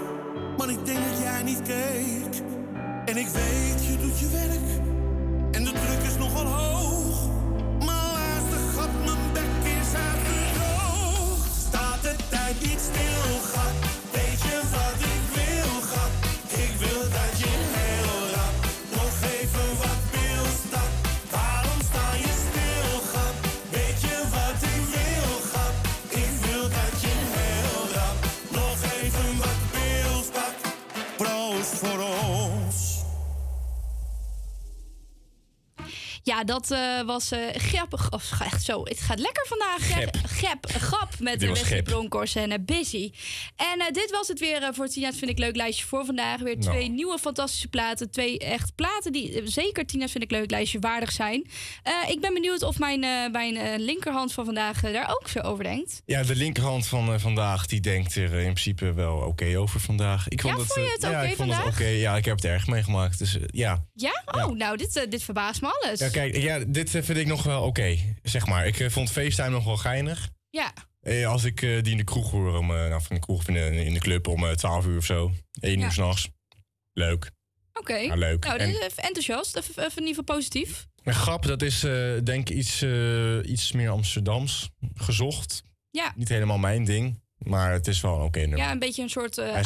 maar 0.57 0.70
ik 0.70 0.87
denk 0.87 0.99
dat 0.99 1.19
jij 1.23 1.43
niet 1.43 1.62
keek. 1.62 2.43
En 3.05 3.16
ik 3.16 3.28
weet, 3.28 3.85
je 3.87 3.97
doet 4.01 4.19
je 4.19 4.28
werk, 4.28 4.69
en 5.51 5.65
de 5.65 5.73
druk 5.73 6.03
is 6.03 6.16
nogal 6.16 6.47
hoog. 6.47 7.30
Ja, 36.41 36.47
dat 36.47 36.71
eh, 36.71 37.03
was 37.07 37.31
eh 37.31 37.39
grappig. 37.55 38.12
Of 38.12 38.41
echt 38.41 38.65
zo, 38.65 38.83
het 38.85 39.01
gaat 39.01 39.19
lekker 39.19 39.47
vandaag. 39.47 39.99
Gep. 39.99 40.17
Gep, 40.27 40.67
grap 40.67 41.09
met 41.19 41.41
de 41.41 41.47
Wesley. 41.47 41.83
Bronkhorst 41.83 42.37
en 42.37 42.53
eh, 42.53 42.59
Busy. 42.61 43.12
En 43.57 43.93
dit 43.93 44.11
was 44.11 44.29
het 44.29 44.39
weer 44.41 44.69
voor 44.73 44.89
Tina's 44.89 45.17
Vind 45.17 45.31
ik 45.31 45.39
Leuk 45.39 45.57
lijstje 45.57 45.87
voor 45.87 46.05
vandaag. 46.05 46.41
Weer 46.41 46.61
twee 46.61 46.81
Nou. 46.81 46.89
nieuwe 46.95 47.19
fantastische 47.19 47.69
platen. 47.69 48.11
Twee 48.11 48.39
echt 48.39 48.75
platen 48.75 49.12
die 49.12 49.41
zeker 49.45 49.87
Tina's 49.87 50.11
Vind 50.12 50.25
ik 50.25 50.31
Leuk 50.31 50.51
lijstje 50.51 50.79
waardig 50.79 51.12
zijn. 51.12 51.47
Ik 52.09 52.21
ben 52.21 52.35
benieuwd 52.35 52.62
of 52.62 52.79
mijn, 52.79 53.01
mijn 53.33 53.81
linkerhand 53.81 54.33
van 54.33 54.45
vandaag 54.45 54.81
daar 54.81 55.11
ook 55.21 55.29
zo 55.29 55.41
over 55.41 55.65
denkt. 55.65 56.03
Ja, 56.07 56.23
de 56.23 56.37
linkerhand 56.37 56.87
van 56.87 57.21
vandaag 57.21 57.67
die 57.67 57.81
denkt 57.81 58.15
er 58.15 58.33
in 58.33 58.43
principe 58.53 58.93
wel 58.93 59.17
oké 59.17 59.59
over 59.59 59.81
vandaag. 59.81 60.29
Ik 60.29 60.43
Ja, 60.43 60.55
vond 60.55 60.67
vond 60.73 60.87
je 60.87 60.93
het 60.93 61.03
ja, 61.03 61.09
oké 61.09 61.19
vond 61.19 61.39
het 61.39 61.57
vandaag? 61.57 61.75
oké. 61.75 61.87
Ja, 61.87 62.17
ik 62.17 62.25
heb 62.25 62.35
het 62.37 62.45
erg 62.45 62.67
meegemaakt. 62.67 63.19
Dus 63.19 63.37
ja. 63.47 63.85
Ja? 63.95 64.23
Oh, 64.27 64.57
nou, 64.57 64.77
dit, 64.77 65.07
dit 65.09 65.23
verbaast 65.23 65.61
me 65.61 65.79
alles. 65.81 66.01
Ja, 66.01 66.09
kijk, 66.09 66.30
ja, 66.32 66.59
dit 66.66 66.90
vind 66.90 67.09
ik 67.16 67.27
nog 67.27 67.43
wel 67.43 67.62
oké. 67.62 67.97
Zeg 68.23 68.47
maar, 68.47 68.66
ik 68.66 68.81
eh, 68.81 68.90
vond 68.90 69.11
FaceTime 69.11 69.51
nog 69.51 69.65
wel 69.65 69.77
geinig. 69.77 70.31
Ja. 70.51 70.73
Eh, 71.01 71.27
als 71.27 71.44
ik 71.44 71.62
eh, 71.62 71.82
die 71.82 71.93
in 71.93 71.97
de 71.97 72.05
kroeg 72.05 72.31
hoor, 72.31 72.59
om, 72.59 72.66
nou, 72.66 73.02
van 73.02 73.16
de 73.16 73.23
kroeg 73.23 73.48
in 73.48 73.55
de, 73.55 73.85
in 73.85 73.93
de 73.94 73.98
club 74.01 74.27
om 74.28 74.47
eh, 74.47 74.52
12 74.52 74.86
uur 74.86 74.97
of 74.98 75.05
zo. 75.05 75.32
1 75.61 75.78
Ja. 75.78 75.85
uur 75.85 75.93
s'nachts. 75.93 76.28
Leuk. 76.93 77.31
Oké. 77.73 77.94
Ja, 77.97 78.15
leuk. 78.15 78.44
Nou, 78.44 78.59
dit 78.59 78.69
is 78.69 78.81
even 78.81 79.02
enthousiast. 79.02 79.57
Even, 79.57 79.74
even 79.85 79.97
in 80.02 80.07
ieder 80.07 80.23
geval 80.23 80.36
positief. 80.36 80.86
En 81.02 81.15
grap, 81.15 81.47
dat 81.47 81.62
is 81.62 81.81
denk 82.24 82.48
ik 82.48 82.57
iets, 82.57 82.82
iets 83.43 83.73
meer 83.73 83.90
Amsterdams 83.90 84.70
gezocht. 84.94 85.62
Ja. 85.90 86.12
Niet 86.16 86.28
helemaal 86.28 86.59
mijn 86.59 86.85
ding, 86.85 87.20
maar 87.43 87.73
het 87.73 87.87
is 87.87 88.01
wel 88.01 88.15
een 88.17 88.23
oké 88.23 88.39
nummer. 88.41 88.59
Ja, 88.59 88.71
een 88.71 88.79
beetje 88.79 89.03
een 89.03 89.09
soort 89.11 89.39
uh, 89.39 89.47
ik, 89.59 89.65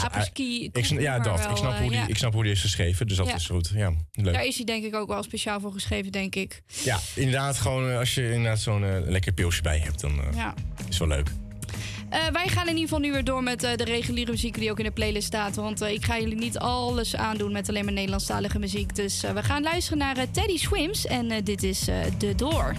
snap- 0.85 1.01
ja, 1.01 1.19
dat. 1.19 1.39
wel, 1.41 1.51
ik, 1.51 1.57
snap 1.57 1.73
eh, 1.73 1.79
hoe 1.79 1.89
die, 1.91 1.99
ja. 1.99 2.07
ik 2.07 2.17
snap 2.17 2.33
hoe 2.33 2.43
die 2.43 2.53
is 2.53 2.61
geschreven, 2.61 3.07
dus 3.07 3.17
dat 3.17 3.27
Ja. 3.27 3.35
is 3.35 3.47
goed. 3.47 3.71
Ja, 3.75 3.93
leuk. 4.13 4.35
Daar 4.35 4.45
is 4.47 4.57
hij 4.57 4.65
denk 4.65 4.85
ik 4.85 4.95
ook 4.95 5.09
wel 5.09 5.23
speciaal 5.23 5.61
voor 5.61 5.73
geschreven, 5.73 6.13
denk 6.13 6.35
ik. 6.35 6.63
Ja, 6.85 6.99
inderdaad, 7.15 7.57
gewoon 7.59 7.91
eh, 7.91 7.99
als 7.99 8.15
je 8.15 8.23
inderdaad 8.33 8.61
zo'n 8.61 8.85
eh, 8.85 8.91
lekker 9.05 9.33
pilsje 9.33 9.63
bij 9.63 9.79
hebt, 9.79 10.01
dan 10.01 10.21
eh, 10.21 10.37
Ja. 10.37 10.55
is 10.89 10.99
wel 10.99 11.09
leuk. 11.09 11.29
Eh, 12.11 12.21
wij 12.33 12.49
gaan 12.49 12.63
in 12.63 12.69
ieder 12.75 12.83
geval 12.83 12.99
nu 12.99 13.13
weer 13.13 13.25
door 13.25 13.43
met 13.43 13.63
eh, 13.63 13.77
de 13.77 13.85
reguliere 13.85 14.31
muziek 14.31 14.55
die 14.55 14.71
ook 14.71 14.79
in 14.79 14.85
de 14.85 14.91
playlist 14.91 15.27
staat. 15.27 15.55
Want 15.57 15.81
eh, 15.81 15.93
ik 15.93 16.05
ga 16.05 16.19
jullie 16.19 16.37
niet 16.37 16.59
alles 16.59 17.17
aandoen 17.17 17.53
met 17.53 17.69
alleen 17.69 17.85
maar 17.85 17.93
Nederlandstalige 17.93 18.59
muziek. 18.59 18.95
Dus 18.95 19.23
eh, 19.23 19.31
we 19.33 19.43
gaan 19.43 19.63
luisteren 19.63 19.99
naar 19.99 20.17
eh, 20.17 20.25
Teddy 20.31 20.57
Swims. 20.59 21.07
En 21.07 21.31
eh, 21.31 21.43
dit 21.45 21.63
is 21.63 21.89
eh 21.89 21.97
The 22.19 22.35
Door. 22.35 22.75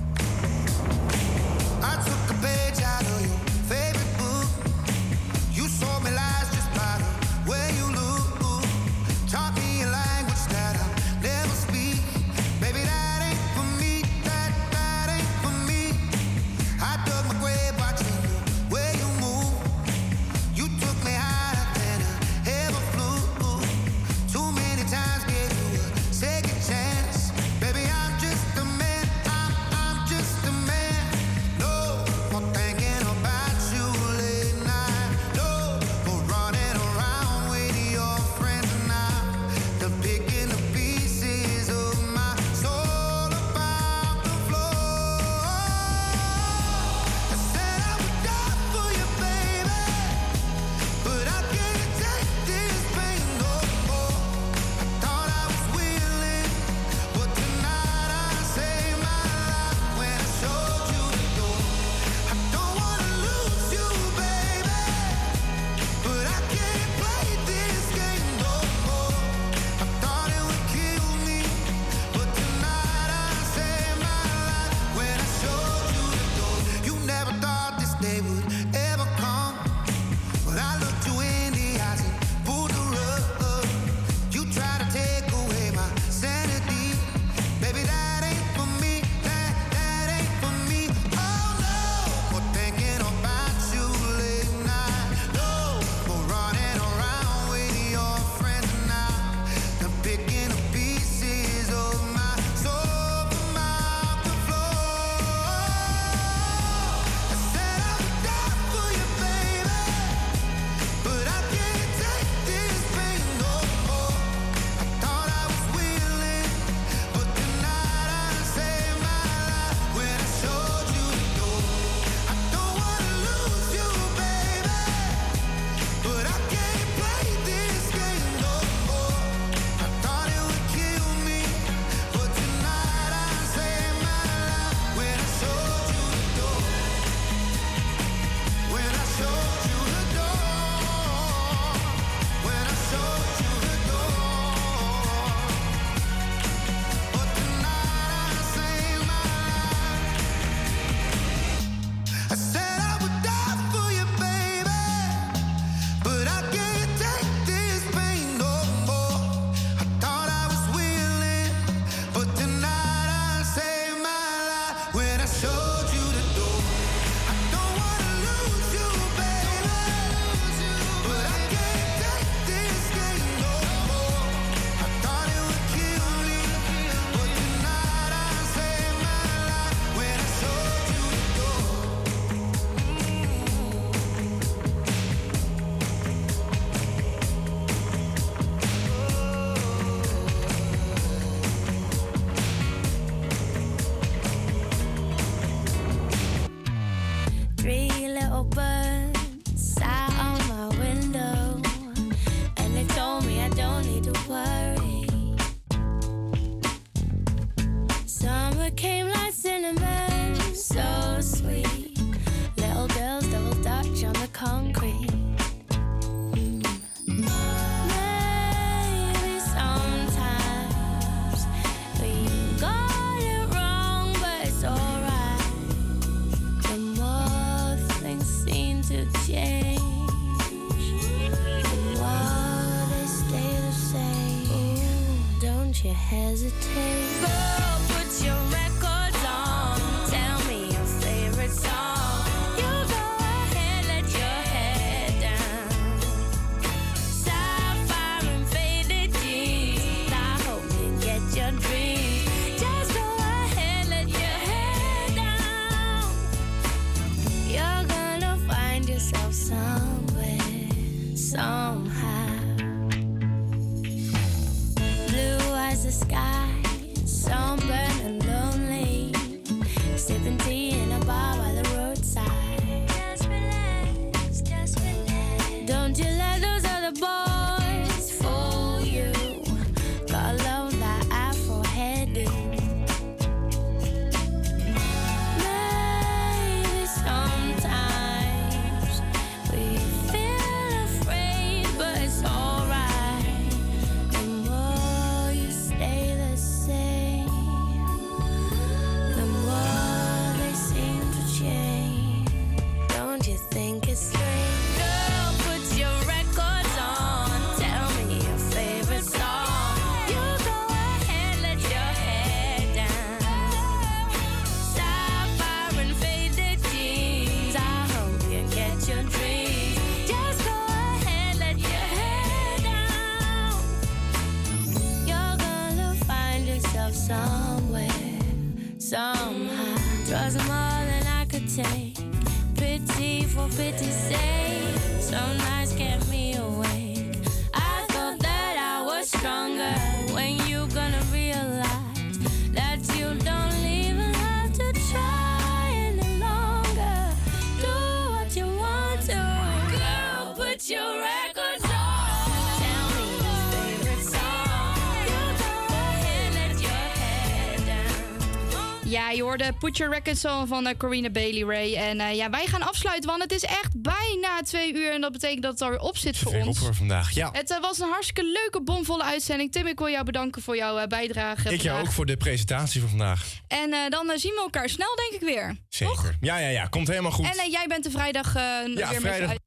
de 359.38 359.54
Put 359.60 359.78
Your 359.78 359.94
Records 359.94 360.26
On 360.26 360.48
van 360.48 360.68
eh, 360.68 360.78
Corina 360.78 361.10
Bailey 361.10 361.44
Ray. 361.44 361.76
En 361.76 362.00
eh, 362.00 362.16
ja, 362.16 362.30
wij 362.30 362.46
gaan 362.46 362.62
afsluiten, 362.62 363.10
want 363.10 363.22
het 363.22 363.32
is 363.32 363.44
echt 363.44 363.82
bijna 363.82 364.42
twee 364.44 364.74
uur. 364.74 364.94
En 364.94 365.02
dat 365.02 365.12
betekent 365.12 365.42
dat 365.42 365.52
het 365.52 365.62
alweer 365.62 365.80
op 365.80 365.98
zit 365.98 366.18
voor 366.18 366.34
ons. 366.34 366.48
op 366.48 366.58
voor 366.58 366.76
vandaag, 366.76 367.12
ja. 367.12 367.30
Het 367.32 367.52
eh, 367.52 367.62
was 367.62 367.80
een 367.80 367.90
hartstikke 367.90 368.24
leuke, 368.24 368.62
bomvolle 368.64 369.04
uitzending. 369.04 369.52
Tim, 369.52 369.68
ik 369.68 369.80
wil 369.80 369.90
jou 369.90 370.06
bedanken 370.06 370.42
voor 370.42 370.56
jouw 370.56 370.88
bijdrage. 370.88 371.40
Ik 371.40 371.46
vandaag. 371.48 371.62
jou 371.62 371.82
ook 371.82 371.92
voor 371.92 372.06
de 372.06 372.18
presentatie 372.18 372.82
van 372.82 372.90
vandaag. 372.90 373.26
En 373.48 373.90
dan 373.90 374.12
zien 374.16 374.34
we 374.34 374.40
elkaar 374.40 374.70
snel, 374.70 374.96
denk 374.96 375.22
ik, 375.22 375.28
weer. 375.28 375.58
Zeker. 375.70 376.18
Ja, 376.22 376.38
ja, 376.38 376.48
ja. 376.48 376.66
Komt 376.66 376.88
helemaal 376.88 377.12
goed. 377.12 377.26
En 377.26 377.52
jij 377.52 377.66
bent 377.68 377.84
de 377.84 377.92
vrijdag 377.92 378.34
ja, 378.34 378.66
weer 378.66 379.02
vrijdag. 379.02 379.30
Met 379.30 379.42